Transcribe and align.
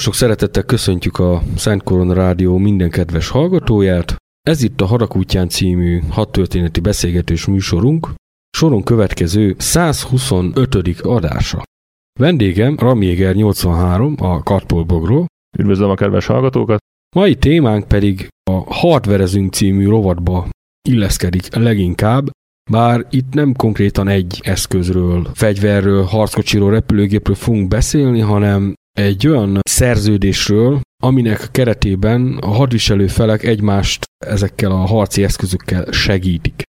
Nagyon 0.00 0.14
sok 0.14 0.28
szeretettel 0.28 0.62
köszöntjük 0.62 1.18
a 1.18 1.42
Szent 1.56 1.82
Korona 1.82 2.12
Rádió 2.14 2.58
minden 2.58 2.90
kedves 2.90 3.28
hallgatóját. 3.28 4.16
Ez 4.48 4.62
itt 4.62 4.80
a 4.80 4.86
Harakútján 4.86 5.48
című 5.48 6.00
hat 6.08 6.32
történeti 6.32 6.80
beszélgetős 6.80 7.46
műsorunk, 7.46 8.14
soron 8.56 8.82
következő 8.82 9.54
125. 9.58 11.00
adása. 11.00 11.62
Vendégem 12.20 12.76
Ramjéger 12.78 13.34
83 13.34 14.14
a 14.18 14.42
Katpolbogról. 14.42 15.26
Üdvözlöm 15.58 15.90
a 15.90 15.94
kedves 15.94 16.26
hallgatókat! 16.26 16.78
Mai 17.16 17.34
témánk 17.36 17.88
pedig 17.88 18.28
a 18.50 18.74
Hardverezünk 18.74 19.52
című 19.52 19.86
rovatba 19.86 20.48
illeszkedik 20.88 21.54
leginkább, 21.54 22.30
bár 22.70 23.06
itt 23.10 23.32
nem 23.32 23.54
konkrétan 23.54 24.08
egy 24.08 24.40
eszközről, 24.42 25.30
fegyverről, 25.34 26.04
harckocsiról, 26.04 26.70
repülőgépről 26.70 27.36
fogunk 27.36 27.68
beszélni, 27.68 28.20
hanem 28.20 28.74
egy 29.00 29.26
olyan 29.26 29.58
szerződésről, 29.62 30.80
aminek 31.02 31.48
keretében 31.50 32.36
a 32.40 32.48
hadviselő 32.50 33.06
felek 33.06 33.42
egymást 33.42 34.04
ezekkel 34.24 34.70
a 34.70 34.86
harci 34.86 35.22
eszközökkel 35.22 35.92
segítik. 35.92 36.62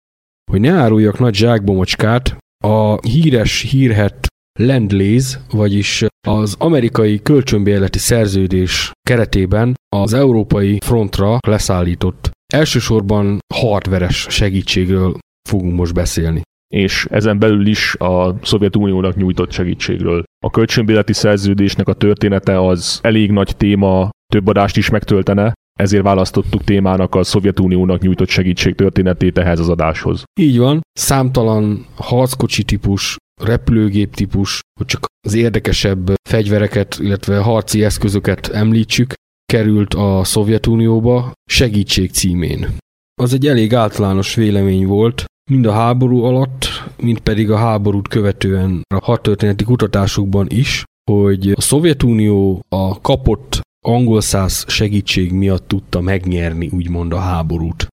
Hogy 0.50 0.61
ne 0.61 0.73
áruljak 0.73 1.19
nagy 1.19 1.35
zsákbomocskát, 1.35 2.37
a 2.65 3.06
híres, 3.06 3.61
hírhet 3.61 4.27
Lend-Lease, 4.59 5.41
vagyis 5.50 6.05
az 6.29 6.55
amerikai 6.59 7.23
kölcsönbérleti 7.23 7.99
szerződés 7.99 8.91
keretében 9.09 9.75
az 9.97 10.12
európai 10.12 10.79
frontra 10.85 11.38
leszállított 11.47 12.31
elsősorban 12.53 13.38
hardveres 13.55 14.26
segítségről 14.31 15.19
fogunk 15.49 15.75
most 15.75 15.94
beszélni 15.94 16.43
és 16.75 17.07
ezen 17.11 17.39
belül 17.39 17.67
is 17.67 17.95
a 17.95 18.37
Szovjetuniónak 18.43 19.17
nyújtott 19.17 19.53
segítségről. 19.53 20.23
A 20.45 20.51
kölcsönbéleti 20.51 21.13
szerződésnek 21.13 21.89
a 21.89 21.93
története 21.93 22.67
az 22.67 22.99
elég 23.03 23.31
nagy 23.31 23.57
téma, 23.57 24.11
több 24.33 24.47
adást 24.47 24.77
is 24.77 24.91
megtöltene, 24.91 25.53
ezért 25.79 26.03
választottuk 26.03 26.65
témának 26.65 27.15
a 27.15 27.23
Szovjetuniónak 27.25 28.01
nyújtott 28.01 28.29
segítség 28.29 28.75
történetét 28.75 29.39
ehhez 29.39 29.59
az 29.59 29.69
adáshoz. 29.69 30.23
Így 30.41 30.59
van, 30.59 30.81
számtalan 30.93 31.87
harckocsi 31.97 32.63
típus, 32.63 33.17
repülőgép 33.43 34.15
típus, 34.15 34.61
hogy 34.79 34.87
csak 34.87 35.07
az 35.27 35.35
érdekesebb 35.35 36.13
fegyvereket, 36.29 36.99
illetve 37.01 37.39
harci 37.39 37.85
eszközöket 37.85 38.49
említsük, 38.49 39.13
került 39.53 39.95
a 39.95 40.25
Szovjetunióba 40.25 41.33
segítség 41.51 42.11
címén. 42.11 42.77
Az 43.23 43.33
egy 43.33 43.47
elég 43.47 43.75
általános 43.75 44.35
vélemény 44.35 44.87
volt, 44.87 45.25
mind 45.50 45.67
a 45.67 45.73
háború 45.73 46.23
alatt, 46.23 46.67
mind 47.02 47.20
pedig 47.20 47.50
a 47.50 47.56
háborút 47.56 48.08
követően 48.08 48.82
a 48.94 49.05
hadtörténeti 49.05 49.64
kutatásokban 49.64 50.47
is, 50.49 50.85
hogy 51.11 51.50
a 51.50 51.61
Szovjetunió 51.61 52.61
a 52.69 53.00
kapott 53.00 53.61
angol 53.87 54.20
száz 54.20 54.64
segítség 54.69 55.32
miatt 55.32 55.69
tudta 55.69 56.00
megnyerni 56.00 56.69
úgymond 56.73 57.12
a 57.12 57.19
háborút. 57.19 57.87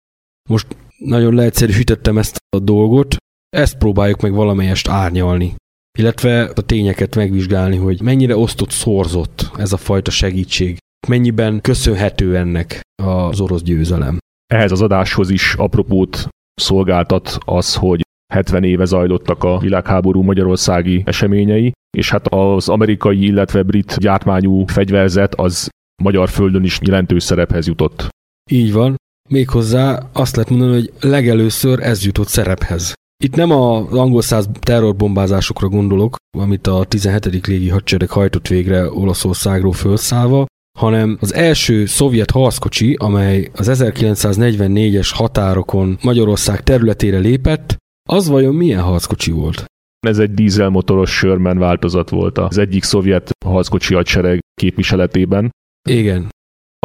Most 0.50 0.68
nagyon 0.98 1.34
leegyszerűsítettem 1.34 2.18
ezt 2.18 2.38
a 2.56 2.60
dolgot, 2.60 3.16
ezt 3.50 3.78
próbáljuk 3.78 4.22
meg 4.22 4.34
valamelyest 4.34 4.88
árnyalni, 4.88 5.56
illetve 5.98 6.44
a 6.44 6.62
tényeket 6.62 7.16
megvizsgálni, 7.16 7.76
hogy 7.76 8.02
mennyire 8.02 8.38
osztott, 8.38 8.70
szorzott 8.70 9.52
ez 9.58 9.74
a 9.74 9.78
fajta 9.78 10.12
segítség, 10.12 10.78
mennyiben 11.08 11.62
köszönhető 11.62 12.38
ennek 12.38 12.82
az 13.04 13.40
orosz 13.40 13.62
győzelem. 13.62 14.18
Ehhez 14.54 14.72
az 14.72 14.82
adáshoz 14.82 15.30
is 15.30 15.54
apropót 15.54 16.28
szolgáltat 16.56 17.38
az, 17.46 17.76
hogy 17.76 18.02
70 18.34 18.64
éve 18.64 18.86
zajlottak 18.86 19.44
a 19.44 19.58
világháború 19.58 20.22
magyarországi 20.22 21.04
eseményei, 21.06 21.72
és 21.98 22.10
hát 22.10 22.28
az 22.28 22.70
amerikai, 22.70 23.26
illetve 23.26 23.64
brit 23.64 23.98
gyártmányú 23.98 24.66
fegyverzet 24.66 25.36
az 25.36 25.70
magyar 26.04 26.30
földön 26.30 26.64
is 26.64 26.80
jelentős 26.82 27.24
szerephez 27.24 27.68
jutott. 27.68 28.08
Így 28.52 28.74
van. 28.74 28.96
Méghozzá 29.30 30.00
azt 30.14 30.36
lehet 30.36 30.50
mondani, 30.50 30.72
hogy 30.72 30.94
legelőször 31.00 31.80
ez 31.80 32.06
jutott 32.06 32.28
szerephez. 32.28 32.94
Itt 33.24 33.36
nem 33.36 33.52
az 33.52 33.94
angol 33.98 34.22
száz 34.22 34.50
terrorbombázásokra 34.60 35.68
gondolok, 35.68 36.16
amit 36.38 36.68
a 36.68 36.84
17. 36.84 37.48
légi 37.48 37.70
hadsereg 37.70 38.10
hajtott 38.10 38.48
végre 38.48 38.92
Olaszországról 38.92 39.72
felszállva, 39.74 40.46
hanem 40.76 41.18
az 41.22 41.34
első 41.34 41.86
szovjet 41.86 42.32
harckocsi, 42.32 42.96
amely 43.00 43.50
az 43.54 43.70
1944-es 43.74 45.10
határokon 45.14 45.98
Magyarország 46.04 46.64
területére 46.64 47.18
lépett, 47.18 47.76
az 48.10 48.28
vajon 48.28 48.56
milyen 48.56 48.82
harckocsi 48.82 49.32
volt? 49.32 49.66
Ez 50.08 50.20
egy 50.20 50.34
dízelmotoros 50.34 51.12
Sherman 51.12 51.58
változat 51.58 52.10
volt 52.10 52.38
az 52.38 52.58
egyik 52.58 52.84
szovjet 52.84 53.32
harckocsi 53.46 53.94
hadsereg 53.94 54.40
képviseletében. 54.62 55.50
Igen. 55.90 56.30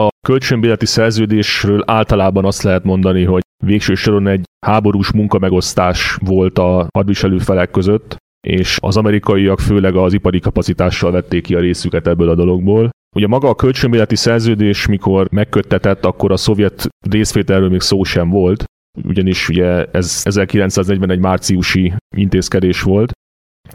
A 0.02 0.08
kölcsönbéleti 0.26 0.86
szerződésről 0.86 1.82
általában 1.86 2.44
azt 2.44 2.62
lehet 2.62 2.84
mondani, 2.84 3.24
hogy 3.24 3.42
végső 3.64 3.94
soron 3.94 4.26
egy 4.26 4.44
háborús 4.66 5.12
munkamegosztás 5.12 6.18
volt 6.20 6.58
a 6.58 6.86
hadviselő 6.94 7.38
felek 7.38 7.70
között, 7.70 8.16
és 8.46 8.78
az 8.82 8.96
amerikaiak 8.96 9.60
főleg 9.60 9.96
az 9.96 10.12
ipari 10.12 10.40
kapacitással 10.40 11.10
vették 11.10 11.42
ki 11.42 11.54
a 11.54 11.60
részüket 11.60 12.06
ebből 12.06 12.28
a 12.28 12.34
dologból. 12.34 12.90
Ugye 13.16 13.26
maga 13.26 13.48
a 13.48 13.54
kölcsönbéleti 13.54 14.16
szerződés, 14.16 14.86
mikor 14.86 15.28
megköttetett, 15.30 16.04
akkor 16.04 16.32
a 16.32 16.36
szovjet 16.36 16.88
részvételről 17.08 17.68
még 17.68 17.80
szó 17.80 18.02
sem 18.02 18.28
volt, 18.28 18.64
ugyanis 19.04 19.48
ugye 19.48 19.84
ez 19.84 20.22
1941 20.24 21.18
márciusi 21.18 21.92
intézkedés 22.16 22.82
volt. 22.82 23.12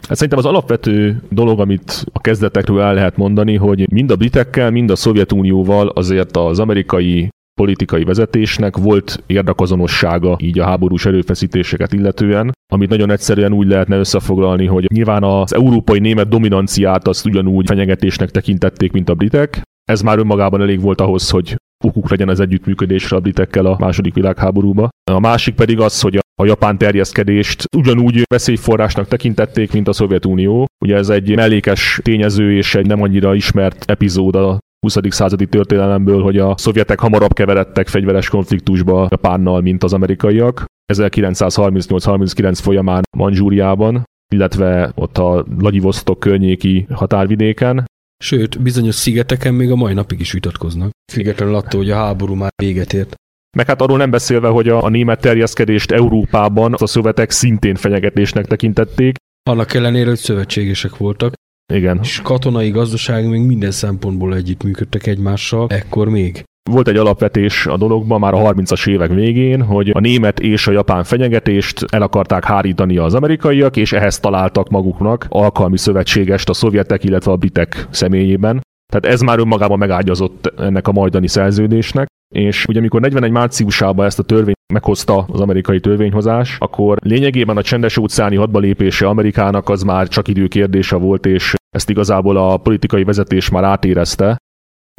Hát 0.08 0.14
szerintem 0.14 0.38
az 0.38 0.44
alapvető 0.44 1.22
dolog, 1.30 1.60
amit 1.60 2.04
a 2.12 2.20
kezdetekről 2.20 2.80
el 2.80 2.94
lehet 2.94 3.16
mondani, 3.16 3.56
hogy 3.56 3.92
mind 3.92 4.10
a 4.10 4.16
britekkel, 4.16 4.70
mind 4.70 4.90
a 4.90 4.96
Szovjetunióval 4.96 5.88
azért 5.88 6.36
az 6.36 6.58
amerikai 6.58 7.28
politikai 7.60 8.04
vezetésnek 8.04 8.76
volt 8.76 9.22
érdekozonossága 9.26 10.36
így 10.40 10.58
a 10.58 10.64
háborús 10.64 11.06
erőfeszítéseket 11.06 11.92
illetően, 11.92 12.52
amit 12.72 12.88
nagyon 12.88 13.10
egyszerűen 13.10 13.52
úgy 13.52 13.66
lehetne 13.66 13.96
összefoglalni, 13.96 14.66
hogy 14.66 14.84
nyilván 14.92 15.22
az 15.22 15.54
európai 15.54 15.98
német 15.98 16.28
dominanciát 16.28 17.08
azt 17.08 17.26
ugyanúgy 17.26 17.66
fenyegetésnek 17.66 18.30
tekintették, 18.30 18.92
mint 18.92 19.08
a 19.08 19.14
britek. 19.14 19.62
Ez 19.88 20.00
már 20.00 20.18
önmagában 20.18 20.60
elég 20.60 20.80
volt 20.80 21.00
ahhoz, 21.00 21.30
hogy 21.30 21.56
okuk 21.84 22.10
legyen 22.10 22.28
az 22.28 22.40
együttműködésre 22.40 23.16
a 23.16 23.20
britekkel 23.20 23.66
a 23.66 23.76
második 23.78 24.14
világháborúba. 24.14 24.88
A 25.10 25.20
másik 25.20 25.54
pedig 25.54 25.80
az, 25.80 26.00
hogy 26.00 26.16
a 26.42 26.44
japán 26.44 26.78
terjeszkedést 26.78 27.64
ugyanúgy 27.76 28.22
veszélyforrásnak 28.30 29.08
tekintették, 29.08 29.72
mint 29.72 29.88
a 29.88 29.92
Szovjetunió. 29.92 30.66
Ugye 30.84 30.96
ez 30.96 31.08
egy 31.08 31.34
mellékes 31.34 32.00
tényező 32.02 32.56
és 32.56 32.74
egy 32.74 32.86
nem 32.86 33.02
annyira 33.02 33.34
ismert 33.34 33.90
epizód 33.90 34.34
a 34.34 34.58
20. 34.80 34.96
századi 35.08 35.46
történelemből, 35.46 36.22
hogy 36.22 36.38
a 36.38 36.56
szovjetek 36.56 37.00
hamarabb 37.00 37.32
keveredtek 37.32 37.88
fegyveres 37.88 38.28
konfliktusba 38.28 39.06
Japánnal, 39.10 39.60
mint 39.60 39.84
az 39.84 39.92
amerikaiak. 39.92 40.64
1938-39 40.92 42.58
folyamán 42.62 43.02
Manzsúriában, 43.16 44.04
illetve 44.34 44.92
ott 44.94 45.18
a 45.18 45.44
Vladivostok 45.48 46.20
környéki 46.20 46.86
határvidéken, 46.90 47.84
Sőt, 48.24 48.62
bizonyos 48.62 48.94
szigeteken 48.94 49.54
még 49.54 49.70
a 49.70 49.76
mai 49.76 49.94
napig 49.94 50.20
is 50.20 50.32
vitatkoznak. 50.32 50.90
Függetlenül 51.12 51.54
attól, 51.54 51.80
hogy 51.80 51.90
a 51.90 51.96
háború 51.96 52.34
már 52.34 52.50
véget 52.62 52.92
ért. 52.92 53.14
Meg 53.56 53.66
hát 53.66 53.80
arról 53.80 53.96
nem 53.96 54.10
beszélve, 54.10 54.48
hogy 54.48 54.68
a, 54.68 54.84
a 54.84 54.88
német 54.88 55.20
terjeszkedést 55.20 55.90
Európában 55.90 56.74
a 56.74 56.86
szövetek 56.86 57.30
szintén 57.30 57.74
fenyegetésnek 57.74 58.46
tekintették. 58.46 59.16
Annak 59.50 59.74
ellenére, 59.74 60.08
hogy 60.08 60.18
szövetségesek 60.18 60.96
voltak. 60.96 61.32
Igen. 61.72 61.98
És 62.02 62.20
katonai, 62.22 62.70
gazdasági, 62.70 63.26
még 63.26 63.42
minden 63.42 63.70
szempontból 63.70 64.34
együttműködtek 64.34 65.06
egymással, 65.06 65.66
ekkor 65.68 66.08
még. 66.08 66.44
Volt 66.70 66.88
egy 66.88 66.96
alapvetés 66.96 67.66
a 67.66 67.76
dologban 67.76 68.20
már 68.20 68.34
a 68.34 68.38
30-as 68.38 68.88
évek 68.88 69.10
végén, 69.10 69.62
hogy 69.62 69.90
a 69.90 70.00
német 70.00 70.40
és 70.40 70.66
a 70.66 70.72
japán 70.72 71.04
fenyegetést 71.04 71.84
el 71.90 72.02
akarták 72.02 72.44
hárítani 72.44 72.96
az 72.96 73.14
amerikaiak, 73.14 73.76
és 73.76 73.92
ehhez 73.92 74.20
találtak 74.20 74.68
maguknak 74.68 75.26
alkalmi 75.28 75.78
szövetségest 75.78 76.48
a 76.48 76.52
szovjetek, 76.52 77.04
illetve 77.04 77.30
a 77.30 77.36
britek 77.36 77.86
személyében. 77.90 78.60
Tehát 78.92 79.14
ez 79.14 79.20
már 79.20 79.38
önmagában 79.38 79.78
megágyazott 79.78 80.52
ennek 80.58 80.88
a 80.88 80.92
majdani 80.92 81.28
szerződésnek, 81.28 82.06
és 82.34 82.64
ugye 82.68 82.78
amikor 82.78 83.00
41 83.00 83.30
márciusában 83.30 84.06
ezt 84.06 84.18
a 84.18 84.22
törvényt 84.22 84.55
meghozta 84.72 85.24
az 85.28 85.40
amerikai 85.40 85.80
törvényhozás, 85.80 86.56
akkor 86.58 86.98
lényegében 87.02 87.56
a 87.56 87.62
csendes 87.62 87.96
óceáni 87.96 88.36
hadbalépése 88.36 89.08
Amerikának 89.08 89.68
az 89.68 89.82
már 89.82 90.08
csak 90.08 90.28
idő 90.28 90.46
kérdése 90.46 90.96
volt, 90.96 91.26
és 91.26 91.54
ezt 91.70 91.90
igazából 91.90 92.36
a 92.36 92.56
politikai 92.56 93.04
vezetés 93.04 93.48
már 93.48 93.64
átérezte, 93.64 94.36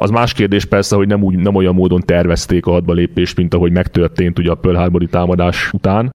az 0.02 0.10
más 0.10 0.34
kérdés 0.34 0.66
persze, 0.66 0.96
hogy 0.96 1.08
nem, 1.08 1.24
úgy, 1.24 1.38
nem 1.38 1.56
olyan 1.56 1.74
módon 1.74 2.02
tervezték 2.02 2.66
a 2.66 2.72
hadbalépést, 2.72 3.38
mint 3.38 3.54
ahogy 3.54 3.72
megtörtént 3.72 4.40
ugye 4.40 4.52
a 4.52 4.56
Pearl 4.56 4.78
Harbori 4.78 5.08
támadás 5.08 5.74
után. 5.74 6.10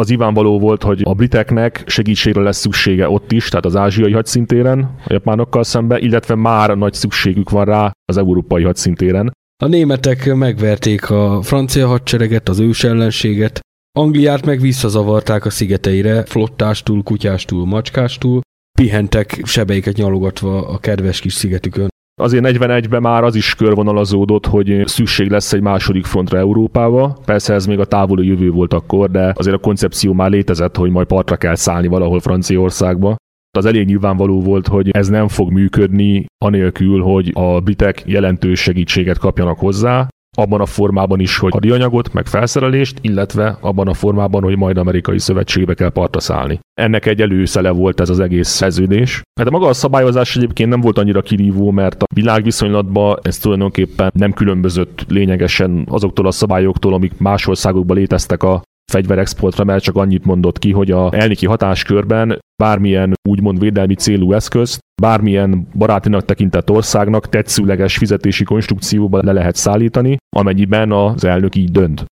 Az 0.00 0.08
nyilvánvaló 0.08 0.58
volt, 0.58 0.82
hogy 0.82 1.00
a 1.04 1.14
briteknek 1.14 1.82
segítségre 1.86 2.42
lesz 2.42 2.58
szüksége 2.58 3.08
ott 3.08 3.32
is, 3.32 3.48
tehát 3.48 3.64
az 3.64 3.76
ázsiai 3.76 4.12
hadszintéren, 4.12 4.94
a 5.04 5.12
japánokkal 5.12 5.62
szemben, 5.62 6.00
illetve 6.00 6.34
már 6.34 6.76
nagy 6.76 6.92
szükségük 6.92 7.50
van 7.50 7.64
rá 7.64 7.90
az 8.04 8.16
európai 8.16 8.62
hadszintéren. 8.62 9.32
A 9.62 9.66
németek 9.66 10.34
megverték 10.34 11.10
a 11.10 11.42
francia 11.42 11.86
hadsereget, 11.86 12.48
az 12.48 12.58
ős 12.58 12.84
ellenséget, 12.84 13.60
Angliát 13.98 14.46
meg 14.46 14.60
visszazavarták 14.60 15.44
a 15.44 15.50
szigeteire, 15.50 16.24
flottástól, 16.24 17.02
kutyástól, 17.02 17.66
macskástól, 17.66 18.40
pihentek 18.78 19.40
sebeiket 19.44 19.96
nyalogatva 19.96 20.68
a 20.68 20.78
kedves 20.78 21.20
kis 21.20 21.32
szigetükön. 21.32 21.88
Azért 22.20 22.44
41-ben 22.46 23.00
már 23.00 23.24
az 23.24 23.34
is 23.34 23.54
körvonalazódott, 23.54 24.46
hogy 24.46 24.82
szükség 24.84 25.30
lesz 25.30 25.52
egy 25.52 25.60
második 25.60 26.04
frontra 26.04 26.38
Európába. 26.38 27.18
Persze 27.24 27.54
ez 27.54 27.66
még 27.66 27.78
a 27.78 27.84
távoli 27.84 28.26
jövő 28.26 28.50
volt 28.50 28.72
akkor, 28.72 29.10
de 29.10 29.32
azért 29.36 29.56
a 29.56 29.60
koncepció 29.60 30.12
már 30.12 30.30
létezett, 30.30 30.76
hogy 30.76 30.90
majd 30.90 31.06
partra 31.06 31.36
kell 31.36 31.54
szállni 31.54 31.86
valahol 31.86 32.20
Franciaországba. 32.20 33.16
Az 33.58 33.64
elég 33.64 33.86
nyilvánvaló 33.86 34.40
volt, 34.40 34.68
hogy 34.68 34.90
ez 34.90 35.08
nem 35.08 35.28
fog 35.28 35.52
működni 35.52 36.26
anélkül, 36.44 37.02
hogy 37.02 37.30
a 37.34 37.60
britek 37.60 38.02
jelentős 38.06 38.60
segítséget 38.60 39.18
kapjanak 39.18 39.58
hozzá, 39.58 40.08
abban 40.36 40.60
a 40.60 40.66
formában 40.66 41.20
is, 41.20 41.38
hogy 41.38 41.52
hadianyagot, 41.52 42.12
meg 42.12 42.26
felszerelést, 42.26 42.98
illetve 43.00 43.58
abban 43.60 43.88
a 43.88 43.94
formában, 43.94 44.42
hogy 44.42 44.56
majd 44.56 44.76
amerikai 44.76 45.18
szövetségbe 45.18 45.74
kell 45.74 45.88
partra 45.88 46.20
szállni. 46.20 46.60
Ennek 46.80 47.06
egy 47.06 47.20
előszele 47.20 47.70
volt 47.70 48.00
ez 48.00 48.10
az 48.10 48.20
egész 48.20 48.48
szerződés. 48.48 49.22
Hát 49.40 49.50
maga 49.50 49.66
a 49.66 49.72
szabályozás 49.72 50.36
egyébként 50.36 50.68
nem 50.68 50.80
volt 50.80 50.98
annyira 50.98 51.22
kirívó, 51.22 51.70
mert 51.70 52.02
a 52.02 52.06
világviszonylatban 52.14 53.18
ez 53.22 53.38
tulajdonképpen 53.38 54.10
nem 54.14 54.32
különbözött 54.32 55.04
lényegesen 55.08 55.86
azoktól 55.90 56.26
a 56.26 56.30
szabályoktól, 56.30 56.94
amik 56.94 57.18
más 57.18 57.46
országokban 57.46 57.96
léteztek 57.96 58.42
a 58.42 58.62
fegyverexportra, 58.94 59.64
mert 59.64 59.82
csak 59.82 59.96
annyit 59.96 60.24
mondott 60.24 60.58
ki, 60.58 60.72
hogy 60.72 60.90
a 60.90 61.14
elnöki 61.14 61.46
hatáskörben 61.46 62.38
bármilyen 62.62 63.12
úgymond 63.28 63.60
védelmi 63.60 63.94
célú 63.94 64.32
eszközt 64.32 64.78
bármilyen 65.02 65.68
barátinak 65.74 66.24
tekintett 66.24 66.70
országnak 66.70 67.28
tetszőleges 67.28 67.96
fizetési 67.96 68.44
konstrukcióba 68.44 69.22
le 69.22 69.32
lehet 69.32 69.56
szállítani, 69.56 70.16
amennyiben 70.36 70.92
az 70.92 71.24
elnök 71.24 71.54
így 71.54 71.70
dönt. 71.70 72.04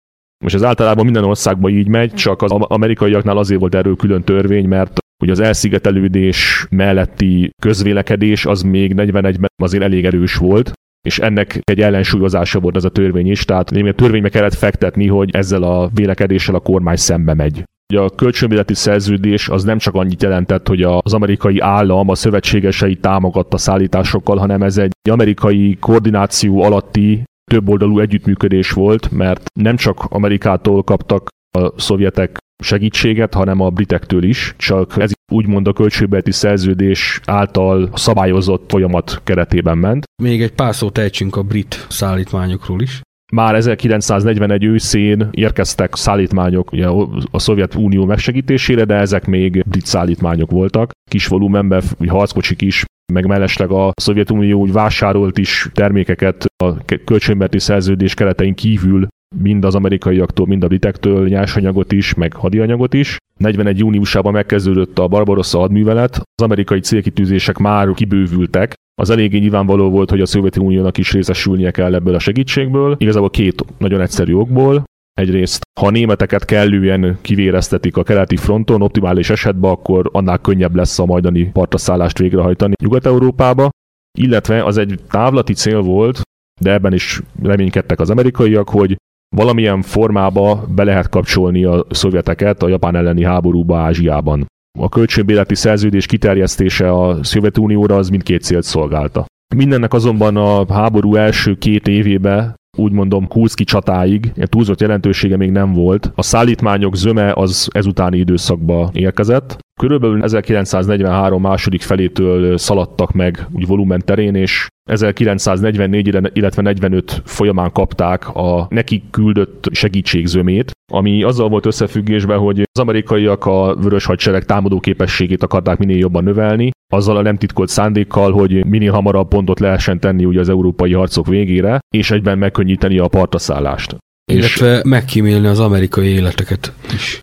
Most 0.44 0.54
ez 0.54 0.64
általában 0.64 1.04
minden 1.04 1.24
országban 1.24 1.70
így 1.70 1.88
megy, 1.88 2.14
csak 2.14 2.42
az 2.42 2.50
amerikaiaknál 2.50 3.36
azért 3.36 3.60
volt 3.60 3.74
erről 3.74 3.96
külön 3.96 4.22
törvény, 4.22 4.68
mert 4.68 4.98
hogy 5.18 5.30
az 5.30 5.40
elszigetelődés 5.40 6.66
melletti 6.70 7.50
közvélekedés 7.62 8.46
az 8.46 8.62
még 8.62 8.92
41-ben 8.96 9.50
azért 9.62 9.82
elég 9.82 10.04
erős 10.04 10.34
volt, 10.36 10.72
és 11.02 11.18
ennek 11.18 11.58
egy 11.62 11.80
ellensúlyozása 11.80 12.60
volt 12.60 12.76
ez 12.76 12.84
a 12.84 12.90
törvény 12.90 13.30
is, 13.30 13.44
tehát 13.44 13.70
a 13.70 13.92
törvénybe 13.92 14.28
kellett 14.28 14.54
fektetni, 14.54 15.06
hogy 15.06 15.34
ezzel 15.34 15.62
a 15.62 15.90
vélekedéssel 15.94 16.54
a 16.54 16.60
kormány 16.60 16.96
szembe 16.96 17.34
megy. 17.34 17.62
Ugye 17.92 18.00
a 18.00 18.10
kölcsönbéleti 18.10 18.74
szerződés 18.74 19.48
az 19.48 19.64
nem 19.64 19.78
csak 19.78 19.94
annyit 19.94 20.22
jelentett, 20.22 20.68
hogy 20.68 20.82
az 20.82 21.14
amerikai 21.14 21.58
állam 21.58 22.08
a 22.08 22.14
szövetségesei 22.14 22.96
támogatta 22.96 23.58
szállításokkal, 23.58 24.36
hanem 24.36 24.62
ez 24.62 24.78
egy 24.78 24.92
amerikai 25.10 25.76
koordináció 25.80 26.62
alatti 26.62 27.22
többoldalú 27.50 27.98
együttműködés 27.98 28.70
volt, 28.70 29.10
mert 29.10 29.50
nem 29.60 29.76
csak 29.76 30.04
Amerikától 30.08 30.82
kaptak 30.82 31.28
a 31.58 31.80
szovjetek 31.80 32.38
segítséget, 32.62 33.34
hanem 33.34 33.60
a 33.60 33.70
britektől 33.70 34.22
is, 34.22 34.54
csak 34.58 34.94
ez 34.98 35.12
úgymond 35.32 35.68
a 35.68 35.72
költségbeti 35.72 36.30
szerződés 36.30 37.20
által 37.24 37.90
szabályozott 37.94 38.70
folyamat 38.70 39.20
keretében 39.24 39.78
ment. 39.78 40.04
Még 40.22 40.42
egy 40.42 40.52
pár 40.52 40.74
szót 40.74 40.98
ejtsünk 40.98 41.36
a 41.36 41.42
brit 41.42 41.86
szállítmányokról 41.88 42.80
is. 42.80 43.00
Már 43.32 43.54
1941 43.54 44.64
őszén 44.64 45.28
érkeztek 45.30 45.94
szállítmányok 45.94 46.72
ugye, 46.72 46.88
a 47.30 47.38
Szovjetunió 47.38 48.04
megsegítésére, 48.04 48.84
de 48.84 48.94
ezek 48.94 49.26
még 49.26 49.62
brit 49.66 49.86
szállítmányok 49.86 50.50
voltak. 50.50 50.90
Kis 51.10 51.26
volumenben, 51.26 51.82
harckocsik 52.08 52.62
is, 52.62 52.84
meg 53.12 53.26
mellesleg 53.26 53.70
a 53.70 53.92
Szovjetunió 53.94 54.60
úgy 54.60 54.72
vásárolt 54.72 55.38
is 55.38 55.68
termékeket 55.72 56.44
a 56.64 56.84
kölcsönbeti 57.04 57.58
szerződés 57.58 58.14
keretein 58.14 58.54
kívül 58.54 59.06
mind 59.32 59.64
az 59.64 59.74
amerikaiaktól, 59.74 60.46
mind 60.46 60.64
a 60.64 60.66
britektől 60.66 61.28
nyersanyagot 61.28 61.92
is, 61.92 62.14
meg 62.14 62.32
hadianyagot 62.32 62.94
is. 62.94 63.16
41. 63.36 63.78
júniusában 63.78 64.32
megkezdődött 64.32 64.98
a 64.98 65.08
Barbarossa 65.08 65.58
hadművelet, 65.58 66.16
az 66.16 66.44
amerikai 66.44 66.80
célkitűzések 66.80 67.58
már 67.58 67.92
kibővültek, 67.92 68.74
az 69.00 69.10
eléggé 69.10 69.38
nyilvánvaló 69.38 69.90
volt, 69.90 70.10
hogy 70.10 70.20
a 70.20 70.26
Szovjetuniónak 70.26 70.98
is 70.98 71.12
részesülnie 71.12 71.70
kell 71.70 71.94
ebből 71.94 72.14
a 72.14 72.18
segítségből. 72.18 72.94
Igazából 72.98 73.30
két 73.30 73.64
nagyon 73.78 74.00
egyszerű 74.00 74.34
okból. 74.34 74.84
Egyrészt, 75.12 75.62
ha 75.80 75.86
a 75.86 75.90
németeket 75.90 76.44
kellően 76.44 77.18
kivéreztetik 77.20 77.96
a 77.96 78.02
keleti 78.02 78.36
fronton, 78.36 78.82
optimális 78.82 79.30
esetben, 79.30 79.70
akkor 79.70 80.08
annál 80.12 80.38
könnyebb 80.38 80.74
lesz 80.74 80.98
a 80.98 81.06
majdani 81.06 81.44
partaszállást 81.44 82.18
végrehajtani 82.18 82.74
Nyugat-Európába. 82.82 83.70
Illetve 84.18 84.64
az 84.64 84.76
egy 84.76 85.00
távlati 85.10 85.52
cél 85.52 85.80
volt, 85.80 86.20
de 86.60 86.72
ebben 86.72 86.92
is 86.92 87.22
reménykedtek 87.42 88.00
az 88.00 88.10
amerikaiak, 88.10 88.68
hogy 88.68 88.96
valamilyen 89.36 89.82
formába 89.82 90.64
be 90.74 90.84
lehet 90.84 91.08
kapcsolni 91.08 91.64
a 91.64 91.86
szovjeteket 91.90 92.62
a 92.62 92.68
japán 92.68 92.96
elleni 92.96 93.24
háborúba 93.24 93.78
Ázsiában. 93.78 94.46
A 94.78 94.88
kölcsönbéleti 94.88 95.54
szerződés 95.54 96.06
kiterjesztése 96.06 96.92
a 96.92 97.24
Szovjetunióra 97.24 97.96
az 97.96 98.08
mindkét 98.08 98.42
célt 98.42 98.64
szolgálta. 98.64 99.24
Mindennek 99.54 99.92
azonban 99.92 100.36
a 100.36 100.72
háború 100.72 101.14
első 101.14 101.54
két 101.54 101.88
évében 101.88 102.54
úgy 102.76 102.92
mondom 102.92 103.28
Kulszki 103.28 103.64
csatáig, 103.64 104.32
ilyen 104.34 104.48
túlzott 104.48 104.80
jelentősége 104.80 105.36
még 105.36 105.50
nem 105.50 105.72
volt. 105.72 106.12
A 106.14 106.22
szállítmányok 106.22 106.96
zöme 106.96 107.32
az 107.32 107.68
ezutáni 107.72 108.18
időszakba 108.18 108.90
érkezett. 108.92 109.58
Körülbelül 109.80 110.22
1943 110.22 111.42
második 111.42 111.82
felétől 111.82 112.58
szaladtak 112.58 113.12
meg 113.12 113.46
úgy 113.52 113.66
volumen 113.66 114.02
terén, 114.04 114.34
és 114.34 114.66
1944, 114.90 116.06
illetve 116.32 116.62
45 116.62 117.22
folyamán 117.24 117.72
kapták 117.72 118.28
a 118.34 118.66
nekik 118.70 119.02
küldött 119.10 119.68
segítségzömét, 119.72 120.70
ami 120.92 121.22
azzal 121.22 121.48
volt 121.48 121.66
összefüggésben, 121.66 122.38
hogy 122.38 122.60
az 122.60 122.80
amerikaiak 122.80 123.46
a 123.46 123.74
vörös 123.74 124.04
hadsereg 124.04 124.44
támadó 124.44 124.80
képességét 124.80 125.42
akarták 125.42 125.78
minél 125.78 125.98
jobban 125.98 126.24
növelni, 126.24 126.70
azzal 126.92 127.16
a 127.16 127.22
nem 127.22 127.36
titkolt 127.36 127.68
szándékkal, 127.68 128.32
hogy 128.32 128.64
minél 128.66 128.92
hamarabb 128.92 129.28
pontot 129.28 129.60
lehessen 129.60 130.00
tenni 130.00 130.24
ugye 130.24 130.40
az 130.40 130.48
európai 130.48 130.92
harcok 130.92 131.26
végére, 131.26 131.78
és 131.94 132.10
egyben 132.10 132.38
megkönnyíteni 132.38 132.98
a 132.98 133.08
partaszállást. 133.08 133.96
Illetve 134.32 134.76
és... 134.76 134.82
megkímélni 134.84 135.46
az 135.46 135.60
amerikai 135.60 136.06
életeket 136.06 136.72
is. 136.94 137.22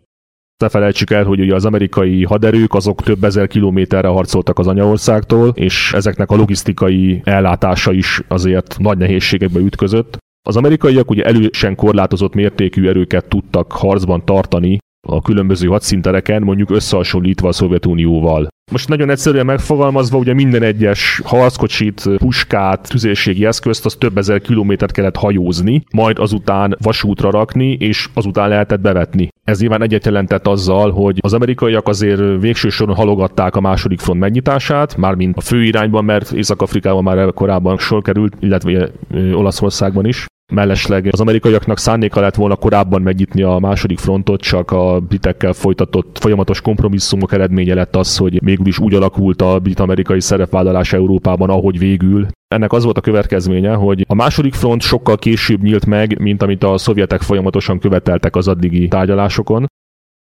Ne 0.63 0.69
felejtsük 0.69 1.11
el, 1.11 1.23
hogy 1.23 1.39
ugye 1.39 1.55
az 1.55 1.65
amerikai 1.65 2.23
haderők 2.23 2.73
azok 2.73 3.03
több 3.03 3.23
ezer 3.23 3.47
kilométerre 3.47 4.07
harcoltak 4.07 4.59
az 4.59 4.67
anyaországtól, 4.67 5.51
és 5.55 5.93
ezeknek 5.93 6.31
a 6.31 6.35
logisztikai 6.35 7.21
ellátása 7.23 7.91
is 7.91 8.21
azért 8.27 8.75
nagy 8.79 8.97
nehézségekbe 8.97 9.59
ütközött. 9.59 10.17
Az 10.47 10.57
amerikaiak 10.57 11.09
ugye 11.09 11.23
elősen 11.23 11.75
korlátozott 11.75 12.33
mértékű 12.33 12.87
erőket 12.87 13.25
tudtak 13.25 13.71
harcban 13.71 14.25
tartani 14.25 14.77
a 15.07 15.21
különböző 15.21 15.67
hadszintereken, 15.67 16.41
mondjuk 16.41 16.69
összehasonlítva 16.69 17.47
a 17.47 17.51
Szovjetunióval. 17.51 18.47
Most 18.71 18.87
nagyon 18.87 19.09
egyszerűen 19.09 19.45
megfogalmazva, 19.45 20.17
ugye 20.17 20.33
minden 20.33 20.63
egyes 20.63 21.21
harckocsit, 21.23 22.09
puskát, 22.17 22.89
tüzérségi 22.89 23.45
eszközt, 23.45 23.85
az 23.85 23.95
több 23.95 24.17
ezer 24.17 24.41
kilométert 24.41 24.91
kellett 24.91 25.15
hajózni, 25.15 25.83
majd 25.93 26.19
azután 26.19 26.75
vasútra 26.81 27.31
rakni, 27.31 27.71
és 27.71 28.09
azután 28.13 28.49
lehetett 28.49 28.79
bevetni. 28.79 29.27
Ez 29.43 29.59
nyilván 29.59 29.81
egyet 29.81 30.05
jelentett 30.05 30.47
azzal, 30.47 30.91
hogy 30.91 31.17
az 31.21 31.33
amerikaiak 31.33 31.87
azért 31.87 32.41
végső 32.41 32.69
soron 32.69 32.95
halogatták 32.95 33.55
a 33.55 33.61
második 33.61 33.99
front 33.99 34.19
megnyitását, 34.19 34.97
mármint 34.97 35.37
a 35.37 35.41
fő 35.41 35.63
irányban, 35.63 36.05
mert 36.05 36.31
Észak-Afrikában 36.31 37.03
már 37.03 37.33
korábban 37.33 37.77
sor 37.77 38.01
került, 38.01 38.35
illetve 38.39 38.91
Olaszországban 39.33 40.05
is. 40.05 40.25
Mellesleg 40.49 41.07
az 41.11 41.19
amerikaiaknak 41.19 41.77
szándéka 41.77 42.19
lett 42.19 42.35
volna 42.35 42.55
korábban 42.55 43.01
megnyitni 43.01 43.41
a 43.41 43.59
második 43.59 43.99
frontot, 43.99 44.41
csak 44.41 44.71
a 44.71 44.99
britekkel 44.99 45.53
folytatott 45.53 46.17
folyamatos 46.19 46.61
kompromisszumok 46.61 47.31
eredménye 47.31 47.73
lett 47.73 47.95
az, 47.95 48.17
hogy 48.17 48.43
végül 48.43 48.67
is 48.67 48.79
úgy 48.79 48.93
alakult 48.93 49.41
a 49.41 49.59
brit-amerikai 49.59 50.21
szerepvállalás 50.21 50.93
Európában, 50.93 51.49
ahogy 51.49 51.79
végül. 51.79 52.27
Ennek 52.47 52.73
az 52.73 52.83
volt 52.83 52.97
a 52.97 53.01
következménye, 53.01 53.73
hogy 53.73 54.05
a 54.07 54.13
második 54.15 54.53
front 54.53 54.81
sokkal 54.81 55.17
később 55.17 55.61
nyílt 55.61 55.85
meg, 55.85 56.19
mint 56.19 56.41
amit 56.41 56.63
a 56.63 56.77
szovjetek 56.77 57.21
folyamatosan 57.21 57.79
követeltek 57.79 58.35
az 58.35 58.47
addigi 58.47 58.87
tárgyalásokon 58.87 59.65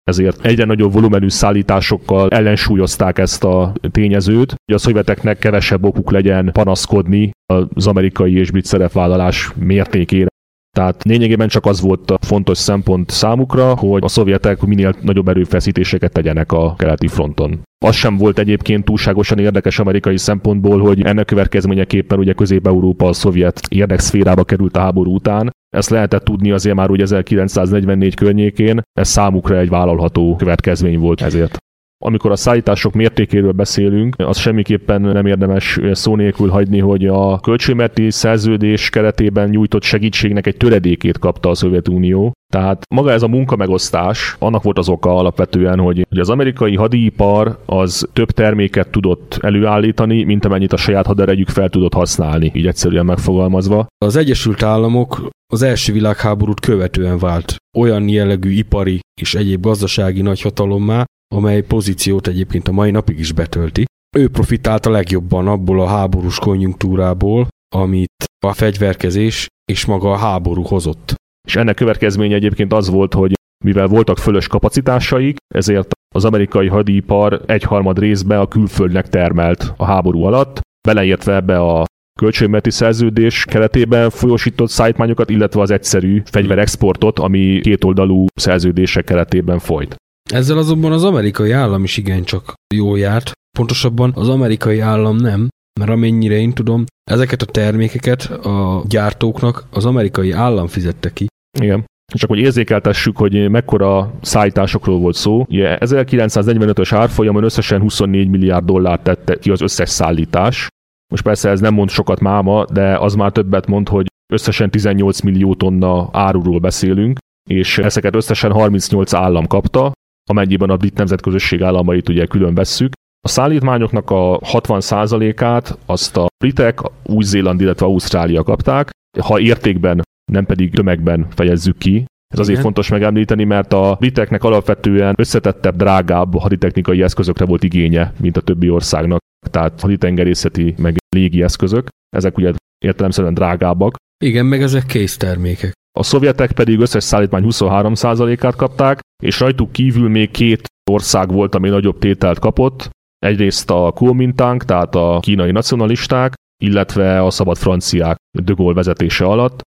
ezért 0.04 0.46
egyre 0.46 0.66
nagyobb 0.66 0.94
volumenű 0.94 1.30
szállításokkal 1.30 2.30
ellensúlyozták 2.30 3.20
ezt 3.20 3.44
a 3.44 3.74
tényezőt, 3.92 4.56
hogy 4.66 4.76
a 4.76 4.78
szovjeteknek 4.78 5.40
kevesebb 5.40 5.84
okuk 5.84 6.12
legyen 6.12 6.50
panaszkodni 6.54 7.32
az 7.46 7.88
amerikai 7.88 8.38
és 8.38 8.52
brit 8.52 8.66
szerepvállalás 8.66 9.52
mértékére. 9.56 10.31
Tehát 10.76 11.04
lényegében 11.04 11.48
csak 11.48 11.66
az 11.66 11.82
volt 11.82 12.12
a 12.12 12.18
fontos 12.22 12.58
szempont 12.58 13.10
számukra, 13.10 13.76
hogy 13.76 14.04
a 14.04 14.08
szovjetek 14.08 14.62
minél 14.62 14.94
nagyobb 15.02 15.28
erőfeszítéseket 15.28 16.12
tegyenek 16.12 16.52
a 16.52 16.76
keleti 16.76 17.08
fronton. 17.08 17.62
Az 17.86 17.96
sem 17.96 18.18
volt 18.18 18.40
egyébként 18.40 18.86
túlságosan 18.86 19.40
érdekes 19.40 19.80
amerikai 19.80 20.18
szempontból, 20.18 20.80
hogy 20.80 21.02
ennek 21.02 21.26
következményeképpen 21.26 22.20
ugye 22.20 22.34
Közép-Európa 22.34 23.08
a 23.08 23.14
szovjet 23.14 23.62
érdekszférába 23.70 24.44
került 24.44 24.78
a 24.78 24.80
háború 24.80 25.14
után. 25.14 25.50
Ezt 25.76 25.90
lehetett 25.90 26.24
tudni 26.24 26.52
azért 26.52 26.76
már 26.76 26.92
úgy 26.92 27.02
1944 27.02 28.16
környékén, 28.16 28.82
ez 29.00 29.08
számukra 29.08 29.58
egy 29.58 29.70
vállalható 29.70 30.36
következmény 30.36 31.00
volt 31.00 31.22
ezért. 31.22 31.58
Amikor 32.04 32.32
a 32.32 32.36
szállítások 32.36 32.94
mértékéről 32.94 33.52
beszélünk, 33.52 34.16
az 34.18 34.38
semmiképpen 34.38 35.02
nem 35.02 35.26
érdemes 35.26 35.80
szó 35.92 36.16
nélkül 36.16 36.50
hagyni, 36.50 36.80
hogy 36.80 37.06
a 37.06 37.40
kölcsönmeti 37.40 38.12
szerződés 38.12 38.90
keretében 38.90 39.50
nyújtott 39.50 39.84
segítségnek 39.84 40.48
egy 40.48 40.58
töredékét 40.58 41.20
kapta 41.20 41.50
a 41.50 41.56
Szovjetunió. 41.56 42.32
Tehát 42.54 42.84
maga 42.96 43.12
ez 43.12 43.24
a 43.24 43.28
munkamegosztás, 43.28 44.36
annak 44.40 44.64
volt 44.64 44.78
az 44.78 44.90
oka 44.90 45.16
alapvetően, 45.16 45.80
hogy, 45.80 46.06
az 46.10 46.30
amerikai 46.30 46.76
hadipar 46.76 47.60
az 47.66 48.10
több 48.14 48.32
terméket 48.32 48.90
tudott 48.90 49.38
előállítani, 49.42 50.24
mint 50.24 50.46
amennyit 50.46 50.74
a 50.74 50.78
saját 50.78 51.06
haderegyük 51.06 51.50
fel 51.50 51.70
tudott 51.70 51.94
használni, 51.94 52.52
így 52.54 52.68
egyszerűen 52.68 53.06
megfogalmazva. 53.06 53.88
Az 54.06 54.16
Egyesült 54.16 54.64
Államok 54.64 55.30
az 55.54 55.62
első 55.62 55.94
világháborút 55.94 56.60
követően 56.60 57.18
vált 57.18 57.56
olyan 57.78 58.10
jellegű 58.10 58.50
ipari 58.50 59.00
és 59.22 59.36
egyéb 59.36 59.62
gazdasági 59.62 60.22
nagyhatalommá, 60.22 61.06
amely 61.36 61.62
pozíciót 61.62 62.28
egyébként 62.28 62.68
a 62.68 62.72
mai 62.72 62.92
napig 62.92 63.20
is 63.20 63.32
betölti. 63.32 63.86
Ő 64.18 64.30
profitált 64.30 64.86
a 64.86 64.90
legjobban 64.90 65.48
abból 65.48 65.82
a 65.82 65.88
háborús 65.88 66.40
konjunktúrából, 66.40 67.48
amit 67.76 68.24
a 68.46 68.54
fegyverkezés 68.54 69.48
és 69.72 69.86
maga 69.86 70.12
a 70.12 70.18
háború 70.18 70.64
hozott. 70.64 71.14
És 71.48 71.56
ennek 71.56 71.76
következménye 71.76 72.36
egyébként 72.36 72.74
az 72.74 72.90
volt, 72.90 73.14
hogy 73.14 73.34
mivel 73.64 73.88
voltak 73.88 74.18
fölös 74.18 74.48
kapacitásaik, 74.48 75.38
ezért 75.56 75.92
az 76.16 76.26
amerikai 76.26 76.68
hadipar 76.68 77.42
egyharmad 77.46 78.00
részbe 78.00 78.40
a 78.40 78.48
külföldnek 78.48 79.10
termelt 79.10 79.74
a 79.78 79.86
háború 79.86 80.24
alatt, 80.24 80.60
beleértve 80.88 81.36
ebbe 81.36 81.60
a 81.60 81.86
kölcsönmeti 82.20 82.72
szerződés 82.72 83.46
keretében 83.46 84.10
folyosított 84.10 84.70
szállítmányokat, 84.70 85.30
illetve 85.30 85.62
az 85.62 85.72
egyszerű 85.72 86.22
fegyverexportot, 86.26 87.20
ami 87.20 87.60
kétoldalú 87.62 88.26
szerződések 88.36 89.04
keretében 89.04 89.60
folyt. 89.60 89.96
Ezzel 90.32 90.58
azonban 90.58 90.92
az 90.92 91.04
amerikai 91.04 91.52
állam 91.52 91.84
is 91.84 91.98
igencsak 91.98 92.54
jó 92.76 92.96
járt, 92.96 93.32
pontosabban 93.58 94.12
az 94.16 94.30
amerikai 94.30 94.80
állam 94.80 95.16
nem, 95.16 95.48
mert 95.80 95.92
amennyire 95.92 96.36
én 96.36 96.54
tudom, 96.54 96.86
ezeket 97.12 97.42
a 97.42 97.46
termékeket 97.46 98.22
a 98.24 98.84
gyártóknak 98.88 99.64
az 99.72 99.86
amerikai 99.86 100.32
állam 100.32 100.68
fizette 100.68 101.14
ki. 101.14 101.28
Igen. 101.60 101.86
Csak 102.14 102.30
hogy 102.30 102.40
érzékeltessük, 102.40 103.18
hogy 103.18 103.50
mekkora 103.50 104.14
szállításokról 104.22 105.00
volt 105.00 105.16
szó. 105.16 105.46
Ugye 105.50 105.78
1945-ös 105.80 106.90
árfolyamon 106.92 107.44
összesen 107.44 107.82
24 107.82 108.30
milliárd 108.30 108.66
dollárt 108.66 109.04
tette 109.04 109.38
ki 109.38 109.52
az 109.52 109.62
összes 109.62 109.90
szállítás. 109.90 110.68
Most 111.12 111.24
persze 111.24 111.50
ez 111.50 111.60
nem 111.60 111.74
mond 111.74 111.90
sokat 111.90 112.20
máma, 112.20 112.66
de 112.66 112.98
az 112.98 113.16
már 113.16 113.32
többet 113.32 113.68
mond, 113.68 113.90
hogy 113.90 114.08
összesen 114.34 114.70
18 114.70 115.20
millió 115.20 115.56
tonna 115.56 116.10
áruról 116.12 116.60
beszélünk, 116.60 117.18
és 117.50 117.78
ezeket 117.78 118.16
összesen 118.16 118.52
38 118.52 119.14
állam 119.14 119.48
kapta, 119.48 119.92
amennyiben 120.32 120.70
a 120.70 120.78
brit 120.78 120.98
nemzetközösség 120.98 121.62
államait 121.62 122.10
ugye 122.10 122.26
külön 122.26 122.54
vesszük. 122.54 122.92
A 123.26 123.28
szállítmányoknak 123.28 124.10
a 124.10 124.40
60%-át 124.40 125.78
azt 125.86 126.18
a 126.18 126.28
britek, 126.44 126.80
Új-Zéland, 127.06 127.62
illetve 127.62 127.86
Ausztrália 127.86 128.44
kapták, 128.44 128.90
ha 129.22 129.40
értékben, 129.40 130.02
nem 130.32 130.46
pedig 130.46 130.74
tömegben 130.74 131.28
fejezzük 131.30 131.78
ki, 131.78 132.06
Ez 132.34 132.40
azért 132.40 132.60
Igen. 132.60 132.64
fontos 132.64 132.90
megemlíteni, 132.90 133.44
mert 133.44 133.74
a 133.74 133.96
briteknek 134.00 134.44
alapvetően 134.44 135.14
összetettebb, 135.18 135.76
drágább 135.76 136.40
haditechnikai 136.40 137.02
eszközökre 137.02 137.46
volt 137.46 137.64
igénye, 137.64 138.14
mint 138.20 138.38
a 138.38 138.42
többi 138.42 138.70
országnak. 138.70 139.20
Tehát 139.50 139.80
haditengerészeti, 139.80 140.76
meg 140.78 140.98
légi 141.16 141.44
eszközök. 141.44 141.88
Ezek 142.10 142.38
ugye 142.38 142.52
értelemszerűen 142.86 143.34
drágábbak. 143.34 143.96
Igen, 144.24 144.46
meg 144.46 144.62
ezek 144.62 144.86
késztermékek. 144.86 145.72
A 146.00 146.04
szovjetek 146.04 146.52
pedig 146.52 146.80
összes 146.80 147.04
szállítmány 147.04 147.44
23%-át 147.48 148.56
kapták, 148.56 149.00
és 149.24 149.40
rajtuk 149.40 149.72
kívül 149.72 150.10
még 150.10 150.32
két 150.32 150.66
ország 150.92 151.32
volt, 151.32 151.56
ami 151.56 151.70
nagyobb 151.70 152.00
tételt 152.00 152.40
kapott. 152.40 152.90
Egyrészt 153.18 153.70
a 153.70 153.92
Kuomintang, 153.96 154.64
tehát 154.64 154.96
a 154.96 155.20
kínai 155.22 155.52
nacionalisták, 155.52 156.34
illetve 156.64 157.24
a 157.24 157.30
szabad 157.30 157.58
franciák 157.58 158.18
de 158.40 158.54
vezetése 158.56 159.26
alatt. 159.26 159.62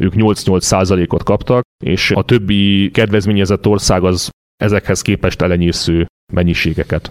Ők 0.00 0.12
8-8%-ot 0.16 1.22
kaptak, 1.22 1.62
és 1.84 2.10
a 2.10 2.22
többi 2.22 2.90
kedvezményezett 2.90 3.66
ország 3.66 4.04
az 4.04 4.30
ezekhez 4.56 5.02
képest 5.02 5.42
elenyésző 5.42 6.06
mennyiségeket. 6.32 7.10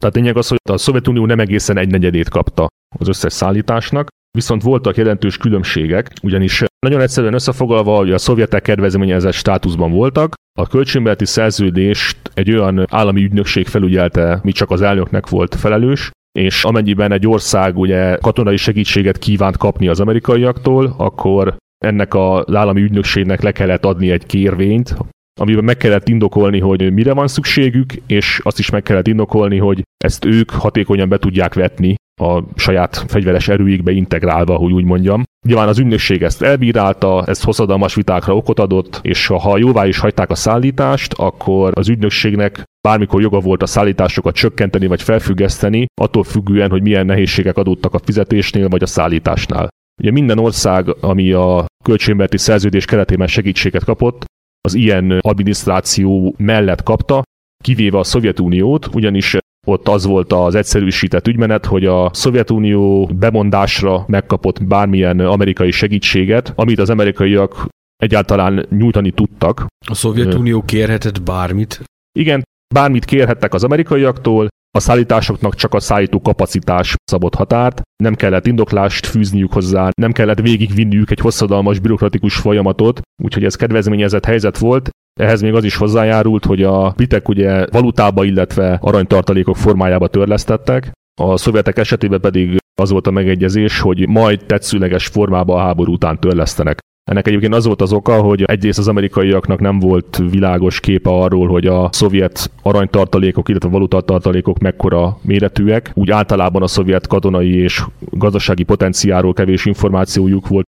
Tehát 0.00 0.14
lényeg 0.14 0.36
az, 0.36 0.48
hogy 0.48 0.58
a 0.70 0.76
Szovjetunió 0.76 1.26
nem 1.26 1.40
egészen 1.40 1.76
egy 1.76 1.90
negyedét 1.90 2.28
kapta 2.28 2.66
az 2.98 3.08
összes 3.08 3.32
szállításnak, 3.32 4.08
viszont 4.30 4.62
voltak 4.62 4.96
jelentős 4.96 5.36
különbségek, 5.36 6.12
ugyanis 6.22 6.64
nagyon 6.86 7.00
egyszerűen 7.00 7.34
összefoglalva, 7.34 7.96
hogy 7.96 8.12
a 8.12 8.18
szovjetek 8.18 8.62
kedvezményezett 8.62 9.32
státuszban 9.32 9.92
voltak, 9.92 10.34
a 10.58 10.66
kölcsönbeleti 10.66 11.24
szerződést 11.24 12.16
egy 12.34 12.50
olyan 12.50 12.86
állami 12.90 13.22
ügynökség 13.22 13.66
felügyelte, 13.66 14.40
mi 14.42 14.52
csak 14.52 14.70
az 14.70 14.82
elnöknek 14.82 15.28
volt 15.28 15.54
felelős, 15.54 16.10
és 16.38 16.64
amennyiben 16.64 17.12
egy 17.12 17.26
ország 17.26 17.78
ugye 17.78 18.16
katonai 18.16 18.56
segítséget 18.56 19.18
kívánt 19.18 19.56
kapni 19.56 19.88
az 19.88 20.00
amerikaiaktól, 20.00 20.94
akkor 20.98 21.56
ennek 21.84 22.14
az 22.14 22.54
állami 22.54 22.82
ügynökségnek 22.82 23.42
le 23.42 23.52
kellett 23.52 23.84
adni 23.84 24.10
egy 24.10 24.26
kérvényt, 24.26 24.96
amiben 25.40 25.64
meg 25.64 25.76
kellett 25.76 26.08
indokolni, 26.08 26.60
hogy 26.60 26.92
mire 26.92 27.12
van 27.12 27.28
szükségük, 27.28 27.92
és 28.06 28.40
azt 28.42 28.58
is 28.58 28.70
meg 28.70 28.82
kellett 28.82 29.06
indokolni, 29.06 29.58
hogy 29.58 29.82
ezt 30.04 30.24
ők 30.24 30.50
hatékonyan 30.50 31.08
be 31.08 31.18
tudják 31.18 31.54
vetni 31.54 31.94
a 32.20 32.44
saját 32.56 33.04
fegyveres 33.08 33.48
erőikbe 33.48 33.92
integrálva, 33.92 34.56
hogy 34.56 34.72
úgy 34.72 34.84
mondjam. 34.84 35.22
Nyilván 35.46 35.68
az 35.68 35.78
ügynökség 35.78 36.22
ezt 36.22 36.42
elbírálta, 36.42 37.24
ezt 37.26 37.44
hosszadalmas 37.44 37.94
vitákra 37.94 38.36
okot 38.36 38.58
adott, 38.58 38.98
és 39.02 39.26
ha 39.26 39.58
jóvá 39.58 39.86
is 39.86 39.98
hagyták 39.98 40.30
a 40.30 40.34
szállítást, 40.34 41.12
akkor 41.12 41.72
az 41.74 41.88
ügynökségnek 41.88 42.62
bármikor 42.88 43.20
joga 43.20 43.40
volt 43.40 43.62
a 43.62 43.66
szállításokat 43.66 44.34
csökkenteni 44.34 44.86
vagy 44.86 45.02
felfüggeszteni, 45.02 45.86
attól 46.00 46.24
függően, 46.24 46.70
hogy 46.70 46.82
milyen 46.82 47.06
nehézségek 47.06 47.56
adódtak 47.56 47.94
a 47.94 48.00
fizetésnél 48.04 48.68
vagy 48.68 48.82
a 48.82 48.86
szállításnál. 48.86 49.68
Ugye 50.00 50.10
minden 50.10 50.38
ország, 50.38 50.94
ami 51.00 51.32
a 51.32 51.66
kölcsönberti 51.84 52.38
szerződés 52.38 52.84
keretében 52.84 53.26
segítséget 53.26 53.84
kapott, 53.84 54.24
az 54.60 54.74
ilyen 54.74 55.18
adminisztráció 55.20 56.34
mellett 56.38 56.82
kapta, 56.82 57.22
kivéve 57.64 57.98
a 57.98 58.04
Szovjetuniót, 58.04 58.88
ugyanis 58.92 59.36
ott 59.66 59.88
az 59.88 60.04
volt 60.04 60.32
az 60.32 60.54
egyszerűsített 60.54 61.26
ügymenet, 61.26 61.66
hogy 61.66 61.86
a 61.86 62.10
Szovjetunió 62.12 63.10
bemondásra 63.14 64.04
megkapott 64.06 64.64
bármilyen 64.64 65.20
amerikai 65.20 65.70
segítséget, 65.70 66.52
amit 66.56 66.78
az 66.78 66.90
amerikaiak 66.90 67.66
egyáltalán 67.96 68.66
nyújtani 68.70 69.10
tudtak. 69.10 69.66
A 69.88 69.94
Szovjetunió 69.94 70.62
kérhetett 70.62 71.22
bármit. 71.22 71.82
Igen, 72.18 72.42
bármit 72.74 73.04
kérhettek 73.04 73.54
az 73.54 73.64
amerikaiaktól, 73.64 74.48
a 74.78 74.80
szállításoknak 74.80 75.54
csak 75.54 75.74
a 75.74 75.80
szállító 75.80 76.20
kapacitás 76.20 76.94
szabott 77.04 77.34
határt, 77.34 77.80
nem 78.02 78.14
kellett 78.14 78.46
indoklást 78.46 79.06
fűzniük 79.06 79.52
hozzá, 79.52 79.88
nem 80.00 80.12
kellett 80.12 80.40
végigvinniük 80.40 81.10
egy 81.10 81.20
hosszadalmas 81.20 81.78
bürokratikus 81.78 82.36
folyamatot, 82.36 83.00
úgyhogy 83.22 83.44
ez 83.44 83.54
kedvezményezett 83.54 84.24
helyzet 84.24 84.58
volt. 84.58 84.90
Ehhez 85.20 85.40
még 85.40 85.54
az 85.54 85.64
is 85.64 85.76
hozzájárult, 85.76 86.44
hogy 86.44 86.62
a 86.62 86.92
britek 86.96 87.28
ugye 87.28 87.66
valutába, 87.70 88.24
illetve 88.24 88.78
aranytartalékok 88.80 89.56
formájába 89.56 90.08
törlesztettek, 90.08 90.92
a 91.20 91.36
szovjetek 91.36 91.78
esetében 91.78 92.20
pedig 92.20 92.58
az 92.80 92.90
volt 92.90 93.06
a 93.06 93.10
megegyezés, 93.10 93.80
hogy 93.80 94.08
majd 94.08 94.44
tetszőleges 94.46 95.06
formába 95.06 95.54
a 95.54 95.60
háború 95.60 95.92
után 95.92 96.20
törlesztenek. 96.20 96.78
Ennek 97.10 97.26
egyébként 97.26 97.54
az 97.54 97.66
volt 97.66 97.82
az 97.82 97.92
oka, 97.92 98.20
hogy 98.20 98.42
egyrészt 98.42 98.78
az 98.78 98.88
amerikaiaknak 98.88 99.60
nem 99.60 99.78
volt 99.78 100.22
világos 100.30 100.80
képe 100.80 101.10
arról, 101.10 101.48
hogy 101.48 101.66
a 101.66 101.88
szovjet 101.92 102.50
aranytartalékok, 102.62 103.48
illetve 103.48 103.68
valutatartalékok 103.68 104.58
mekkora 104.58 105.18
méretűek. 105.22 105.90
Úgy 105.94 106.10
általában 106.10 106.62
a 106.62 106.66
szovjet 106.66 107.06
katonai 107.06 107.54
és 107.54 107.84
gazdasági 107.98 108.62
potenciáról 108.62 109.32
kevés 109.32 109.64
információjuk 109.64 110.48
volt. 110.48 110.64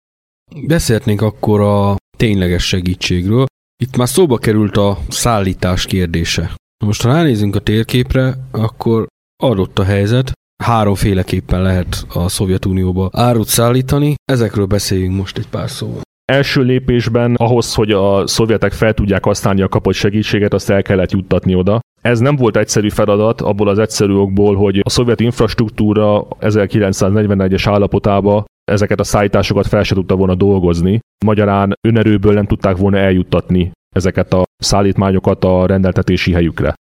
Beszélhetnénk 0.66 1.22
akkor 1.22 1.60
a 1.60 1.96
tényleges 2.16 2.66
segítségről. 2.66 3.44
Itt 3.82 3.96
már 3.96 4.08
szóba 4.08 4.38
került 4.38 4.76
a 4.76 4.98
szállítás 5.08 5.86
kérdése. 5.86 6.50
Most 6.84 7.02
ha 7.02 7.12
ránézünk 7.12 7.56
a 7.56 7.58
térképre, 7.58 8.34
akkor 8.50 9.06
adott 9.42 9.78
a 9.78 9.84
helyzet, 9.84 10.32
háromféleképpen 10.62 11.62
lehet 11.62 12.06
a 12.14 12.28
Szovjetunióba 12.28 13.10
árut 13.12 13.46
szállítani, 13.46 14.14
ezekről 14.24 14.66
beszéljünk 14.66 15.16
most 15.16 15.38
egy 15.38 15.48
pár 15.48 15.70
szóval. 15.70 16.00
Első 16.24 16.62
lépésben 16.62 17.34
ahhoz, 17.34 17.74
hogy 17.74 17.90
a 17.90 18.26
szovjetek 18.26 18.72
fel 18.72 18.94
tudják 18.94 19.24
használni 19.24 19.62
a 19.62 19.68
kapott 19.68 19.94
segítséget, 19.94 20.54
azt 20.54 20.70
el 20.70 20.82
kellett 20.82 21.10
juttatni 21.10 21.54
oda. 21.54 21.80
Ez 22.02 22.18
nem 22.18 22.36
volt 22.36 22.56
egyszerű 22.56 22.88
feladat, 22.88 23.40
abból 23.40 23.68
az 23.68 23.78
egyszerű 23.78 24.14
okból, 24.14 24.56
hogy 24.56 24.78
a 24.78 24.90
szovjet 24.90 25.20
infrastruktúra 25.20 26.26
1941-es 26.40 27.62
állapotába 27.66 28.44
ezeket 28.70 29.00
a 29.00 29.04
szállításokat 29.04 29.66
fel 29.66 29.82
se 29.82 29.94
tudta 29.94 30.16
volna 30.16 30.34
dolgozni. 30.34 30.98
Magyarán 31.24 31.72
önerőből 31.88 32.34
nem 32.34 32.46
tudták 32.46 32.76
volna 32.76 32.98
eljuttatni 32.98 33.70
ezeket 33.96 34.32
a 34.32 34.44
szállítmányokat 34.56 35.44
a 35.44 35.66
rendeltetési 35.66 36.32
helyükre. 36.32 36.74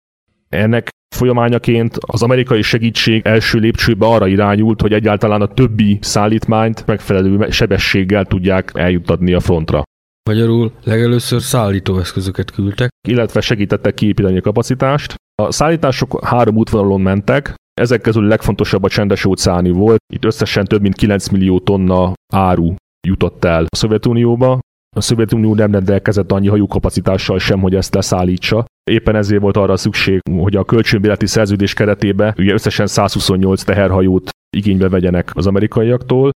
Ennek 0.50 0.89
folyamányaként 1.15 1.97
az 2.00 2.23
amerikai 2.23 2.62
segítség 2.62 3.21
első 3.26 3.60
lépcsőbe 3.60 4.06
arra 4.06 4.28
irányult, 4.28 4.82
hogy 4.82 4.93
egyáltalán 4.93 5.41
a 5.41 5.54
többi 5.54 5.97
szállítmányt 6.02 6.86
megfelelő 6.86 7.50
sebességgel 7.50 8.26
tudják 8.26 8.71
eljuttatni 8.73 9.34
a 9.34 9.39
frontra. 9.39 9.84
Magyarul 10.30 10.71
legelőször 10.84 11.41
szállítóeszközöket 11.41 12.52
küldtek, 12.52 12.89
illetve 13.08 13.41
segítettek 13.41 13.93
kiépíteni 13.93 14.38
a 14.38 14.41
kapacitást. 14.41 15.15
A 15.41 15.52
szállítások 15.52 16.26
három 16.26 16.56
útvonalon 16.56 17.02
mentek, 17.02 17.54
ezek 17.80 18.02
közül 18.02 18.24
a 18.24 18.28
legfontosabb 18.28 18.84
a 18.84 18.90
csendes 18.90 19.26
óceáni 19.26 19.72
volt. 19.72 20.00
Itt 20.13 20.26
összesen 20.26 20.66
több 20.66 20.82
mint 20.82 20.96
9 20.96 21.28
millió 21.28 21.60
tonna 21.60 22.13
áru 22.34 22.74
jutott 23.08 23.44
el 23.44 23.63
a 23.63 23.76
Szovjetunióba. 23.76 24.60
A 24.96 25.02
Szovjetunió 25.02 25.56
nem 25.56 25.72
rendelkezett 25.72 26.32
annyi 26.32 26.48
hajókapacitással 26.48 27.40
sem, 27.40 27.60
hogy 27.60 27.76
ezt 27.76 27.94
leszállítsa. 27.94 28.66
Éppen 28.92 29.16
ezért 29.16 29.42
volt 29.42 29.58
arra 29.58 29.78
szükség, 29.78 30.20
hogy 30.40 30.56
a 30.56 30.66
kölcsönbéleti 30.66 31.26
szerződés 31.26 31.74
keretében 31.74 32.34
ugye 32.38 32.54
összesen 32.54 32.88
128 32.88 33.63
teherhajót 33.63 34.30
igénybe 34.58 34.90
vegyenek 34.90 35.32
az 35.36 35.48
amerikaiaktól. 35.48 36.32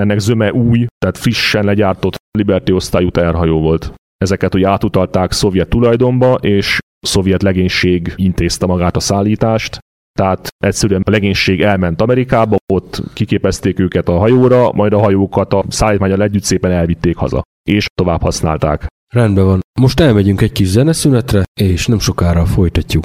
Ennek 0.00 0.18
zöme 0.18 0.52
új, 0.52 0.86
tehát 0.98 1.18
frissen 1.18 1.64
legyártott 1.64 2.16
Liberty 2.38 2.70
osztályú 2.70 3.10
teherhajó 3.10 3.60
volt. 3.60 3.92
Ezeket 4.16 4.54
ugye 4.54 4.68
átutalták 4.68 5.32
szovjet 5.32 5.68
tulajdonba, 5.68 6.34
és 6.34 6.78
szovjet 7.00 7.42
legénység 7.42 8.12
intézte 8.16 8.66
magát 8.66 8.96
a 8.96 9.00
szállítást, 9.00 9.78
tehát 10.16 10.48
egyszerűen 10.58 11.02
a 11.04 11.10
legénység 11.10 11.62
elment 11.62 12.00
Amerikába, 12.00 12.56
ott 12.72 13.02
kiképezték 13.12 13.78
őket 13.78 14.08
a 14.08 14.18
hajóra, 14.18 14.72
majd 14.72 14.92
a 14.92 14.98
hajókat 14.98 15.52
a 15.52 15.64
szállítmányal 15.68 16.22
együtt 16.22 16.42
szépen 16.42 16.70
elvitték 16.70 17.16
haza, 17.16 17.42
és 17.68 17.86
tovább 17.94 18.22
használták. 18.22 18.86
Rendben 19.14 19.44
van. 19.44 19.60
Most 19.80 20.00
elmegyünk 20.00 20.40
egy 20.40 20.52
kis 20.52 20.68
zeneszünetre, 20.68 21.42
és 21.60 21.86
nem 21.86 21.98
sokára 21.98 22.44
folytatjuk. 22.44 23.04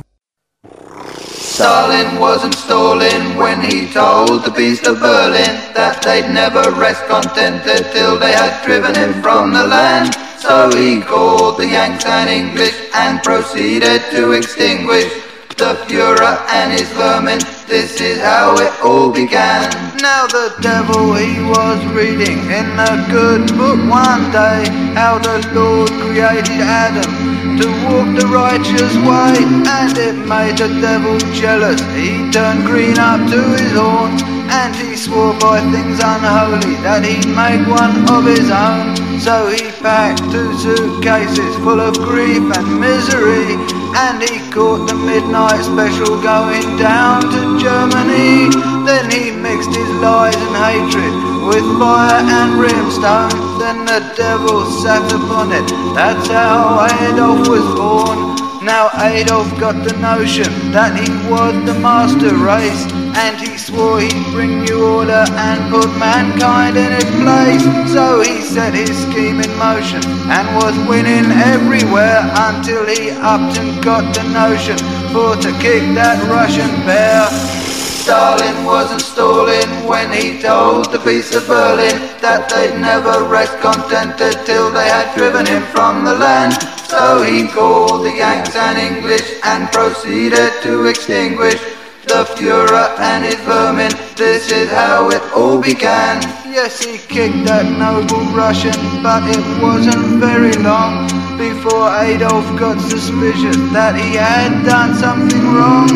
Stalin 1.53 2.17
wasn't 2.17 2.55
stalling 2.55 3.37
when 3.37 3.59
he 3.61 3.85
told 3.93 4.41
the 4.41 4.51
beast 4.51 4.87
of 4.87 4.99
Berlin 4.99 5.53
that 5.73 6.01
they'd 6.01 6.29
never 6.33 6.63
rest 6.79 7.03
contented 7.07 7.91
till 7.91 8.17
they 8.17 8.33
had 8.33 8.53
driven 8.65 8.95
him 8.95 9.21
from 9.21 9.51
the 9.51 9.65
land. 9.67 10.09
So 10.39 10.69
he 10.77 11.01
called 11.01 11.57
the 11.57 11.67
Yanks 11.67 12.05
and 12.05 12.29
English 12.29 12.77
and 12.93 13.21
proceeded 13.21 14.01
to 14.11 14.31
extinguish 14.31 15.30
the 15.57 15.73
Fuhrer 15.87 16.37
and 16.51 16.71
his 16.71 16.89
vermin. 16.93 17.39
This 17.67 17.99
is 18.01 18.19
how 18.21 18.55
it 18.55 18.73
all 18.83 19.11
began. 19.11 19.69
Now 20.01 20.27
the 20.27 20.53
devil 20.61 21.13
he 21.15 21.41
was 21.43 21.79
reading 21.93 22.39
in 22.51 22.67
a 22.79 22.93
good 23.09 23.47
book 23.57 23.79
one 23.89 24.31
day 24.31 24.65
how 24.93 25.19
the 25.19 25.37
Lord 25.53 25.89
created 26.03 26.59
Adam 26.59 27.11
to 27.59 27.67
walk 27.85 28.09
the 28.19 28.27
righteous 28.27 28.93
way, 29.07 29.35
and 29.79 29.97
it 29.97 30.17
made 30.27 30.57
the 30.57 30.69
devil 30.81 31.17
jealous. 31.33 31.79
He 31.95 32.29
turned 32.31 32.65
green 32.65 32.97
up 32.97 33.21
to 33.29 33.41
his 33.57 33.73
horns. 33.73 34.21
and 34.51 34.75
he 34.75 34.95
swore 34.97 35.33
by 35.39 35.59
things 35.71 35.99
unholy 36.03 36.75
that 36.83 37.03
he'd 37.07 37.27
make 37.31 37.63
one 37.71 38.03
of 38.11 38.25
his 38.27 38.51
own. 38.51 38.91
So 39.19 39.47
he 39.47 39.71
packed 39.79 40.19
two 40.31 40.51
suitcases 40.57 41.55
full 41.63 41.79
of 41.79 41.95
grief 41.95 42.43
and 42.57 42.67
misery, 42.79 43.55
and 43.95 44.21
he 44.21 44.39
caught 44.51 44.87
the 44.87 44.95
midnight 44.95 45.63
special 45.63 46.21
going 46.21 46.77
down 46.77 47.21
to 47.21 47.59
Germany. 47.59 48.49
Then 48.85 49.09
he 49.11 49.31
mixed 49.31 49.75
his 49.75 49.89
lies 50.01 50.35
and 50.35 50.55
hatred 50.55 51.13
with 51.47 51.65
fire 51.79 52.23
and 52.23 52.57
brimstone. 52.57 53.59
then 53.59 53.85
the 53.85 54.01
devil 54.15 54.65
sat 54.81 55.05
upon 55.11 55.51
it. 55.51 55.67
That's 55.93 56.27
how 56.27 56.87
Adolf 56.87 57.47
was 57.47 57.67
born. 57.75 58.30
Now 58.63 58.91
Adolf 59.01 59.49
got 59.59 59.83
the 59.83 59.97
notion 59.97 60.45
that 60.71 60.93
he 60.93 61.09
was 61.31 61.55
the 61.65 61.73
master 61.81 62.35
race, 62.37 62.85
and 63.17 63.33
he 63.41 63.57
swore 63.57 63.99
he'd 63.99 64.25
bring 64.29 64.61
new 64.61 64.85
order 64.85 65.25
and 65.33 65.71
put 65.73 65.89
mankind 65.97 66.77
in 66.77 66.93
its 66.93 67.09
place. 67.25 67.65
So 67.91 68.21
he 68.21 68.39
set 68.41 68.75
his 68.75 68.93
scheme 69.09 69.41
in 69.41 69.49
motion 69.57 70.05
and 70.29 70.45
was 70.61 70.77
winning 70.87 71.31
everywhere 71.41 72.21
until 72.37 72.85
he 72.85 73.09
upped 73.09 73.57
and 73.57 73.83
got 73.83 74.13
the 74.13 74.29
notion 74.29 74.77
for 75.09 75.35
to 75.41 75.51
kick 75.57 75.81
that 75.97 76.21
Russian 76.29 76.69
bear. 76.85 77.80
Stalin 78.01 78.65
wasn't 78.65 79.01
stalling 79.01 79.85
when 79.85 80.11
he 80.11 80.41
told 80.41 80.91
the 80.91 80.97
peace 80.97 81.35
of 81.35 81.47
Berlin 81.47 82.01
that 82.19 82.49
they'd 82.49 82.81
never 82.81 83.25
rest 83.25 83.53
contented 83.61 84.43
till 84.43 84.71
they 84.71 84.89
had 84.89 85.15
driven 85.15 85.45
him 85.45 85.61
from 85.69 86.03
the 86.03 86.15
land. 86.15 86.53
So 86.89 87.21
he 87.21 87.47
called 87.47 88.03
the 88.03 88.15
Yanks 88.15 88.55
and 88.55 88.79
English 88.79 89.39
and 89.43 89.71
proceeded 89.71 90.51
to 90.63 90.87
extinguish 90.87 91.61
the 92.09 92.25
Fuhrer 92.33 92.97
and 92.97 93.23
his 93.23 93.39
vermin. 93.45 93.91
This 94.15 94.51
is 94.51 94.71
how 94.71 95.09
it 95.09 95.21
all 95.35 95.61
began. 95.61 96.23
Yes, 96.49 96.83
he 96.83 96.97
kicked 96.97 97.45
that 97.45 97.69
noble 97.69 98.25
Russian, 98.33 98.81
but 99.03 99.21
it 99.29 99.61
wasn't 99.61 100.17
very 100.17 100.53
long 100.53 101.20
before 101.41 101.89
Adolf 102.05 102.45
got 102.59 102.77
suspicious 102.79 103.57
that 103.73 103.97
he 103.97 104.13
had 104.13 104.61
done 104.63 104.93
something 104.93 105.41
wrong. 105.57 105.89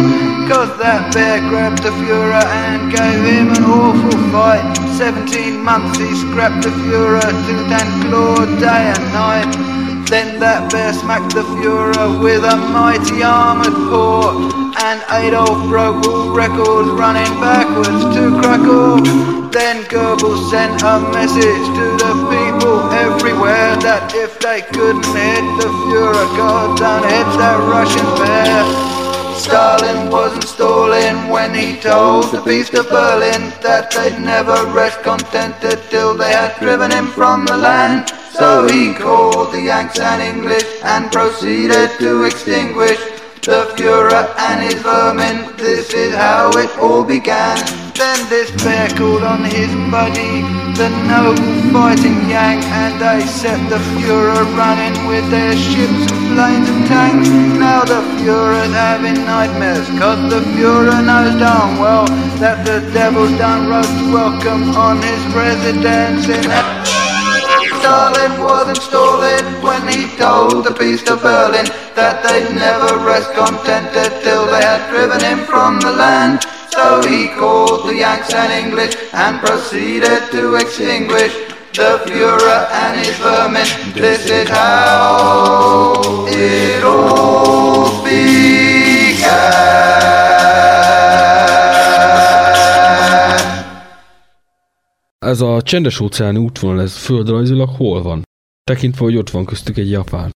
Cause 0.50 0.74
that 0.82 1.14
bear 1.14 1.38
grabbed 1.50 1.84
the 1.86 1.94
Fuhrer 2.02 2.46
and 2.66 2.90
gave 2.90 3.22
him 3.22 3.54
an 3.54 3.64
awful 3.64 4.18
fight. 4.34 4.66
17 4.98 5.62
months 5.62 6.00
he 6.02 6.10
scrapped 6.18 6.66
the 6.66 6.74
Fuhrer 6.82 7.30
tooth 7.46 7.72
and 7.78 7.92
claw 8.10 8.42
day 8.58 8.90
and 8.90 9.06
night. 9.14 9.52
Then 10.10 10.40
that 10.40 10.72
bear 10.72 10.94
smacked 10.94 11.36
the 11.38 11.46
Fuhrer 11.54 12.20
with 12.22 12.44
a 12.44 12.58
mighty 12.74 13.22
armoured 13.22 13.78
paw, 13.90 14.34
and 14.82 15.00
Adolf 15.14 15.70
broke 15.70 16.06
all 16.10 16.34
records 16.34 16.90
running 16.98 17.34
backwards 17.38 18.02
to 18.18 18.34
Krakow. 18.42 18.98
Then 19.54 19.84
Goebbels 19.94 20.50
sent 20.50 20.82
a 20.82 21.00
message 21.14 21.66
to 21.78 21.95
the 22.06 22.14
people 22.30 22.78
everywhere 22.92 23.76
that 23.82 24.14
if 24.14 24.38
they 24.40 24.62
couldn't 24.62 25.06
hit 25.10 25.46
the 25.58 25.70
Fuhrer, 25.82 26.28
God 26.38 26.78
don't 26.78 27.04
hit 27.04 27.30
that 27.42 27.58
Russian 27.66 28.06
bear. 28.22 28.62
Stalin 29.36 30.12
wasn't 30.12 30.44
stalling 30.44 31.30
when 31.30 31.54
he 31.54 31.80
told 31.80 32.32
the 32.32 32.42
beast 32.42 32.74
of 32.76 32.90
Berlin 32.90 33.50
that 33.62 33.90
they'd 33.92 34.20
never 34.20 34.58
rest 34.72 35.02
contented 35.02 35.82
till 35.90 36.16
they 36.16 36.32
had 36.32 36.58
driven 36.60 36.92
him 36.92 37.08
from 37.08 37.46
the 37.46 37.58
land. 37.58 38.10
So 38.38 38.68
he 38.68 38.94
called 38.94 39.54
the 39.54 39.62
Yanks 39.62 40.00
and 40.00 40.22
English 40.22 40.70
and 40.84 41.12
proceeded 41.12 41.90
to 42.00 42.24
extinguish 42.24 43.02
the 43.42 43.74
Fuhrer 43.76 44.26
and 44.50 44.62
his 44.62 44.82
vermin. 44.82 45.58
This 45.58 45.94
is 45.94 46.14
how 46.14 46.52
it 46.52 46.70
all 46.78 47.04
began. 47.04 47.85
Then 47.96 48.28
this 48.28 48.52
bear 48.62 48.90
called 48.90 49.24
on 49.24 49.46
his 49.46 49.72
buddy, 49.90 50.44
the 50.76 50.90
noble 51.08 51.72
fighting 51.72 52.30
Yank, 52.30 52.62
and 52.66 53.00
they 53.00 53.26
set 53.26 53.58
the 53.70 53.80
Fuhrer 53.96 54.44
running 54.58 55.08
with 55.08 55.24
their 55.32 55.56
ships 55.56 56.12
and 56.12 56.36
planes 56.36 56.68
and 56.68 56.86
tanks. 56.88 57.30
Now 57.56 57.86
the 57.86 58.04
Fuhrer's 58.20 58.74
having 58.74 59.24
nightmares, 59.24 59.88
cause 59.98 60.20
the 60.30 60.42
Fuhrer 60.52 61.00
knows 61.08 61.40
darn 61.40 61.80
well 61.80 62.06
that 62.44 62.66
the 62.68 62.84
devil's 62.92 63.32
done 63.38 63.70
roast 63.70 63.96
welcome 64.12 64.76
on 64.76 65.02
his 65.02 65.24
residence 65.34 66.28
in 66.28 66.44
Stalin 67.80 68.44
wasn't 68.44 68.82
stalling 68.84 69.46
when 69.64 69.88
he 69.88 70.12
told 70.18 70.66
the 70.66 70.76
beast 70.78 71.08
of 71.08 71.22
Berlin 71.22 71.66
that 71.96 72.20
they'd 72.28 72.54
never 72.56 73.00
rest 73.06 73.32
contented 73.32 74.12
till 74.22 74.48
they 74.48 74.60
had 74.60 74.84
driven 74.90 75.22
him 75.24 75.46
from 75.46 75.80
the 75.80 75.92
land. 75.92 76.46
So 76.76 77.02
he 77.08 77.30
called 77.40 77.88
the 77.88 77.96
Yanks 77.96 78.34
and 78.34 78.52
English 78.52 78.96
and 79.14 79.40
proceeded 79.40 80.22
to 80.32 80.56
extinguish 80.56 81.34
the 81.74 82.02
Fuhrer 82.06 82.68
and 82.72 83.00
his 83.00 83.16
vermin. 83.18 83.68
This 83.94 84.30
is 84.30 84.50
how 84.50 85.94
it 86.28 86.84
all 86.84 88.04
began. 88.04 89.56
Ez 95.20 95.42
a 95.42 95.62
csendes 95.62 96.00
óceáni 96.00 96.38
útvonal, 96.38 96.82
ez 96.82 96.98
földrajzilag 96.98 97.70
hol 97.70 98.02
van? 98.02 98.24
Tekintve, 98.64 99.04
hogy 99.04 99.18
ott 99.18 99.30
van 99.30 99.46
köztük 99.46 99.78
egy 99.78 99.90
japán. 99.90 100.32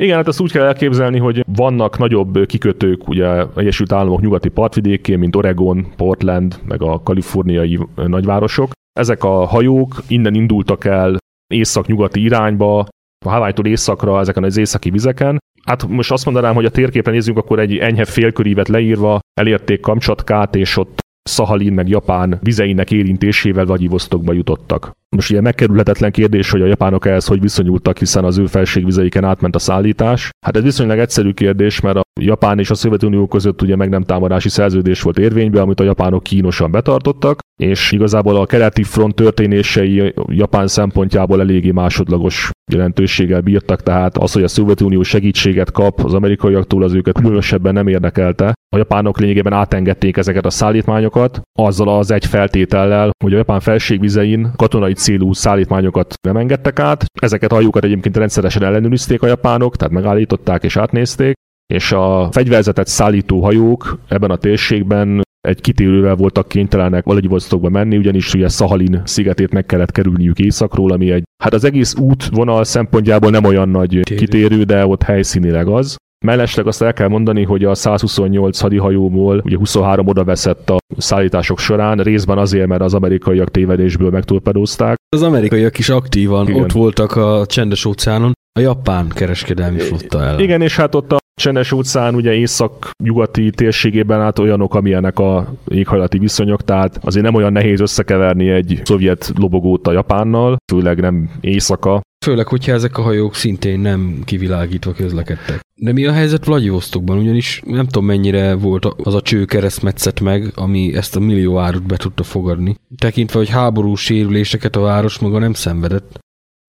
Igen, 0.00 0.16
hát 0.16 0.28
ezt 0.28 0.40
úgy 0.40 0.52
kell 0.52 0.64
elképzelni, 0.64 1.18
hogy 1.18 1.44
vannak 1.56 1.98
nagyobb 1.98 2.46
kikötők 2.46 3.08
ugye 3.08 3.44
Egyesült 3.56 3.92
Államok 3.92 4.20
nyugati 4.20 4.48
partvidékén, 4.48 5.18
mint 5.18 5.36
Oregon, 5.36 5.86
Portland, 5.96 6.60
meg 6.68 6.82
a 6.82 7.02
kaliforniai 7.02 7.78
nagyvárosok. 7.94 8.70
Ezek 8.92 9.24
a 9.24 9.44
hajók 9.44 10.02
innen 10.08 10.34
indultak 10.34 10.84
el 10.84 11.16
észak-nyugati 11.54 12.22
irányba, 12.22 12.78
a 13.26 13.30
Hawaii-tól 13.30 13.66
északra 13.66 14.20
ezeken 14.20 14.44
az 14.44 14.56
északi 14.56 14.90
vizeken. 14.90 15.38
Hát 15.64 15.86
most 15.86 16.12
azt 16.12 16.24
mondanám, 16.24 16.54
hogy 16.54 16.64
a 16.64 16.70
térképen 16.70 17.12
nézzünk, 17.12 17.38
akkor 17.38 17.58
egy 17.58 17.76
enyhe 17.76 18.04
félkörívet 18.04 18.68
leírva 18.68 19.18
elérték 19.40 19.80
Kamcsatkát, 19.80 20.54
és 20.54 20.76
ott 20.76 20.98
Szahalin 21.22 21.72
meg 21.72 21.88
Japán 21.88 22.38
vizeinek 22.42 22.90
érintésével 22.90 23.64
Vladivostokba 23.64 24.32
jutottak. 24.32 24.90
Most 25.16 25.30
ugye 25.30 25.40
megkerülhetetlen 25.40 26.10
kérdés, 26.10 26.50
hogy 26.50 26.62
a 26.62 26.66
japánok 26.66 27.06
ehhez 27.06 27.26
hogy 27.26 27.40
viszonyultak, 27.40 27.98
hiszen 27.98 28.24
az 28.24 28.38
ő 28.38 28.46
felségvizeiken 28.46 29.24
átment 29.24 29.54
a 29.54 29.58
szállítás. 29.58 30.30
Hát 30.46 30.56
ez 30.56 30.62
viszonylag 30.62 30.98
egyszerű 30.98 31.32
kérdés, 31.32 31.80
mert 31.80 31.96
a 31.96 32.02
Japán 32.20 32.58
és 32.58 32.70
a 32.70 32.74
Szovjetunió 32.74 33.26
között 33.26 33.62
ugye 33.62 33.76
meg 33.76 33.88
nem 33.88 34.02
támadási 34.02 34.48
szerződés 34.48 35.02
volt 35.02 35.18
érvényben, 35.18 35.62
amit 35.62 35.80
a 35.80 35.84
japánok 35.84 36.22
kínosan 36.22 36.70
betartottak, 36.70 37.38
és 37.60 37.92
igazából 37.92 38.36
a 38.36 38.46
keleti 38.46 38.82
front 38.82 39.14
történései 39.14 40.14
Japán 40.26 40.66
szempontjából 40.66 41.40
eléggé 41.40 41.70
másodlagos 41.70 42.50
jelentőséggel 42.72 43.40
bírtak, 43.40 43.82
tehát 43.82 44.16
az, 44.16 44.32
hogy 44.32 44.42
a 44.42 44.48
Szovjetunió 44.48 45.02
segítséget 45.02 45.70
kap 45.72 46.00
az 46.00 46.14
amerikaiaktól, 46.14 46.82
az 46.82 46.94
őket 46.94 47.20
különösebben 47.20 47.72
nem 47.72 47.86
érdekelte. 47.86 48.52
A 48.74 48.76
japánok 48.76 49.18
lényegében 49.18 49.52
átengedték 49.52 50.16
ezeket 50.16 50.46
a 50.46 50.50
szállítmányokat, 50.50 51.40
azzal 51.58 51.88
az 51.98 52.10
egy 52.10 52.26
feltétellel, 52.26 53.10
hogy 53.24 53.32
a 53.34 53.36
japán 53.36 53.60
felségvizein 53.60 54.50
katonai 54.56 54.94
célú 54.98 55.32
szállítmányokat 55.32 56.14
nem 56.22 56.36
engedtek 56.36 56.78
át. 56.78 57.04
Ezeket 57.20 57.52
a 57.52 57.54
hajókat 57.54 57.84
egyébként 57.84 58.16
rendszeresen 58.16 58.62
ellenőrizték 58.62 59.22
a 59.22 59.26
japánok, 59.26 59.76
tehát 59.76 59.94
megállították 59.94 60.64
és 60.64 60.76
átnézték, 60.76 61.34
és 61.74 61.92
a 61.92 62.28
fegyverzetet 62.32 62.86
szállító 62.86 63.42
hajók 63.42 63.98
ebben 64.08 64.30
a 64.30 64.36
térségben 64.36 65.20
egy 65.40 65.60
kitérővel 65.60 66.14
voltak 66.14 66.48
kénytelenek 66.48 67.04
Vladivostokba 67.04 67.68
menni, 67.68 67.96
ugyanis 67.96 68.34
ugye 68.34 68.48
Szahalin 68.48 69.02
szigetét 69.04 69.52
meg 69.52 69.66
kellett 69.66 69.90
kerülniük 69.90 70.38
északról, 70.38 70.92
ami 70.92 71.10
egy, 71.10 71.22
hát 71.42 71.54
az 71.54 71.64
egész 71.64 71.94
útvonal 71.94 72.64
szempontjából 72.64 73.30
nem 73.30 73.44
olyan 73.44 73.68
nagy 73.68 73.88
Kitérő. 73.88 74.20
kitérő, 74.20 74.62
de 74.62 74.86
ott 74.86 75.02
helyszínileg 75.02 75.68
az. 75.68 75.96
Mellesleg 76.26 76.66
azt 76.66 76.82
el 76.82 76.92
kell 76.92 77.08
mondani, 77.08 77.44
hogy 77.44 77.64
a 77.64 77.74
128 77.74 78.60
hadihajóból 78.60 79.40
ugye 79.44 79.56
23 79.56 80.06
oda 80.06 80.24
veszett 80.24 80.70
a 80.70 80.76
szállítások 80.96 81.58
során, 81.58 81.98
részben 81.98 82.38
azért, 82.38 82.66
mert 82.66 82.80
az 82.80 82.94
amerikaiak 82.94 83.50
tévedésből 83.50 84.10
megtorpedózták. 84.10 84.96
Az 85.08 85.22
amerikaiak 85.22 85.78
is 85.78 85.88
aktívan 85.88 86.48
Igen. 86.48 86.62
Ott 86.62 86.72
voltak 86.72 87.16
a 87.16 87.46
csendes 87.46 87.84
óceánon, 87.84 88.32
a 88.58 88.60
japán 88.60 89.08
kereskedelmi 89.08 89.78
flotta 89.78 90.22
ellen. 90.22 90.40
Igen, 90.40 90.62
és 90.62 90.76
hát 90.76 90.94
ott 90.94 91.12
a 91.12 91.18
Csendes 91.38 91.72
óceán 91.72 92.14
ugye 92.14 92.34
észak-nyugati 92.34 93.50
térségében 93.50 94.20
át 94.20 94.38
olyanok, 94.38 94.74
amilyenek 94.74 95.18
a 95.18 95.54
éghajlati 95.68 96.18
viszonyok, 96.18 96.62
tehát 96.62 96.98
azért 97.04 97.24
nem 97.24 97.34
olyan 97.34 97.52
nehéz 97.52 97.80
összekeverni 97.80 98.48
egy 98.48 98.80
szovjet 98.84 99.32
lobogót 99.36 99.86
a 99.86 99.92
Japánnal, 99.92 100.56
főleg 100.72 101.00
nem 101.00 101.30
éjszaka. 101.40 102.00
Főleg, 102.24 102.48
hogyha 102.48 102.72
ezek 102.72 102.98
a 102.98 103.02
hajók 103.02 103.34
szintén 103.34 103.80
nem 103.80 104.22
kivilágítva 104.24 104.92
közlekedtek. 104.92 105.60
De 105.74 105.92
mi 105.92 106.06
a 106.06 106.12
helyzet 106.12 106.44
Vladivostokban? 106.44 107.18
Ugyanis 107.18 107.62
nem 107.66 107.86
tudom 107.86 108.06
mennyire 108.06 108.54
volt 108.54 108.84
az 108.84 109.14
a 109.14 109.22
cső 109.22 109.44
keresztmetszet 109.44 110.20
meg, 110.20 110.52
ami 110.54 110.94
ezt 110.94 111.16
a 111.16 111.20
millió 111.20 111.58
árut 111.58 111.86
be 111.86 111.96
tudta 111.96 112.22
fogadni. 112.22 112.74
Tekintve, 112.96 113.38
hogy 113.38 113.48
háborús 113.48 114.00
sérüléseket 114.00 114.76
a 114.76 114.80
város 114.80 115.18
maga 115.18 115.38
nem 115.38 115.52
szenvedett. 115.52 116.18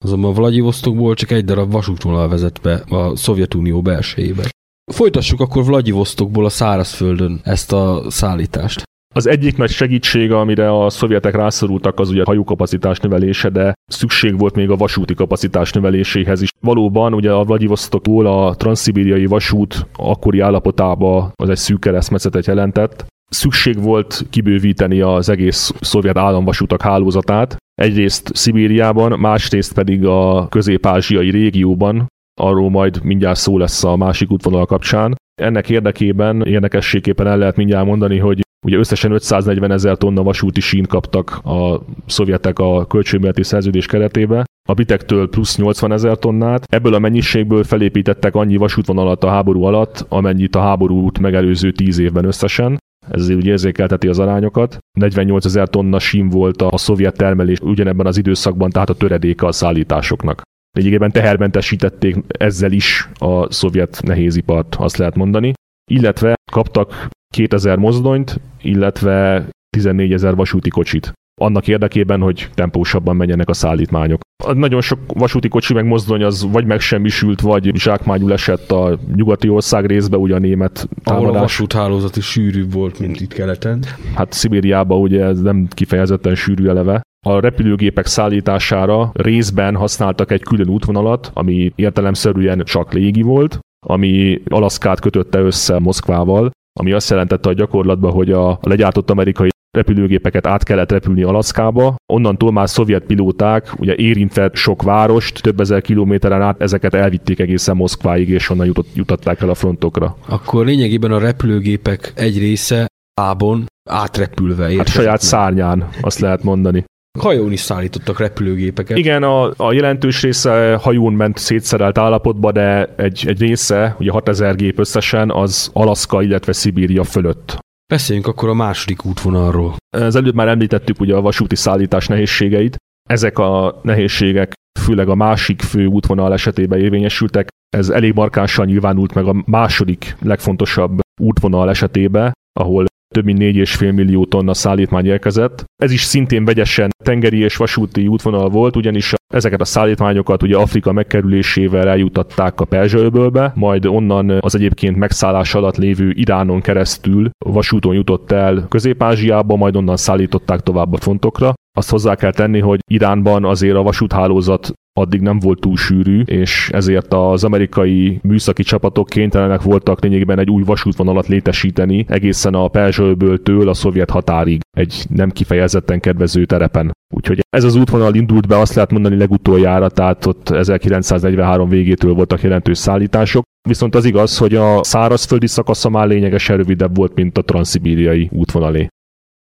Azonban 0.06 0.34
Vladivostokból 0.34 1.14
csak 1.14 1.32
egy 1.32 1.46
darab 1.46 1.72
vasútvonal 1.72 2.30
vezet 2.30 2.60
be 2.62 2.74
a 2.90 3.16
Szovjetunió 3.16 3.82
belsejébe. 3.82 4.50
Folytassuk 4.90 5.40
akkor 5.40 5.66
Vladivostokból 5.66 6.46
a 6.46 6.50
szárazföldön 6.50 7.40
ezt 7.44 7.72
a 7.74 8.04
szállítást. 8.08 8.84
Az 9.16 9.28
egyik 9.28 9.58
nagy 9.58 9.70
segítség, 9.70 10.32
amire 10.32 10.84
a 10.84 10.90
szovjetek 10.90 11.36
rászorultak, 11.36 12.00
az 12.00 12.10
ugye 12.10 12.22
a 12.22 12.26
hajókapacitás 12.26 13.00
növelése, 13.00 13.50
de 13.50 13.74
szükség 13.86 14.38
volt 14.38 14.56
még 14.56 14.70
a 14.70 14.76
vasúti 14.76 15.14
kapacitás 15.14 15.72
növeléséhez 15.72 16.42
is. 16.42 16.50
Valóban 16.60 17.14
ugye 17.14 17.32
a 17.32 17.44
Vladivostokból 17.44 18.26
a 18.26 18.56
transzibériai 18.56 19.26
vasút 19.26 19.88
akkori 19.94 20.40
állapotában 20.40 21.32
az 21.36 21.50
egy 21.50 21.58
szűk 21.58 21.80
keresztmetszetet 21.80 22.46
jelentett, 22.46 23.06
szükség 23.30 23.82
volt 23.82 24.26
kibővíteni 24.30 25.02
az 25.02 25.30
egész 25.30 25.72
szovjet 25.82 26.18
államvasutak 26.18 26.82
hálózatát, 26.82 27.58
egyrészt 27.74 28.32
Szibériában, 28.36 29.20
másrészt 29.20 29.74
pedig 29.74 30.06
a 30.06 30.48
közép-ázsiai 30.50 31.30
régióban, 31.30 32.08
arról 32.40 32.70
majd 32.70 33.04
mindjárt 33.04 33.40
szó 33.40 33.58
lesz 33.58 33.84
a 33.84 33.96
másik 33.96 34.32
útvonal 34.32 34.66
kapcsán. 34.66 35.16
Ennek 35.42 35.70
érdekében 35.70 36.42
érdekességképpen 36.42 37.28
el 37.28 37.38
lehet 37.38 37.56
mindjárt 37.56 37.86
mondani, 37.86 38.18
hogy 38.18 38.42
Ugye 38.66 38.78
összesen 38.78 39.12
540 39.12 39.72
ezer 39.72 39.98
tonna 39.98 40.24
vasúti 40.24 40.60
sín 40.60 40.84
kaptak 40.84 41.40
a 41.44 41.82
szovjetek 42.06 42.60
a 42.60 42.86
kölcsönbéleti 42.86 43.44
szerződés 43.44 43.86
keretébe, 43.86 44.44
a 44.70 44.74
bitektől 44.74 45.30
plusz 45.30 45.58
80 45.58 45.92
ezer 45.92 46.18
tonnát. 46.18 46.64
Ebből 46.74 46.94
a 46.94 47.00
mennyiségből 47.00 47.64
felépítettek 47.64 48.36
annyi 48.36 48.58
vasútvonalat 48.58 49.24
a 49.24 49.30
háború 49.30 49.64
alatt, 49.64 50.06
amennyit 50.10 50.56
a 50.56 50.62
háborút 50.62 51.20
megelőző 51.20 51.72
10 51.72 51.98
évben 52.00 52.26
összesen. 52.26 52.78
Ez 53.10 53.30
ugye 53.30 53.52
érzékelteti 53.52 54.08
az 54.08 54.20
arányokat. 54.20 54.78
48 55.00 55.46
ezer 55.46 55.68
tonna 55.68 56.00
sim 56.00 56.30
volt 56.30 56.62
a 56.62 56.78
szovjet 56.78 57.18
termelés 57.18 57.60
ugyanebben 57.60 58.06
az 58.06 58.18
időszakban, 58.18 58.70
tehát 58.70 58.90
a 58.90 58.94
töredéke 58.94 59.46
a 59.46 59.52
szállításoknak. 59.52 60.42
Lényegében 60.78 61.12
tehermentesítették 61.12 62.16
ezzel 62.28 62.72
is 62.72 63.10
a 63.14 63.52
szovjet 63.52 64.00
nehézipart, 64.04 64.76
azt 64.76 64.98
lehet 64.98 65.16
mondani. 65.16 65.54
Illetve 65.92 66.36
kaptak 66.52 67.08
2000 67.34 67.78
mozdonyt, 67.78 68.40
illetve 68.62 69.48
14 69.70 70.14
ezer 70.14 70.36
vasúti 70.36 70.70
kocsit. 70.70 71.14
Annak 71.42 71.68
érdekében, 71.68 72.22
hogy 72.22 72.50
tempósabban 72.54 73.16
menjenek 73.16 73.50
a 73.50 73.54
szállítmányok. 73.54 74.22
Nagyon 74.54 74.82
sok 74.82 75.00
vasúti 75.08 75.48
kocsi 75.48 75.74
meg 75.74 75.86
mozdony 75.86 76.24
az 76.24 76.52
vagy 76.52 76.66
megsemmisült, 76.66 77.42
vagy 77.42 77.72
zsákmányul 77.76 78.32
esett 78.32 78.72
a 78.72 79.00
nyugati 79.16 79.50
ország 79.50 79.86
részbe, 79.86 80.18
ugye 80.18 80.36
a 80.36 80.40
német 80.40 80.88
támadás. 81.04 81.28
Ahol 81.28 81.38
a 81.38 81.40
vasúthálózat 81.40 82.16
is 82.16 82.26
sűrűbb 82.26 82.74
volt, 82.74 83.00
mint 83.00 83.22
itt 83.22 83.34
keleten. 83.34 83.84
Hát 84.16 84.32
Szibériában 84.32 85.00
ugye 85.00 85.24
ez 85.24 85.42
nem 85.42 85.68
kifejezetten 85.70 86.36
sűrű 86.36 86.68
eleve. 86.68 87.02
A 87.26 87.40
repülőgépek 87.40 88.06
szállítására 88.06 89.12
részben 89.14 89.76
használtak 89.76 90.32
egy 90.32 90.44
külön 90.44 90.70
útvonalat, 90.70 91.32
ami 91.34 91.72
értelemszerűen 91.76 92.64
csak 92.64 92.94
légi 92.94 93.22
volt, 93.22 93.60
ami 93.86 94.42
Alaszkát 94.50 95.00
kötötte 95.00 95.40
össze 95.40 95.80
Moszkvával, 95.80 96.52
ami 96.80 96.92
azt 96.92 97.10
jelentette 97.10 97.50
a 97.50 97.54
gyakorlatban, 97.54 98.12
hogy 98.12 98.32
a 98.32 98.60
legyártott 98.62 99.10
amerikai 99.10 99.50
repülőgépeket 99.78 100.48
át 100.48 100.64
kellett 100.64 100.92
repülni 100.92 101.24
Alaszkába, 101.24 101.96
onnantól 102.14 102.52
már 102.52 102.70
szovjet 102.70 103.04
pilóták, 103.04 103.74
ugye 103.80 103.96
érintve 103.96 104.50
sok 104.54 104.82
várost, 104.82 105.42
több 105.42 105.60
ezer 105.60 105.82
kilométeren 105.82 106.42
át 106.42 106.62
ezeket 106.62 106.94
elvitték 106.94 107.40
egészen 107.40 107.76
Moszkváig, 107.76 108.30
és 108.30 108.50
onnan 108.50 108.66
jutott, 108.66 108.88
jutatták 108.94 109.42
el 109.42 109.50
a 109.50 109.56
frontokra. 109.56 110.16
Akkor 110.28 110.66
lényegében 110.66 111.12
a 111.12 111.20
repülőgépek 111.20 112.14
egy 112.16 112.38
része 112.38 112.88
ábon 113.22 113.66
átrepülve 113.90 114.64
érkezett. 114.64 114.88
Hát 114.88 114.96
saját 114.96 115.22
szárnyán, 115.22 115.90
azt 116.02 116.20
lehet 116.20 116.44
mondani. 116.44 116.86
Hajón 117.22 117.52
is 117.52 117.60
szállítottak 117.60 118.20
repülőgépeket. 118.20 118.98
Igen, 118.98 119.24
a, 119.24 119.52
a 119.58 119.74
jelentős 119.74 120.22
része 120.22 120.76
hajón 120.82 121.14
ment 121.14 121.38
szétszerelt 121.38 121.98
állapotba, 121.98 122.52
de 122.52 122.94
egy, 122.98 123.24
egy 123.28 123.40
része, 123.40 123.96
ugye 124.00 124.12
6000 124.12 124.56
gép 124.56 124.80
összesen, 124.80 125.32
az 125.32 125.70
Alaszka, 125.74 126.22
illetve 126.22 126.54
Szibíria 126.54 127.04
fölött. 127.04 127.58
Beszéljünk 127.94 128.28
akkor 128.28 128.50
a 128.50 128.54
második 128.54 129.06
útvonalról. 129.06 129.76
Az 129.98 130.16
előbb 130.16 130.36
már 130.36 130.48
említettük 130.48 131.00
ugye 131.00 131.16
a 131.16 131.22
vasúti 131.22 131.56
szállítás 131.56 132.08
nehézségeit. 132.08 132.76
Ezek 133.10 133.38
a 133.38 133.80
nehézségek 133.84 134.54
főleg 134.80 135.10
a 135.10 135.16
másik 135.16 135.62
fő 135.62 135.86
útvonal 135.86 136.34
esetében 136.34 136.80
érvényesültek. 136.80 137.48
Ez 137.70 137.90
elég 137.90 138.14
markánsan 138.14 138.66
nyilvánult 138.66 139.14
meg 139.14 139.26
a 139.26 139.44
második 139.46 140.16
legfontosabb 140.22 141.00
útvonal 141.22 141.70
esetében, 141.70 142.32
ahol 142.60 142.86
több 143.16 143.26
mint 143.26 143.40
4,5 143.40 143.94
millió 143.94 144.26
tonna 144.26 144.54
szállítmány 144.54 145.06
érkezett. 145.06 145.64
Ez 145.82 145.92
is 145.92 146.02
szintén 146.02 146.46
vegyesen 146.46 146.90
tengeri 147.04 147.40
és 147.40 147.56
vasúti 147.56 148.08
útvonal 148.08 148.50
volt, 148.50 148.76
ugyanis 148.76 149.14
ezeket 149.34 149.62
a 149.62 149.66
szállítmányokat 149.66 150.44
ugye 150.44 150.58
Afrika 150.58 150.92
megkerülésével 150.92 151.88
eljutatták 151.88 152.60
a 152.60 152.66
Perzsa-öbölbe, 152.66 153.52
majd 153.56 153.86
onnan 153.86 154.38
az 154.40 154.56
egyébként 154.56 154.98
megszállás 154.98 155.56
alatt 155.56 155.78
lévő 155.78 156.12
Iránon 156.12 156.62
keresztül 156.62 157.30
vasúton 157.46 157.96
jutott 157.96 158.32
el 158.32 158.66
Közép-Ázsiába, 158.70 159.56
majd 159.56 159.76
onnan 159.76 159.98
szállították 159.98 160.60
tovább 160.60 160.94
a 160.94 160.98
fontokra. 160.98 161.54
Azt 161.78 161.90
hozzá 161.90 162.16
kell 162.16 162.32
tenni, 162.32 162.60
hogy 162.60 162.80
Iránban 162.92 163.46
azért 163.46 163.76
a 163.76 163.84
vasúthálózat 163.84 164.74
addig 165.00 165.22
nem 165.22 165.40
volt 165.40 165.60
túl 165.60 165.78
sűrű, 165.78 166.22
és 166.22 166.70
ezért 166.74 167.14
az 167.14 167.44
amerikai 167.44 168.20
műszaki 168.24 168.64
csapatok 168.64 169.08
kénytelenek 169.08 169.62
voltak 169.62 170.02
lényegében 170.02 170.40
egy 170.40 170.50
új 170.50 170.64
vasútvonalat 170.64 171.28
létesíteni 171.28 172.06
egészen 172.08 172.54
a 172.54 172.68
Perzsölből 172.68 173.70
a 173.70 173.74
szovjet 173.74 174.10
határig, 174.10 174.60
egy 174.78 175.06
nem 175.10 175.30
kifejezetten 175.30 176.00
kedvező 176.00 176.46
terepen. 176.46 176.92
Úgyhogy 177.16 177.40
ez 177.50 177.64
az 177.64 177.76
útvonal 177.76 178.16
indult 178.16 178.48
be, 178.48 178.58
azt 178.58 178.74
lehet 178.74 178.92
mondani 178.92 179.18
legutoljára, 179.18 179.90
tehát 179.90 180.26
ott 180.26 180.50
1943 180.50 181.70
végétől 181.70 182.14
voltak 182.14 182.42
jelentős 182.42 182.78
szállítások. 182.78 183.44
Viszont 183.68 183.96
az 183.96 184.06
igaz, 184.06 184.38
hogy 184.38 184.56
a 184.56 184.84
szárazföldi 184.84 185.48
szakasza 185.48 185.90
már 185.90 186.08
lényegesen 186.08 186.58
rövidebb 186.58 186.96
volt, 186.96 187.16
mint 187.16 187.38
a 187.38 187.42
transzibíriai 187.42 188.30
útvonalé 188.32 188.88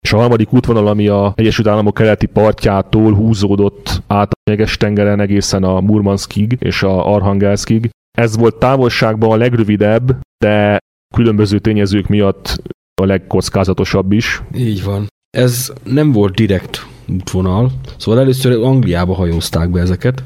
és 0.02 0.14
a 0.14 0.18
harmadik 0.18 0.54
útvonal, 0.54 0.88
ami 0.88 1.08
a 1.08 1.34
Egyesült 1.36 1.68
Államok 1.68 1.94
keleti 1.94 2.26
partjától 2.26 3.14
húzódott 3.14 4.02
át 4.08 4.32
a 4.32 4.50
jeges 4.50 4.78
tengeren 4.78 5.20
egészen 5.20 5.64
a 5.64 5.80
Murmanskig 5.80 6.58
és 6.60 6.84
a 6.84 7.14
Arhangelskig. 7.14 7.90
Ez 8.18 8.38
volt 8.38 8.56
távolságban 8.56 9.32
a 9.32 9.36
legrövidebb, 9.36 10.20
de 10.46 10.78
különböző 11.16 11.60
tényezők 11.60 12.08
miatt 12.08 12.62
a 13.02 13.06
legkockázatosabb 13.06 14.12
is. 14.12 14.42
Így 14.56 14.84
van. 14.84 15.08
Ez 15.38 15.74
nem 15.84 16.12
volt 16.12 16.36
direkt 16.36 16.86
útvonal, 17.08 17.72
szóval 17.98 18.22
először 18.22 18.64
Angliába 18.64 19.14
hajózták 19.14 19.70
be 19.70 19.80
ezeket. 19.80 20.24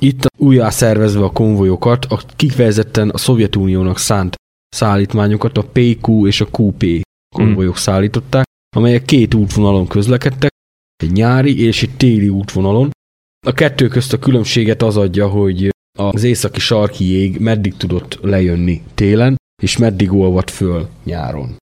Itt 0.00 0.26
újjá 0.38 0.70
szervezve 0.70 1.24
a 1.24 1.30
konvojokat, 1.30 2.04
a 2.04 2.20
kifejezetten 2.36 3.10
a 3.10 3.18
Szovjetuniónak 3.18 3.98
szánt 3.98 4.34
szállítmányokat 4.68 5.58
a 5.58 5.64
PQ 5.72 6.26
és 6.26 6.40
a 6.40 6.48
QP 6.58 7.02
konvojok 7.34 7.72
hmm. 7.72 7.82
szállították, 7.82 8.44
amelyek 8.74 9.04
két 9.04 9.34
útvonalon 9.34 9.86
közlekedtek, 9.86 10.50
egy 11.02 11.12
nyári 11.12 11.64
és 11.64 11.82
egy 11.82 11.96
téli 11.96 12.28
útvonalon. 12.28 12.90
A 13.46 13.52
kettő 13.52 13.88
közt 13.88 14.12
a 14.12 14.18
különbséget 14.18 14.82
az 14.82 14.96
adja, 14.96 15.28
hogy 15.28 15.70
az 15.98 16.22
északi 16.22 16.60
sarki 16.60 17.04
jég 17.04 17.38
meddig 17.38 17.76
tudott 17.76 18.18
lejönni 18.22 18.82
télen, 18.94 19.36
és 19.62 19.76
meddig 19.76 20.12
olvadt 20.12 20.50
föl 20.50 20.88
nyáron. 21.04 21.56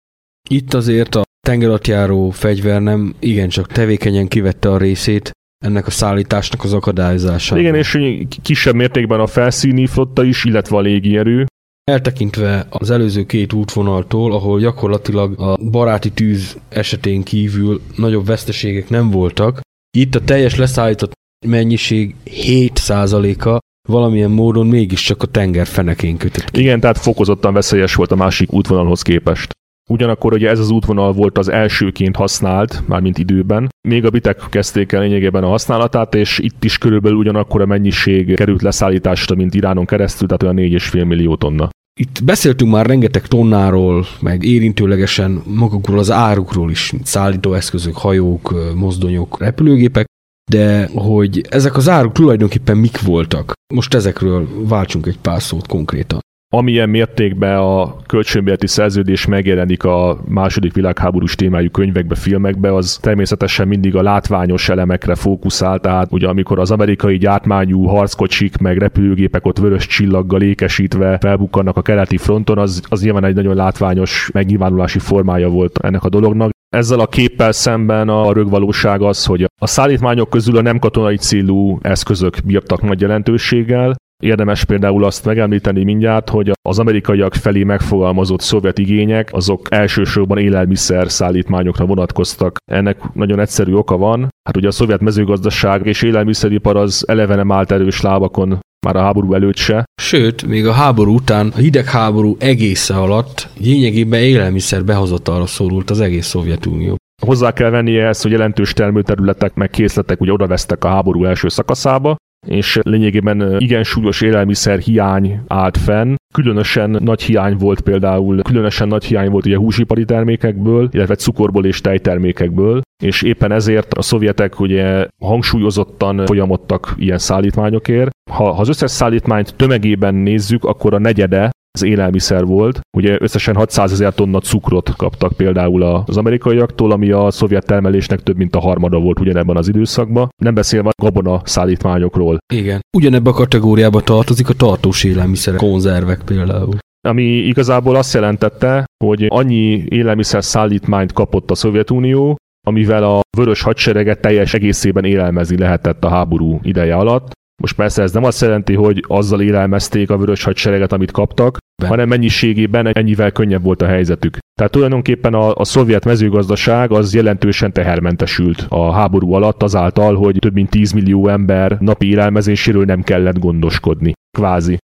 Itt 0.50 0.74
azért 0.74 1.14
a 1.14 1.22
tengeralattjáró 1.46 2.30
fegyver 2.30 2.80
nem 2.80 3.14
igencsak 3.18 3.66
tevékenyen 3.66 4.28
kivette 4.28 4.70
a 4.70 4.78
részét 4.78 5.30
ennek 5.64 5.86
a 5.86 5.90
szállításnak 5.90 6.64
az 6.64 6.72
akadályozása. 6.72 7.58
Igen, 7.58 7.74
és 7.74 7.98
kisebb 8.42 8.74
mértékben 8.74 9.20
a 9.20 9.26
felszíni 9.26 9.86
flotta 9.86 10.24
is, 10.24 10.44
illetve 10.44 10.76
a 10.76 10.80
légierő. 10.80 11.46
Eltekintve 11.84 12.66
az 12.70 12.90
előző 12.90 13.26
két 13.26 13.52
útvonaltól, 13.52 14.32
ahol 14.32 14.60
gyakorlatilag 14.60 15.40
a 15.40 15.56
baráti 15.56 16.10
tűz 16.10 16.58
esetén 16.68 17.22
kívül 17.22 17.80
nagyobb 17.96 18.26
veszteségek 18.26 18.88
nem 18.88 19.10
voltak, 19.10 19.60
itt 19.96 20.14
a 20.14 20.20
teljes 20.20 20.56
leszállított 20.56 21.12
mennyiség 21.46 22.14
7%-a 22.24 23.58
valamilyen 23.88 24.30
módon 24.30 24.66
mégiscsak 24.66 25.22
a 25.22 25.26
tenger 25.26 25.66
fenekén 25.66 26.16
kötött. 26.16 26.56
Igen, 26.56 26.80
tehát 26.80 26.98
fokozottan 26.98 27.52
veszélyes 27.52 27.94
volt 27.94 28.12
a 28.12 28.16
másik 28.16 28.52
útvonalhoz 28.52 29.02
képest. 29.02 29.50
Ugyanakkor 29.90 30.32
ugye 30.32 30.48
ez 30.48 30.58
az 30.58 30.70
útvonal 30.70 31.12
volt 31.12 31.38
az 31.38 31.48
elsőként 31.48 32.16
használt, 32.16 32.82
mármint 32.86 33.18
időben. 33.18 33.68
Még 33.88 34.04
a 34.04 34.10
bitek 34.10 34.40
kezdték 34.50 34.92
el 34.92 35.00
lényegében 35.00 35.44
a 35.44 35.48
használatát, 35.48 36.14
és 36.14 36.38
itt 36.38 36.64
is 36.64 36.78
körülbelül 36.78 37.18
ugyanakkor 37.18 37.60
a 37.60 37.66
mennyiség 37.66 38.34
került 38.34 38.62
leszállításra, 38.62 39.34
mint 39.34 39.54
Iránon 39.54 39.84
keresztül, 39.84 40.28
tehát 40.28 40.42
olyan 40.42 40.72
4,5 40.72 41.06
millió 41.06 41.36
tonna. 41.36 41.68
Itt 42.00 42.24
beszéltünk 42.24 42.72
már 42.72 42.86
rengeteg 42.86 43.26
tonnáról, 43.26 44.06
meg 44.20 44.44
érintőlegesen 44.44 45.42
magukról 45.46 45.98
az 45.98 46.10
árukról 46.10 46.70
is, 46.70 46.92
mint 46.92 47.06
szállítóeszközök, 47.06 47.96
hajók, 47.96 48.54
mozdonyok, 48.74 49.38
repülőgépek, 49.38 50.06
de 50.50 50.88
hogy 50.94 51.46
ezek 51.48 51.76
az 51.76 51.88
áruk 51.88 52.12
tulajdonképpen 52.12 52.76
mik 52.76 53.00
voltak. 53.00 53.52
Most 53.74 53.94
ezekről 53.94 54.48
váltsunk 54.68 55.06
egy 55.06 55.18
pár 55.18 55.42
szót 55.42 55.66
konkrétan 55.66 56.20
amilyen 56.54 56.88
mértékben 56.88 57.56
a 57.56 57.96
kölcsönbérleti 58.06 58.66
szerződés 58.66 59.26
megjelenik 59.26 59.84
a 59.84 60.20
második 60.28 60.74
világháborús 60.74 61.34
témájú 61.34 61.70
könyvekbe, 61.70 62.14
filmekbe, 62.14 62.74
az 62.74 62.98
természetesen 63.02 63.68
mindig 63.68 63.96
a 63.96 64.02
látványos 64.02 64.68
elemekre 64.68 65.14
fókuszál, 65.14 65.78
tehát 65.78 66.12
ugye 66.12 66.28
amikor 66.28 66.58
az 66.58 66.70
amerikai 66.70 67.16
gyártmányú 67.16 67.84
harckocsik 67.84 68.56
meg 68.56 68.78
repülőgépek 68.78 69.46
ott 69.46 69.58
vörös 69.58 69.86
csillaggal 69.86 70.42
ékesítve 70.42 71.18
felbukkannak 71.20 71.76
a 71.76 71.82
keleti 71.82 72.16
fronton, 72.16 72.58
az, 72.58 72.82
az 72.88 73.02
nyilván 73.02 73.24
egy 73.24 73.34
nagyon 73.34 73.56
látványos 73.56 74.30
megnyilvánulási 74.32 74.98
formája 74.98 75.48
volt 75.48 75.78
ennek 75.82 76.04
a 76.04 76.08
dolognak. 76.08 76.50
Ezzel 76.68 77.00
a 77.00 77.06
képpel 77.06 77.52
szemben 77.52 78.08
a 78.08 78.32
rögvalóság 78.32 79.02
az, 79.02 79.24
hogy 79.24 79.42
a 79.42 79.66
szállítmányok 79.66 80.30
közül 80.30 80.56
a 80.56 80.62
nem 80.62 80.78
katonai 80.78 81.16
célú 81.16 81.78
eszközök 81.82 82.36
bírtak 82.44 82.82
nagy 82.82 83.00
jelentőséggel, 83.00 83.94
Érdemes 84.22 84.64
például 84.64 85.04
azt 85.04 85.24
megemlíteni 85.24 85.84
mindjárt, 85.84 86.30
hogy 86.30 86.50
az 86.68 86.78
amerikaiak 86.78 87.34
felé 87.34 87.62
megfogalmazott 87.62 88.40
szovjet 88.40 88.78
igények, 88.78 89.28
azok 89.32 89.66
elsősorban 89.70 90.38
élelmiszer 90.38 91.10
szállítmányokra 91.10 91.86
vonatkoztak. 91.86 92.56
Ennek 92.64 93.12
nagyon 93.14 93.40
egyszerű 93.40 93.72
oka 93.72 93.96
van. 93.96 94.20
Hát 94.20 94.56
ugye 94.56 94.68
a 94.68 94.70
szovjet 94.70 95.00
mezőgazdaság 95.00 95.86
és 95.86 96.02
élelmiszeripar 96.02 96.76
az 96.76 97.04
eleve 97.08 97.34
nem 97.34 97.52
állt 97.52 97.72
erős 97.72 98.00
lábakon 98.00 98.58
már 98.86 98.96
a 98.96 99.00
háború 99.00 99.34
előtt 99.34 99.56
se. 99.56 99.84
Sőt, 100.02 100.46
még 100.46 100.66
a 100.66 100.72
háború 100.72 101.14
után, 101.14 101.52
a 101.54 101.58
hidegháború 101.58 102.36
egésze 102.38 102.94
alatt 102.94 103.48
lényegében 103.60 104.20
élelmiszer 104.20 104.84
behozatalra 104.84 105.46
szorult 105.46 105.90
az 105.90 106.00
egész 106.00 106.26
Szovjetunió. 106.26 106.96
Hozzá 107.26 107.52
kell 107.52 107.70
venni 107.70 107.98
ehhez, 107.98 108.22
hogy 108.22 108.30
jelentős 108.30 108.72
termőterületek 108.72 109.54
meg 109.54 109.70
készletek 109.70 110.20
ugye 110.20 110.32
odavesztek 110.32 110.84
a 110.84 110.88
háború 110.88 111.24
első 111.24 111.48
szakaszába, 111.48 112.16
és 112.46 112.78
lényegében 112.82 113.56
igen 113.58 113.82
súlyos 113.82 114.20
élelmiszer 114.20 114.78
hiány 114.78 115.40
állt 115.46 115.76
fenn. 115.76 116.14
Különösen 116.34 116.90
nagy 116.90 117.22
hiány 117.22 117.56
volt 117.56 117.80
például, 117.80 118.42
különösen 118.42 118.88
nagy 118.88 119.04
hiány 119.04 119.30
volt 119.30 119.46
ugye 119.46 119.56
húsipari 119.56 120.04
termékekből, 120.04 120.88
illetve 120.92 121.14
cukorból 121.14 121.66
és 121.66 121.80
tejtermékekből, 121.80 122.80
és 123.02 123.22
éppen 123.22 123.52
ezért 123.52 123.94
a 123.94 124.02
szovjetek 124.02 124.60
ugye 124.60 125.06
hangsúlyozottan 125.18 126.26
folyamodtak 126.26 126.94
ilyen 126.96 127.18
szállítmányokért. 127.18 128.10
Ha, 128.30 128.52
ha 128.52 128.60
az 128.60 128.68
összes 128.68 128.90
szállítmányt 128.90 129.54
tömegében 129.56 130.14
nézzük, 130.14 130.64
akkor 130.64 130.94
a 130.94 130.98
negyede 130.98 131.50
az 131.72 131.82
élelmiszer 131.82 132.44
volt. 132.44 132.80
Ugye 132.96 133.16
összesen 133.20 133.54
600 133.54 133.92
ezer 133.92 134.14
tonna 134.14 134.40
cukrot 134.40 134.96
kaptak 134.96 135.32
például 135.32 135.82
az 135.82 136.16
amerikaiaktól, 136.16 136.92
ami 136.92 137.10
a 137.10 137.30
szovjet 137.30 137.66
termelésnek 137.66 138.22
több 138.22 138.36
mint 138.36 138.56
a 138.56 138.60
harmada 138.60 138.98
volt 138.98 139.20
ugyanebben 139.20 139.56
az 139.56 139.68
időszakban. 139.68 140.28
Nem 140.42 140.54
beszélve 140.54 140.88
a 140.88 141.02
gabona 141.02 141.40
szállítmányokról. 141.44 142.38
Igen. 142.54 142.80
Ugyanebbe 142.96 143.30
a 143.30 143.32
kategóriába 143.32 144.00
tartozik 144.00 144.48
a 144.48 144.54
tartós 144.54 145.04
élelmiszer, 145.04 145.56
konzervek 145.56 146.22
például 146.24 146.76
ami 147.08 147.22
igazából 147.22 147.96
azt 147.96 148.14
jelentette, 148.14 148.84
hogy 149.04 149.26
annyi 149.28 149.84
élelmiszer 149.88 150.44
szállítmányt 150.44 151.12
kapott 151.12 151.50
a 151.50 151.54
Szovjetunió, 151.54 152.36
amivel 152.66 153.04
a 153.04 153.20
vörös 153.36 153.62
hadsereget 153.62 154.20
teljes 154.20 154.54
egészében 154.54 155.04
élelmezni 155.04 155.58
lehetett 155.58 156.04
a 156.04 156.08
háború 156.08 156.60
ideje 156.62 156.94
alatt. 156.94 157.32
Most 157.62 157.76
persze 157.76 158.02
ez 158.02 158.12
nem 158.12 158.24
azt 158.24 158.40
jelenti, 158.40 158.74
hogy 158.74 159.04
azzal 159.06 159.40
élelmezték 159.40 160.10
a 160.10 160.16
vörös 160.16 160.44
hadsereget, 160.44 160.92
amit 160.92 161.10
kaptak, 161.10 161.58
ben. 161.82 161.88
hanem 161.88 162.08
mennyiségében 162.08 162.86
ennyivel 162.86 163.32
könnyebb 163.32 163.62
volt 163.62 163.82
a 163.82 163.86
helyzetük. 163.86 164.38
Tehát 164.54 164.72
tulajdonképpen 164.72 165.34
a, 165.34 165.54
a 165.54 165.64
szovjet 165.64 166.04
mezőgazdaság 166.04 166.92
az 166.92 167.14
jelentősen 167.14 167.72
tehermentesült 167.72 168.66
a 168.68 168.92
háború 168.92 169.32
alatt 169.32 169.62
azáltal, 169.62 170.14
hogy 170.14 170.36
több 170.38 170.52
mint 170.52 170.70
10 170.70 170.92
millió 170.92 171.28
ember 171.28 171.76
napi 171.80 172.08
élelmezéséről 172.08 172.84
nem 172.84 173.02
kellett 173.02 173.38
gondoskodni. 173.38 174.12
Kvázi. 174.38 174.78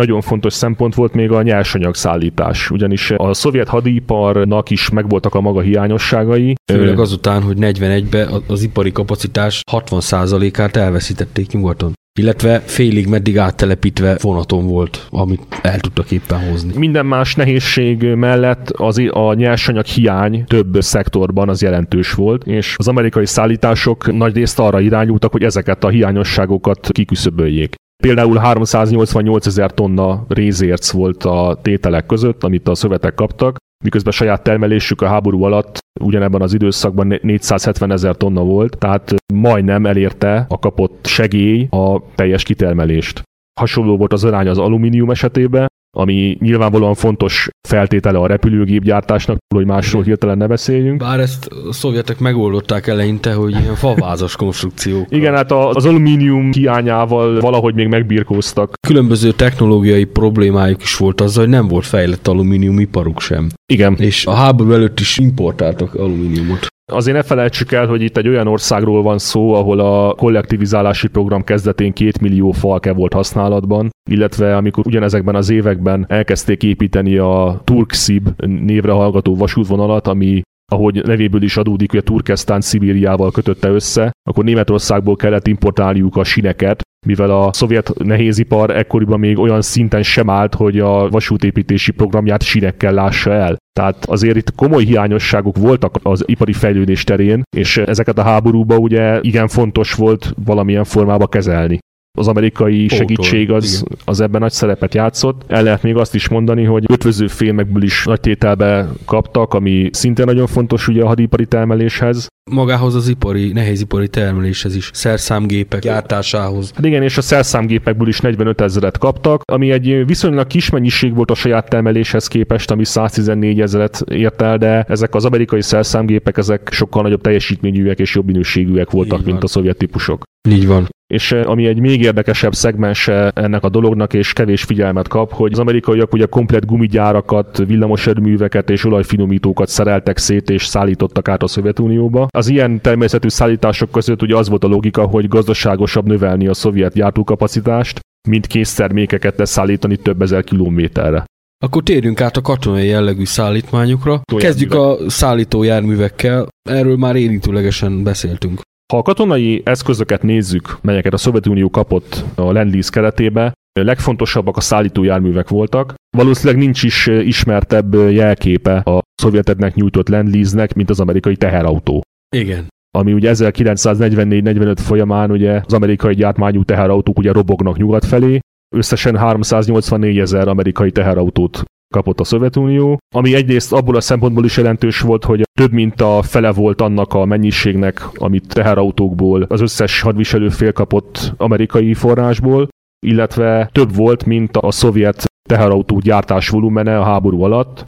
Nagyon 0.00 0.20
fontos 0.20 0.52
szempont 0.52 0.94
volt 0.94 1.14
még 1.14 1.30
a 1.30 1.42
nyersanyag 1.42 1.94
szállítás, 1.94 2.70
ugyanis 2.70 3.10
a 3.10 3.34
szovjet 3.34 3.68
hadiparnak 3.68 4.70
is 4.70 4.90
megvoltak 4.90 5.34
a 5.34 5.40
maga 5.40 5.60
hiányosságai. 5.60 6.54
Főleg 6.72 6.98
azután, 6.98 7.42
hogy 7.42 7.56
41-ben 7.60 8.42
az 8.46 8.62
ipari 8.62 8.92
kapacitás 8.92 9.60
60%-át 9.72 10.76
elveszítették 10.76 11.52
nyugaton 11.52 11.92
illetve 12.18 12.60
félig 12.60 13.06
meddig 13.06 13.38
áttelepítve 13.38 14.16
vonaton 14.20 14.66
volt, 14.66 15.06
amit 15.10 15.42
el 15.62 15.80
tudtak 15.80 16.10
éppen 16.10 16.48
hozni. 16.50 16.78
Minden 16.78 17.06
más 17.06 17.34
nehézség 17.34 18.02
mellett 18.02 18.70
az 18.70 19.02
a 19.10 19.34
nyersanyag 19.34 19.84
hiány 19.84 20.44
több 20.44 20.76
szektorban 20.80 21.48
az 21.48 21.62
jelentős 21.62 22.12
volt, 22.12 22.46
és 22.46 22.74
az 22.78 22.88
amerikai 22.88 23.26
szállítások 23.26 24.12
nagy 24.12 24.34
részt 24.34 24.58
arra 24.58 24.80
irányultak, 24.80 25.32
hogy 25.32 25.42
ezeket 25.42 25.84
a 25.84 25.88
hiányosságokat 25.88 26.88
kiküszöböljék. 26.92 27.74
Például 28.02 28.36
388 28.36 29.46
ezer 29.46 29.70
tonna 29.70 30.24
rézérc 30.28 30.90
volt 30.90 31.24
a 31.24 31.58
tételek 31.62 32.06
között, 32.06 32.44
amit 32.44 32.68
a 32.68 32.74
szövetek 32.74 33.14
kaptak, 33.14 33.56
miközben 33.82 34.12
saját 34.12 34.42
termelésük 34.42 35.00
a 35.00 35.06
háború 35.06 35.42
alatt 35.42 35.80
ugyanebben 36.00 36.42
az 36.42 36.54
időszakban 36.54 37.18
470 37.22 37.92
ezer 37.92 38.16
tonna 38.16 38.44
volt, 38.44 38.78
tehát 38.78 39.14
majdnem 39.34 39.86
elérte 39.86 40.46
a 40.48 40.58
kapott 40.58 41.06
segély 41.06 41.66
a 41.70 42.14
teljes 42.14 42.42
kitermelést. 42.42 43.22
Hasonló 43.60 43.96
volt 43.96 44.12
az 44.12 44.24
arány 44.24 44.48
az 44.48 44.58
alumínium 44.58 45.10
esetében, 45.10 45.66
ami 45.96 46.36
nyilvánvalóan 46.40 46.94
fontos 46.94 47.48
feltétele 47.68 48.18
a 48.18 48.26
repülőgépgyártásnak, 48.26 49.38
hogy 49.54 49.66
másról 49.66 50.02
hirtelen 50.02 50.38
ne 50.38 50.46
beszéljünk. 50.46 50.98
Bár 50.98 51.20
ezt 51.20 51.46
a 51.68 51.72
szovjetek 51.72 52.18
megoldották 52.18 52.86
eleinte, 52.86 53.32
hogy 53.32 53.50
ilyen 53.50 53.74
favázas 53.74 54.36
konstrukciók. 54.36 55.06
Igen, 55.18 55.34
hát 55.34 55.52
az 55.52 55.86
alumínium 55.86 56.52
hiányával 56.52 57.40
valahogy 57.40 57.74
még 57.74 57.86
megbirkóztak. 57.86 58.72
Különböző 58.86 59.32
technológiai 59.32 60.04
problémájuk 60.04 60.82
is 60.82 60.96
volt 60.96 61.20
azzal, 61.20 61.42
hogy 61.42 61.52
nem 61.52 61.68
volt 61.68 61.86
fejlett 61.86 62.28
alumínium 62.28 62.78
iparuk 62.78 63.20
sem. 63.20 63.48
Igen. 63.72 63.94
És 63.98 64.26
a 64.26 64.32
háború 64.34 64.72
előtt 64.72 65.00
is 65.00 65.18
importáltak 65.18 65.94
alumíniumot. 65.94 66.71
Azért 66.92 67.16
ne 67.16 67.22
felejtsük 67.22 67.72
el, 67.72 67.86
hogy 67.86 68.02
itt 68.02 68.16
egy 68.16 68.28
olyan 68.28 68.46
országról 68.46 69.02
van 69.02 69.18
szó, 69.18 69.54
ahol 69.54 69.80
a 69.80 70.14
kollektivizálási 70.14 71.08
program 71.08 71.44
kezdetén 71.44 71.92
két 71.92 72.20
millió 72.20 72.50
falke 72.50 72.92
volt 72.92 73.12
használatban, 73.12 73.90
illetve 74.10 74.56
amikor 74.56 74.86
ugyanezekben 74.86 75.34
az 75.34 75.50
években 75.50 76.04
elkezdték 76.08 76.62
építeni 76.62 77.16
a 77.16 77.60
Turkszib 77.64 78.28
névre 78.46 78.92
hallgató 78.92 79.36
vasútvonalat, 79.36 80.06
ami 80.06 80.42
ahogy 80.72 81.02
nevéből 81.06 81.42
is 81.42 81.56
adódik, 81.56 81.90
hogy 81.90 81.98
a 81.98 82.02
Turkesztán 82.02 82.60
Szibériával 82.60 83.30
kötötte 83.30 83.68
össze, 83.68 84.12
akkor 84.28 84.44
Németországból 84.44 85.16
kellett 85.16 85.46
importálniuk 85.46 86.16
a 86.16 86.24
sineket, 86.24 86.82
mivel 87.06 87.30
a 87.30 87.52
szovjet 87.52 87.92
nehézipar 87.98 88.70
ekkoriban 88.70 89.18
még 89.18 89.38
olyan 89.38 89.62
szinten 89.62 90.02
sem 90.02 90.30
állt, 90.30 90.54
hogy 90.54 90.78
a 90.78 91.08
vasútépítési 91.08 91.92
programját 91.92 92.42
sinekkel 92.42 92.92
lássa 92.92 93.32
el. 93.32 93.56
Tehát 93.72 94.04
azért 94.04 94.36
itt 94.36 94.54
komoly 94.54 94.84
hiányosságok 94.84 95.56
voltak 95.56 95.94
az 96.02 96.22
ipari 96.26 96.52
fejlődés 96.52 97.04
terén, 97.04 97.42
és 97.56 97.76
ezeket 97.76 98.18
a 98.18 98.22
háborúba 98.22 98.76
ugye 98.76 99.18
igen 99.20 99.48
fontos 99.48 99.92
volt 99.94 100.34
valamilyen 100.44 100.84
formában 100.84 101.28
kezelni 101.28 101.78
az 102.18 102.28
amerikai 102.28 102.88
segítség 102.88 103.50
az, 103.50 103.84
az 104.04 104.20
ebben 104.20 104.40
nagy 104.40 104.52
szerepet 104.52 104.94
játszott. 104.94 105.42
El 105.46 105.62
lehet 105.62 105.82
még 105.82 105.96
azt 105.96 106.14
is 106.14 106.28
mondani, 106.28 106.64
hogy 106.64 106.84
ötvöző 106.92 107.26
filmekből 107.26 107.82
is 107.82 108.04
nagy 108.04 108.20
tételbe 108.20 108.88
kaptak, 109.04 109.54
ami 109.54 109.90
szintén 109.92 110.24
nagyon 110.24 110.46
fontos 110.46 110.88
ugye 110.88 111.02
a 111.02 111.06
hadipari 111.06 111.46
termeléshez. 111.46 112.26
Magához 112.50 112.94
az 112.94 113.08
ipari, 113.08 113.52
nehézipari 113.52 114.08
termeléshez 114.08 114.76
is, 114.76 114.90
szerszámgépek 114.92 115.80
gyártásához. 115.80 116.70
Hát 116.74 116.84
igen, 116.84 117.02
és 117.02 117.18
a 117.18 117.22
szerszámgépekből 117.22 118.08
is 118.08 118.20
45 118.20 118.60
ezeret 118.60 118.98
kaptak, 118.98 119.42
ami 119.52 119.70
egy 119.70 120.06
viszonylag 120.06 120.46
kis 120.46 120.70
mennyiség 120.70 121.14
volt 121.14 121.30
a 121.30 121.34
saját 121.34 121.68
termeléshez 121.68 122.26
képest, 122.26 122.70
ami 122.70 122.84
114 122.84 123.60
ezeret 123.60 124.04
ért 124.10 124.42
el, 124.42 124.58
de 124.58 124.84
ezek 124.88 125.14
az 125.14 125.24
amerikai 125.24 125.62
szerszámgépek, 125.62 126.36
ezek 126.36 126.68
sokkal 126.72 127.02
nagyobb 127.02 127.20
teljesítményűek 127.20 127.98
és 127.98 128.14
jobb 128.14 128.26
minőségűek 128.26 128.90
voltak, 128.90 129.24
mint 129.24 129.42
a 129.42 129.46
szovjet 129.46 129.76
típusok. 129.76 130.22
Így 130.48 130.66
van. 130.66 130.88
És 131.06 131.32
eh, 131.32 131.48
ami 131.50 131.66
egy 131.66 131.80
még 131.80 132.00
érdekesebb 132.00 132.54
szegmense 132.54 133.30
ennek 133.34 133.64
a 133.64 133.68
dolognak, 133.68 134.14
és 134.14 134.32
kevés 134.32 134.62
figyelmet 134.62 135.08
kap, 135.08 135.32
hogy 135.32 135.52
az 135.52 135.58
amerikaiak 135.58 136.12
ugye 136.12 136.26
komplet 136.26 136.66
gumigyárakat, 136.66 137.56
villamoserőműveket 137.66 138.70
és 138.70 138.84
olajfinomítókat 138.84 139.68
szereltek 139.68 140.18
szét 140.18 140.50
és 140.50 140.66
szállítottak 140.66 141.28
át 141.28 141.42
a 141.42 141.46
Szovjetunióba. 141.46 142.26
Az 142.30 142.48
ilyen 142.48 142.80
természetű 142.80 143.28
szállítások 143.28 143.90
között 143.90 144.22
ugye 144.22 144.36
az 144.36 144.48
volt 144.48 144.64
a 144.64 144.68
logika, 144.68 145.02
hogy 145.02 145.28
gazdaságosabb 145.28 146.06
növelni 146.06 146.46
a 146.46 146.54
szovjet 146.54 146.92
gyártókapacitást, 146.92 148.00
mint 148.28 148.46
késztermékeket 148.46 149.38
leszállítani 149.38 149.96
több 149.96 150.22
ezer 150.22 150.44
kilométerre. 150.44 151.24
Akkor 151.64 151.82
térjünk 151.82 152.20
át 152.20 152.36
a 152.36 152.40
katonai 152.40 152.86
jellegű 152.86 153.24
szállítmányokra. 153.24 154.20
Kezdjük 154.36 154.74
a 154.74 154.96
szállítójárművekkel. 155.06 156.48
Erről 156.68 156.96
már 156.96 157.16
érintőlegesen 157.16 158.02
beszéltünk. 158.02 158.60
Ha 158.92 158.98
a 158.98 159.02
katonai 159.02 159.62
eszközöket 159.64 160.22
nézzük, 160.22 160.78
melyeket 160.82 161.12
a 161.12 161.16
Szovjetunió 161.16 161.70
kapott 161.70 162.24
a 162.34 162.52
Lend 162.52 162.90
keretébe, 162.90 163.52
legfontosabbak 163.80 164.56
a 164.56 164.60
szállítójárművek 164.60 165.48
voltak. 165.48 165.94
Valószínűleg 166.16 166.62
nincs 166.62 166.82
is 166.82 167.06
ismertebb 167.06 167.94
jelképe 167.94 168.76
a 168.76 169.02
szovjeteknek 169.14 169.74
nyújtott 169.74 170.08
Lend 170.08 170.34
mint 170.74 170.90
az 170.90 171.00
amerikai 171.00 171.36
teherautó. 171.36 172.02
Igen 172.36 172.66
ami 172.98 173.12
ugye 173.12 173.32
1944-45 173.34 174.76
folyamán 174.78 175.30
ugye 175.30 175.60
az 175.64 175.72
amerikai 175.72 176.14
gyártmányú 176.14 176.62
teherautók 176.64 177.18
ugye 177.18 177.32
robognak 177.32 177.76
nyugat 177.76 178.04
felé, 178.04 178.38
összesen 178.74 179.16
384 179.16 180.18
ezer 180.18 180.48
amerikai 180.48 180.90
teherautót 180.90 181.62
kapott 181.92 182.20
a 182.20 182.24
Szovjetunió, 182.24 182.98
ami 183.14 183.34
egyrészt 183.34 183.72
abból 183.72 183.96
a 183.96 184.00
szempontból 184.00 184.44
is 184.44 184.56
jelentős 184.56 185.00
volt, 185.00 185.24
hogy 185.24 185.42
több 185.58 185.72
mint 185.72 186.00
a 186.00 186.22
fele 186.22 186.52
volt 186.52 186.80
annak 186.80 187.14
a 187.14 187.24
mennyiségnek, 187.24 188.08
amit 188.14 188.54
teherautókból 188.54 189.42
az 189.42 189.60
összes 189.60 190.00
hadviselő 190.00 190.48
fél 190.48 190.72
kapott 190.72 191.32
amerikai 191.36 191.94
forrásból, 191.94 192.68
illetve 193.06 193.68
több 193.72 193.94
volt, 193.94 194.24
mint 194.24 194.56
a 194.56 194.70
szovjet 194.70 195.24
teherautó 195.48 195.98
gyártás 195.98 196.48
volumene 196.48 196.98
a 196.98 197.04
háború 197.04 197.42
alatt, 197.42 197.84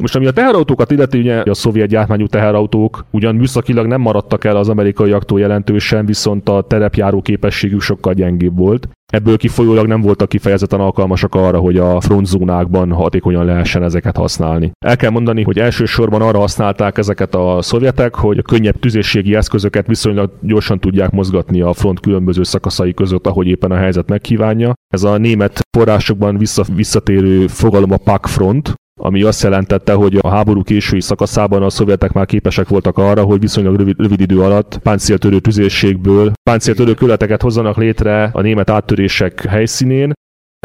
Most 0.00 0.16
ami 0.16 0.26
a 0.26 0.30
teherautókat 0.30 0.90
illeti, 0.90 1.18
ugye 1.18 1.42
a 1.42 1.54
szovjet 1.54 1.88
gyártmányú 1.88 2.26
teherautók 2.26 3.04
ugyan 3.10 3.34
műszakilag 3.34 3.86
nem 3.86 4.00
maradtak 4.00 4.44
el 4.44 4.56
az 4.56 4.68
amerikaiaktól 4.68 5.40
jelentősen, 5.40 6.06
viszont 6.06 6.48
a 6.48 6.62
terepjáró 6.68 7.22
képességük 7.22 7.80
sokkal 7.80 8.14
gyengébb 8.14 8.56
volt. 8.56 8.88
Ebből 9.12 9.36
kifolyólag 9.36 9.86
nem 9.86 10.00
voltak 10.00 10.28
kifejezetten 10.28 10.80
alkalmasak 10.80 11.34
arra, 11.34 11.58
hogy 11.58 11.76
a 11.76 12.00
frontzónákban 12.00 12.92
hatékonyan 12.92 13.44
lehessen 13.44 13.82
ezeket 13.82 14.16
használni. 14.16 14.70
El 14.78 14.96
kell 14.96 15.10
mondani, 15.10 15.42
hogy 15.42 15.58
elsősorban 15.58 16.22
arra 16.22 16.38
használták 16.38 16.98
ezeket 16.98 17.34
a 17.34 17.62
szovjetek, 17.62 18.14
hogy 18.14 18.38
a 18.38 18.42
könnyebb 18.42 18.78
tüzérségi 18.78 19.34
eszközöket 19.34 19.86
viszonylag 19.86 20.32
gyorsan 20.40 20.80
tudják 20.80 21.10
mozgatni 21.10 21.60
a 21.60 21.72
front 21.72 22.00
különböző 22.00 22.42
szakaszai 22.42 22.94
között, 22.94 23.26
ahogy 23.26 23.46
éppen 23.46 23.70
a 23.70 23.76
helyzet 23.76 24.08
megkívánja. 24.08 24.72
Ez 24.94 25.02
a 25.02 25.16
német 25.16 25.60
forrásokban 25.76 26.38
vissza, 26.38 26.64
visszatérő 26.74 27.46
fogalom 27.46 27.92
a 27.92 27.96
Pak 27.96 28.26
front, 28.26 28.74
ami 29.00 29.22
azt 29.22 29.42
jelentette, 29.42 29.92
hogy 29.92 30.18
a 30.20 30.28
háború 30.28 30.62
késői 30.62 31.00
szakaszában 31.00 31.62
a 31.62 31.70
szovjetek 31.70 32.12
már 32.12 32.26
képesek 32.26 32.68
voltak 32.68 32.98
arra, 32.98 33.22
hogy 33.22 33.40
viszonylag 33.40 33.76
rövid, 33.76 33.98
rövid 33.98 34.20
idő 34.20 34.40
alatt 34.40 34.78
páncéltörő 34.78 35.38
tüzérségből 35.38 36.32
páncéltörő 36.42 36.94
követeket 36.94 37.42
hozzanak 37.42 37.76
létre 37.76 38.30
a 38.32 38.40
német 38.40 38.70
áttörések 38.70 39.44
helyszínén, 39.44 40.12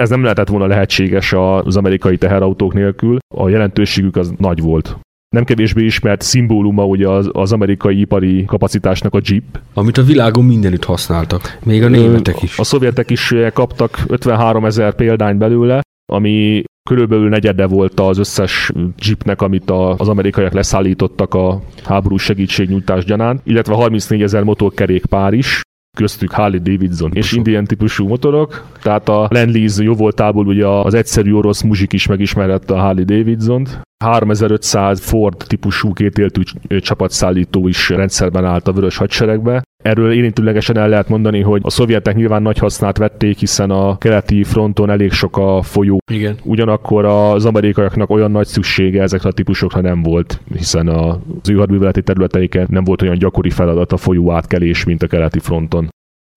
ez 0.02 0.10
nem 0.10 0.22
lehetett 0.22 0.48
volna 0.48 0.68
lehetséges 0.68 1.34
az 1.34 1.78
amerikai 1.78 2.18
teherautók 2.18 2.74
nélkül, 2.74 3.18
a 3.36 3.50
jelentőségük 3.50 4.16
az 4.16 4.34
nagy 4.38 4.62
volt. 4.62 4.98
Nem 5.36 5.44
kevésbé 5.44 5.84
ismert 5.84 6.22
szimbóluma 6.22 6.86
ugye 6.86 7.10
az, 7.10 7.30
az 7.32 7.52
amerikai 7.52 8.00
ipari 8.00 8.46
kapacitásnak 8.46 9.14
a 9.14 9.20
Jeep. 9.24 9.60
Amit 9.74 9.98
a 9.98 10.04
világon 10.04 10.46
mindenütt 10.46 10.84
használtak, 10.84 11.58
még 11.64 11.84
a 11.84 11.88
németek 11.88 12.42
is. 12.42 12.60
A 12.60 12.64
szovjetek 12.64 13.10
is 13.10 13.34
kaptak 13.54 14.04
53 14.08 14.66
ezer 14.66 14.96
példány 14.96 15.38
belőle, 15.38 15.82
ami 16.12 16.64
körülbelül 16.90 17.30
negyede 17.30 17.66
volt 17.68 18.00
az 18.00 18.18
összes 18.18 18.72
jeepnek, 19.06 19.42
amit 19.42 19.70
az 19.70 20.10
amerikaiak 20.10 20.54
leszállítottak 20.54 21.34
a 21.34 21.62
háború 21.84 22.18
segítségnyújtás 22.18 23.06
gyanánt, 23.06 23.42
illetve 23.44 23.74
34 23.74 24.22
ezer 24.22 24.44
motorkerékpár 24.44 25.34
is, 25.34 25.62
köztük 25.98 26.32
Harley 26.32 26.60
Davidson 26.60 27.12
és 27.14 27.32
Indian 27.32 27.66
típusú 27.66 28.08
motorok, 28.08 28.66
tehát 28.82 29.10
a 29.10 29.28
Lend-Lease 29.30 29.84
jó 29.84 29.94
voltából 29.94 30.48
ugye 30.48 30.68
az 30.68 30.94
egyszerű 30.94 31.34
orosz 31.34 31.62
muzsik 31.62 31.94
is 31.94 32.08
megismerette 32.08 32.74
a 32.74 32.80
Harley 32.80 33.06
Davidson-t, 33.06 33.82
3500 34.04 35.00
Ford 35.00 35.38
típusú 35.48 35.94
kétéltű 35.94 36.42
csapatszállító 36.80 37.68
is 37.68 37.90
rendszerben 37.90 38.46
állt 38.46 38.68
a 38.68 38.72
vörös 38.72 38.98
hadseregbe. 38.98 39.62
Erről 39.82 40.12
érintőlegesen 40.12 40.78
el 40.78 40.90
lehet 40.90 41.10
mondani, 41.10 41.42
hogy 41.42 41.62
a 41.64 41.70
szovjetek 41.70 42.16
nyilván 42.16 42.42
nagy 42.42 42.58
hasznát 42.58 42.98
vették, 42.98 43.38
hiszen 43.38 43.70
a 43.70 43.98
keleti 43.98 44.44
fronton 44.44 44.90
elég 44.90 45.12
sok 45.12 45.38
a 45.38 45.62
folyó. 45.62 46.00
Igen. 46.12 46.36
Ugyanakkor 46.44 47.06
az 47.06 47.46
amerikaiaknak 47.46 48.10
olyan 48.10 48.32
nagy 48.32 48.48
szüksége 48.48 49.02
ezekre 49.02 49.30
a 49.30 49.34
típusokra 49.34 49.82
nem 49.82 50.02
volt, 50.02 50.42
hiszen 50.58 50.88
az 50.88 51.50
ő 51.50 51.56
hadműveleti 51.56 52.02
területeiken 52.02 52.68
nem 52.70 52.84
volt 52.84 53.02
olyan 53.02 53.18
gyakori 53.18 53.50
feladat 53.50 53.92
a 53.92 53.98
folyó 53.98 54.32
átkelés, 54.32 54.84
mint 54.84 55.04
a 55.04 55.08
keleti 55.08 55.40
fronton. 55.40 55.90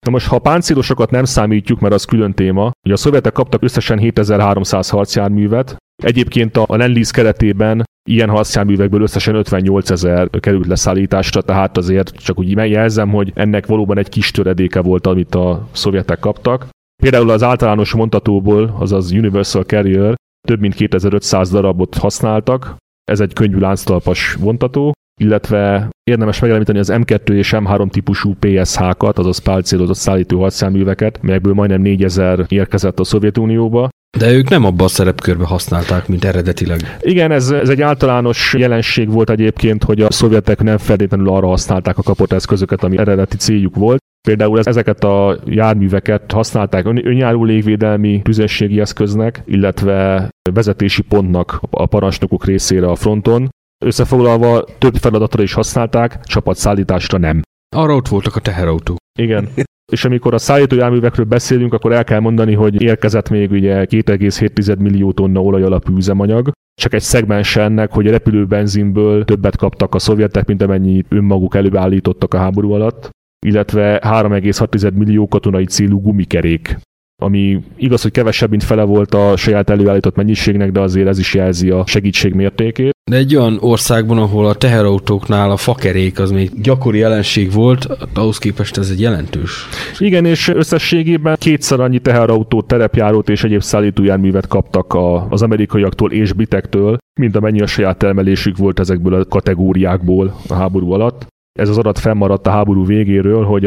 Na 0.05 0.11
most, 0.11 0.27
ha 0.27 0.35
a 0.35 0.39
páncélosokat 0.39 1.11
nem 1.11 1.23
számítjuk, 1.23 1.79
mert 1.79 1.93
az 1.93 2.05
külön 2.05 2.33
téma, 2.33 2.71
hogy 2.81 2.91
a 2.91 2.97
szovjetek 2.97 3.33
kaptak 3.33 3.63
összesen 3.63 3.97
7300 3.97 4.89
harcjárművet, 4.89 5.75
Egyébként 6.03 6.57
a 6.57 6.75
Lend 6.75 7.11
keretében 7.11 7.83
ilyen 8.09 8.29
harcjárművekből 8.29 9.01
összesen 9.01 9.35
58 9.35 9.89
ezer 9.89 10.29
került 10.29 10.67
leszállításra, 10.67 11.41
tehát 11.41 11.77
azért 11.77 12.15
csak 12.15 12.39
úgy 12.39 12.55
megjelzem, 12.55 13.09
hogy 13.09 13.31
ennek 13.35 13.65
valóban 13.65 13.97
egy 13.97 14.09
kis 14.09 14.31
töredéke 14.31 14.81
volt, 14.81 15.07
amit 15.07 15.35
a 15.35 15.67
szovjetek 15.71 16.19
kaptak. 16.19 16.67
Például 17.03 17.29
az 17.29 17.43
általános 17.43 17.93
mondhatóból, 17.93 18.75
azaz 18.79 19.11
Universal 19.11 19.63
Carrier, 19.63 20.15
több 20.47 20.59
mint 20.59 20.75
2500 20.75 21.49
darabot 21.49 21.95
használtak, 21.95 22.75
ez 23.03 23.19
egy 23.19 23.33
könnyű 23.33 23.57
lánctalpas 23.57 24.33
vontató, 24.33 24.91
illetve 25.21 25.89
érdemes 26.03 26.39
megemlíteni 26.39 26.79
az 26.79 26.91
M2 26.93 27.29
és 27.29 27.53
M3 27.55 27.89
típusú 27.89 28.35
PSH-kat, 28.39 29.17
azaz 29.17 29.37
pálcélozott 29.37 29.95
szállító 29.95 30.41
hadszáműveket, 30.41 31.21
melyekből 31.21 31.53
majdnem 31.53 31.81
4000 31.81 32.45
érkezett 32.47 32.99
a 32.99 33.03
Szovjetunióba, 33.03 33.89
de 34.17 34.31
ők 34.31 34.49
nem 34.49 34.65
abban 34.65 34.85
a 34.85 34.89
szerepkörbe 34.89 35.45
használták, 35.45 36.07
mint 36.07 36.25
eredetileg. 36.25 36.97
Igen, 37.01 37.31
ez, 37.31 37.49
ez 37.49 37.69
egy 37.69 37.81
általános 37.81 38.53
jelenség 38.57 39.09
volt 39.09 39.29
egyébként, 39.29 39.83
hogy 39.83 40.01
a 40.01 40.11
szovjetek 40.11 40.61
nem 40.61 40.77
feltétlenül 40.77 41.29
arra 41.29 41.47
használták 41.47 41.97
a 41.97 42.03
kapott 42.03 42.31
eszközöket, 42.31 42.83
ami 42.83 42.97
eredeti 42.97 43.37
céljuk 43.37 43.75
volt. 43.75 44.03
Például 44.27 44.59
ezeket 44.59 45.03
a 45.03 45.39
járműveket 45.45 46.31
használták 46.31 46.85
önjáró 46.85 47.43
légvédelmi 47.43 48.21
tüzességi 48.21 48.79
eszköznek, 48.79 49.41
illetve 49.45 50.29
vezetési 50.53 51.01
pontnak 51.01 51.59
a 51.69 51.85
parancsnokok 51.85 52.45
részére 52.45 52.87
a 52.87 52.95
fronton. 52.95 53.49
Összefoglalva 53.85 54.65
több 54.77 54.95
feladatra 54.95 55.43
is 55.43 55.53
használták, 55.53 56.19
csapatszállításra 56.23 57.17
nem. 57.17 57.41
Arra 57.75 57.95
ott 57.95 58.07
voltak 58.07 58.35
a 58.35 58.39
teherautók. 58.39 58.97
Igen. 59.19 59.49
És 59.91 60.05
amikor 60.05 60.33
a 60.33 60.37
szállítójárművekről 60.37 61.25
beszélünk, 61.25 61.73
akkor 61.73 61.91
el 61.91 62.03
kell 62.03 62.19
mondani, 62.19 62.53
hogy 62.53 62.81
érkezett 62.81 63.29
még 63.29 63.51
ugye 63.51 63.85
2,7 63.85 64.77
millió 64.77 65.11
tonna 65.11 65.41
olaj 65.41 65.63
alapú 65.63 65.95
üzemanyag, 65.95 66.51
csak 66.81 66.93
egy 66.93 67.01
szegmens 67.01 67.55
ennek, 67.55 67.91
hogy 67.91 68.07
a 68.07 68.11
repülőbenzinből 68.11 69.25
többet 69.25 69.57
kaptak 69.57 69.95
a 69.95 69.99
szovjetek, 69.99 70.45
mint 70.45 70.61
amennyit 70.61 71.05
önmaguk 71.09 71.55
előállítottak 71.55 72.33
a 72.33 72.37
háború 72.37 72.71
alatt, 72.71 73.09
illetve 73.45 74.01
3,6 74.03 74.93
millió 74.93 75.27
katonai 75.27 75.65
célú 75.65 76.01
gumikerék 76.01 76.77
ami 77.21 77.63
igaz, 77.77 78.01
hogy 78.01 78.11
kevesebb, 78.11 78.49
mint 78.49 78.63
fele 78.63 78.83
volt 78.83 79.13
a 79.13 79.37
saját 79.37 79.69
előállított 79.69 80.15
mennyiségnek, 80.15 80.71
de 80.71 80.79
azért 80.79 81.07
ez 81.07 81.19
is 81.19 81.33
jelzi 81.33 81.69
a 81.69 81.83
segítség 81.85 82.33
mértékét. 82.33 82.93
De 83.11 83.17
egy 83.17 83.35
olyan 83.35 83.57
országban, 83.59 84.17
ahol 84.17 84.45
a 84.45 84.55
teherautóknál 84.55 85.51
a 85.51 85.57
fakerék 85.57 86.19
az 86.19 86.31
még 86.31 86.61
gyakori 86.61 86.97
jelenség 86.97 87.51
volt, 87.51 87.87
ahhoz 88.13 88.37
képest 88.37 88.77
ez 88.77 88.89
egy 88.89 88.99
jelentős. 88.99 89.67
Igen, 89.99 90.25
és 90.25 90.47
összességében 90.47 91.35
kétszer 91.39 91.79
annyi 91.79 91.99
teherautót, 91.99 92.67
terepjárót 92.67 93.29
és 93.29 93.43
egyéb 93.43 93.61
szállítójárművet 93.61 94.47
kaptak 94.47 94.93
a, 94.93 95.27
az 95.29 95.41
amerikaiaktól 95.41 96.11
és 96.11 96.33
britektől, 96.33 96.97
mint 97.19 97.35
amennyi 97.35 97.61
a 97.61 97.67
saját 97.67 97.97
termelésük 97.97 98.57
volt 98.57 98.79
ezekből 98.79 99.13
a 99.13 99.25
kategóriákból 99.25 100.35
a 100.47 100.53
háború 100.53 100.91
alatt. 100.91 101.27
Ez 101.59 101.69
az 101.69 101.77
adat 101.77 101.99
fennmaradt 101.99 102.47
a 102.47 102.51
háború 102.51 102.85
végéről, 102.85 103.43
hogy 103.43 103.65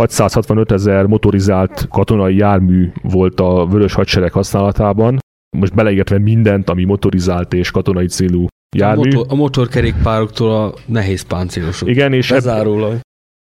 665 0.00 0.72
ezer 0.72 1.06
motorizált 1.06 1.88
katonai 1.88 2.36
jármű 2.36 2.92
volt 3.02 3.40
a 3.40 3.66
vörös 3.66 3.94
hadsereg 3.94 4.32
használatában, 4.32 5.18
most 5.56 5.74
beleértve 5.74 6.18
mindent, 6.18 6.70
ami 6.70 6.84
motorizált 6.84 7.52
és 7.52 7.70
katonai 7.70 8.06
célú 8.06 8.46
jármű. 8.76 9.10
A, 9.10 9.14
motor, 9.14 9.32
a 9.32 9.34
motorkerékpároktól 9.34 10.54
a 10.54 10.74
nehéz 10.86 11.22
páncélosok. 11.22 11.88
Igen, 11.88 12.12
és, 12.12 12.30
ebb, 12.30 12.44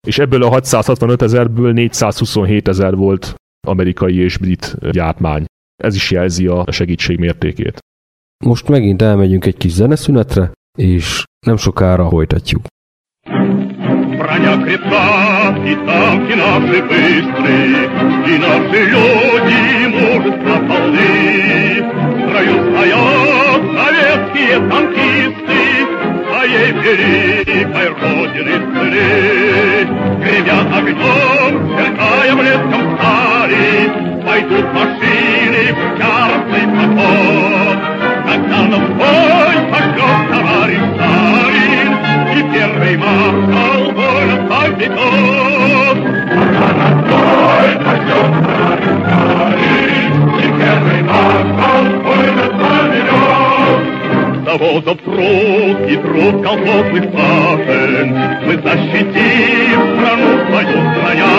és 0.07 0.19
ebből 0.19 0.43
a 0.43 0.49
665 0.49 1.21
ezerből 1.21 1.73
427 1.73 2.67
ezer 2.67 2.95
volt 2.95 3.35
amerikai 3.67 4.17
és 4.17 4.37
brit 4.37 4.75
gyártmány. 4.91 5.45
Ez 5.83 5.95
is 5.95 6.11
jelzi 6.11 6.47
a 6.47 6.65
segítség 6.71 7.19
mértékét. 7.19 7.77
Most 8.45 8.67
megint 8.67 9.01
elmegyünk 9.01 9.45
egy 9.45 9.57
kis 9.57 9.71
zeneszünetre, 9.71 10.51
és 10.77 11.23
nem 11.45 11.57
sokára 11.57 12.09
folytatjuk. 12.09 12.65
Броня 14.43 14.65
крепка, 14.65 15.55
и 15.65 15.75
танки 15.87 16.33
наши 16.33 16.81
быстрые, 16.83 17.89
И 18.27 18.37
наши 18.39 18.79
люди 18.91 19.87
мужество 19.87 20.55
полны. 20.67 21.81
В 21.81 22.27
строю 22.27 22.55
стоят 22.69 23.61
советские 23.77 24.55
танкисты, 24.69 25.61
Своей 26.29 26.71
великой 26.73 27.87
родины 28.01 28.55
цели. 28.73 29.87
Гремя 30.19 30.57
огнем, 30.77 31.51
сверкая 31.77 32.35
блеском 32.35 32.97
стали, 32.97 33.65
Пойдут 34.25 34.67
машины 34.73 35.63
в 35.73 35.99
яростный 35.99 36.65
поход. 36.75 37.42
Завозов 54.63 54.97
труд 55.03 55.77
и 55.89 55.97
труд 55.97 56.41
колхозных 56.41 57.03
сажен 57.11 58.07
Мы 58.45 58.53
защитим 58.63 59.79
страну 59.97 60.31
свою 60.47 60.79
страня. 60.93 61.33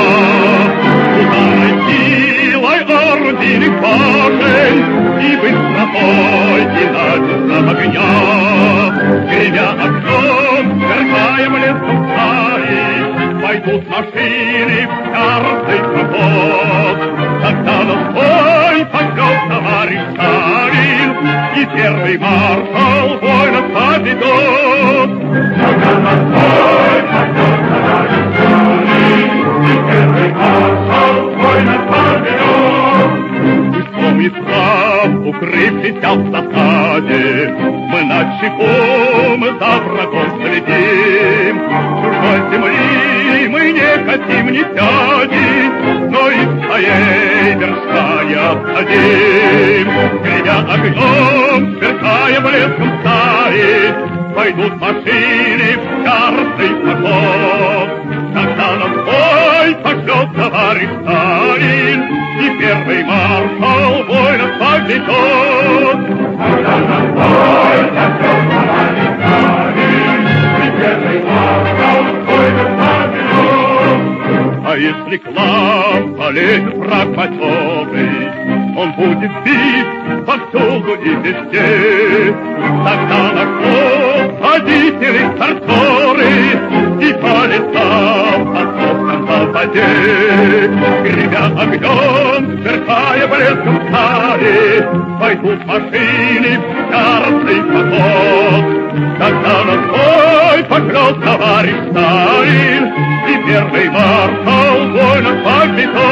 Ударной 1.20 1.72
силой 1.88 2.80
орудийных 2.82 3.80
башен 3.80 4.76
И 5.20 5.36
быстротой 5.36 6.60
динамика 6.76 7.58
огня. 7.70 8.12
Гремя 9.30 9.68
огнем, 9.84 10.64
сверкая 10.82 11.46
блеском 11.48 11.98
стали, 12.10 12.82
Пойдут 13.42 13.88
машины 13.88 14.86
в 14.86 15.12
каждый 15.12 15.78
проход. 15.78 16.98
Когда 17.40 17.76
на 17.84 17.94
бой 18.12 18.86
пошел 18.92 19.34
товарищ 19.48 20.02
Первый 21.84 22.16
маршал 22.16 23.08
воинов 23.20 23.66
победит. 23.74 25.10
Когда 25.60 25.92
настрой 26.04 27.00
пойдет 27.12 27.60
на 27.68 27.78
дальний 27.84 29.28
верный 29.90 30.30
маршал 30.32 31.16
воинов 31.40 31.82
победит. 31.92 33.10
Быстром 33.74 34.16
и 34.18 34.28
в 36.14 36.22
засаде, 36.32 37.54
мы 37.90 38.00
над 38.04 38.28
щеком 38.40 39.40
за 39.44 39.72
врагом 39.84 40.28
следим. 40.40 41.54
Чужой 42.00 42.38
земли 42.50 43.48
мы 43.48 43.62
не 43.72 43.92
хотим, 44.06 44.44
не 44.52 44.64
сядем, 44.74 46.10
но 46.10 46.30
и 46.30 46.32
своей 46.64 47.54
вершать 47.56 48.13
обходим. 48.34 49.88
Гремя 50.22 50.56
огнем, 50.72 51.78
сверкая 51.78 52.38
блеском 52.40 52.90
стаи, 53.00 53.94
пойдут 54.34 54.74
машины 54.80 55.68
в 55.76 55.84
яростный 56.04 56.72
поход. 56.82 57.88
Когда 58.34 58.68
нам 58.76 58.92
бой 59.04 59.68
пошлет 59.82 60.28
товарищ 60.34 60.90
Сталин, 61.02 62.00
и 62.40 62.58
первый 62.58 63.00
маршал 63.04 63.92
воинов 64.04 64.52
поведет. 64.58 65.98
Когда 66.36 66.74
нам 66.78 67.04
бой 67.14 67.78
пошлет 67.94 68.42
товарищ 68.50 69.10
Сталин, 69.18 70.20
и 70.58 70.66
первый 70.80 71.18
маршал 71.22 72.02
воинов 72.26 72.70
поведет. 72.80 74.00
А 74.66 74.68
если 74.76 75.16
к 75.18 75.30
нам 75.30 76.14
полезет 76.16 76.74
враг 76.74 77.08
матерый, 77.16 78.23
он 78.76 78.92
будет 78.92 79.30
бить 79.44 80.26
повсюду 80.26 80.94
и 80.94 81.10
везде. 81.16 82.34
Тогда 82.84 83.32
наш 83.32 83.48
флот, 83.60 84.40
водители, 84.40 85.22
стартеры, 85.36 86.32
и 87.00 87.12
по 87.14 87.46
лесам, 87.46 88.38
по 88.52 88.60
сопкам, 88.60 89.26
по 89.26 89.36
воде. 89.52 90.70
Гремя 91.02 91.44
огнем, 91.60 92.62
сверкая 92.62 93.26
блеском 93.28 93.76
стали, 93.88 94.88
пойдут 95.20 95.66
машины 95.66 96.58
в 96.58 96.72
яростный 96.90 97.60
поход. 97.72 98.64
Тогда 99.18 99.64
на 99.64 99.76
бой 99.88 100.64
пошлет 100.68 101.24
товарищ 101.24 101.76
Сталин, 101.90 102.84
и 103.28 103.46
первый 103.46 103.86
маршал 103.90 104.76
воинов 104.90 105.36
поведет. 105.44 106.03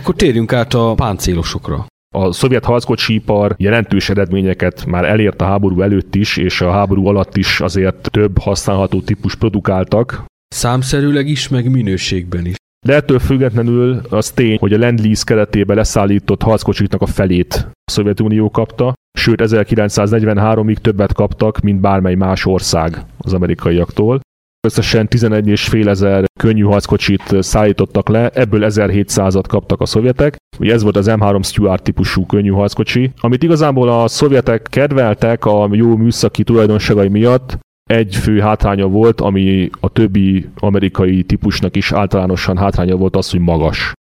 Akkor 0.00 0.14
térjünk 0.14 0.52
át 0.52 0.74
a 0.74 0.94
páncélosokra. 0.94 1.86
A 2.14 2.32
szovjet 2.32 2.64
harckocsipar 2.64 3.54
jelentős 3.58 4.08
eredményeket 4.08 4.86
már 4.86 5.04
elért 5.04 5.40
a 5.40 5.44
háború 5.44 5.80
előtt 5.80 6.14
is, 6.14 6.36
és 6.36 6.60
a 6.60 6.70
háború 6.70 7.06
alatt 7.06 7.36
is 7.36 7.60
azért 7.60 8.10
több 8.10 8.38
használható 8.38 9.00
típus 9.00 9.34
produkáltak, 9.34 10.24
Számszerűleg 10.54 11.28
is, 11.28 11.48
meg 11.48 11.70
minőségben 11.70 12.46
is. 12.46 12.54
de 12.86 12.94
ettől 12.94 13.18
függetlenül 13.18 14.00
az 14.10 14.30
tény, 14.30 14.56
hogy 14.60 14.72
a 14.72 14.78
Lend-Lease 14.78 15.24
keretében 15.26 15.76
leszállított 15.76 16.42
harckocsiknak 16.42 17.02
a 17.02 17.06
felét 17.06 17.66
a 17.68 17.90
Szovjetunió 17.90 18.50
kapta, 18.50 18.92
sőt 19.18 19.40
1943-ig 19.44 20.76
többet 20.76 21.12
kaptak, 21.12 21.60
mint 21.60 21.80
bármely 21.80 22.14
más 22.14 22.46
ország 22.46 23.04
az 23.18 23.32
amerikaiaktól. 23.32 24.20
Összesen 24.66 25.08
11,5 25.10 25.86
ezer 25.86 26.24
könnyű 26.40 26.62
harckocsit 26.62 27.22
szállítottak 27.38 28.08
le, 28.08 28.28
ebből 28.28 28.60
1700-at 28.64 29.44
kaptak 29.48 29.80
a 29.80 29.86
szovjetek. 29.86 30.36
Ugye 30.58 30.72
ez 30.72 30.82
volt 30.82 30.96
az 30.96 31.06
M3 31.10 31.44
Stuart 31.44 31.82
típusú 31.82 32.26
könnyű 32.26 32.50
harckocsi, 32.50 33.10
amit 33.20 33.42
igazából 33.42 33.88
a 33.88 34.08
szovjetek 34.08 34.62
kedveltek 34.62 35.44
a 35.44 35.68
jó 35.72 35.96
műszaki 35.96 36.42
tulajdonságai 36.42 37.08
miatt, 37.08 37.58
egy 37.90 38.16
fő 38.16 38.40
hátránya 38.40 38.86
volt, 38.86 39.20
ami 39.20 39.70
a 39.80 39.88
többi 39.88 40.48
amerikai 40.54 41.22
típusnak 41.22 41.76
is 41.76 41.92
általánosan 41.92 42.56
hátránya 42.56 42.96
volt 42.96 43.16
az, 43.16 43.30
hogy 43.30 43.40
magas. 43.40 43.92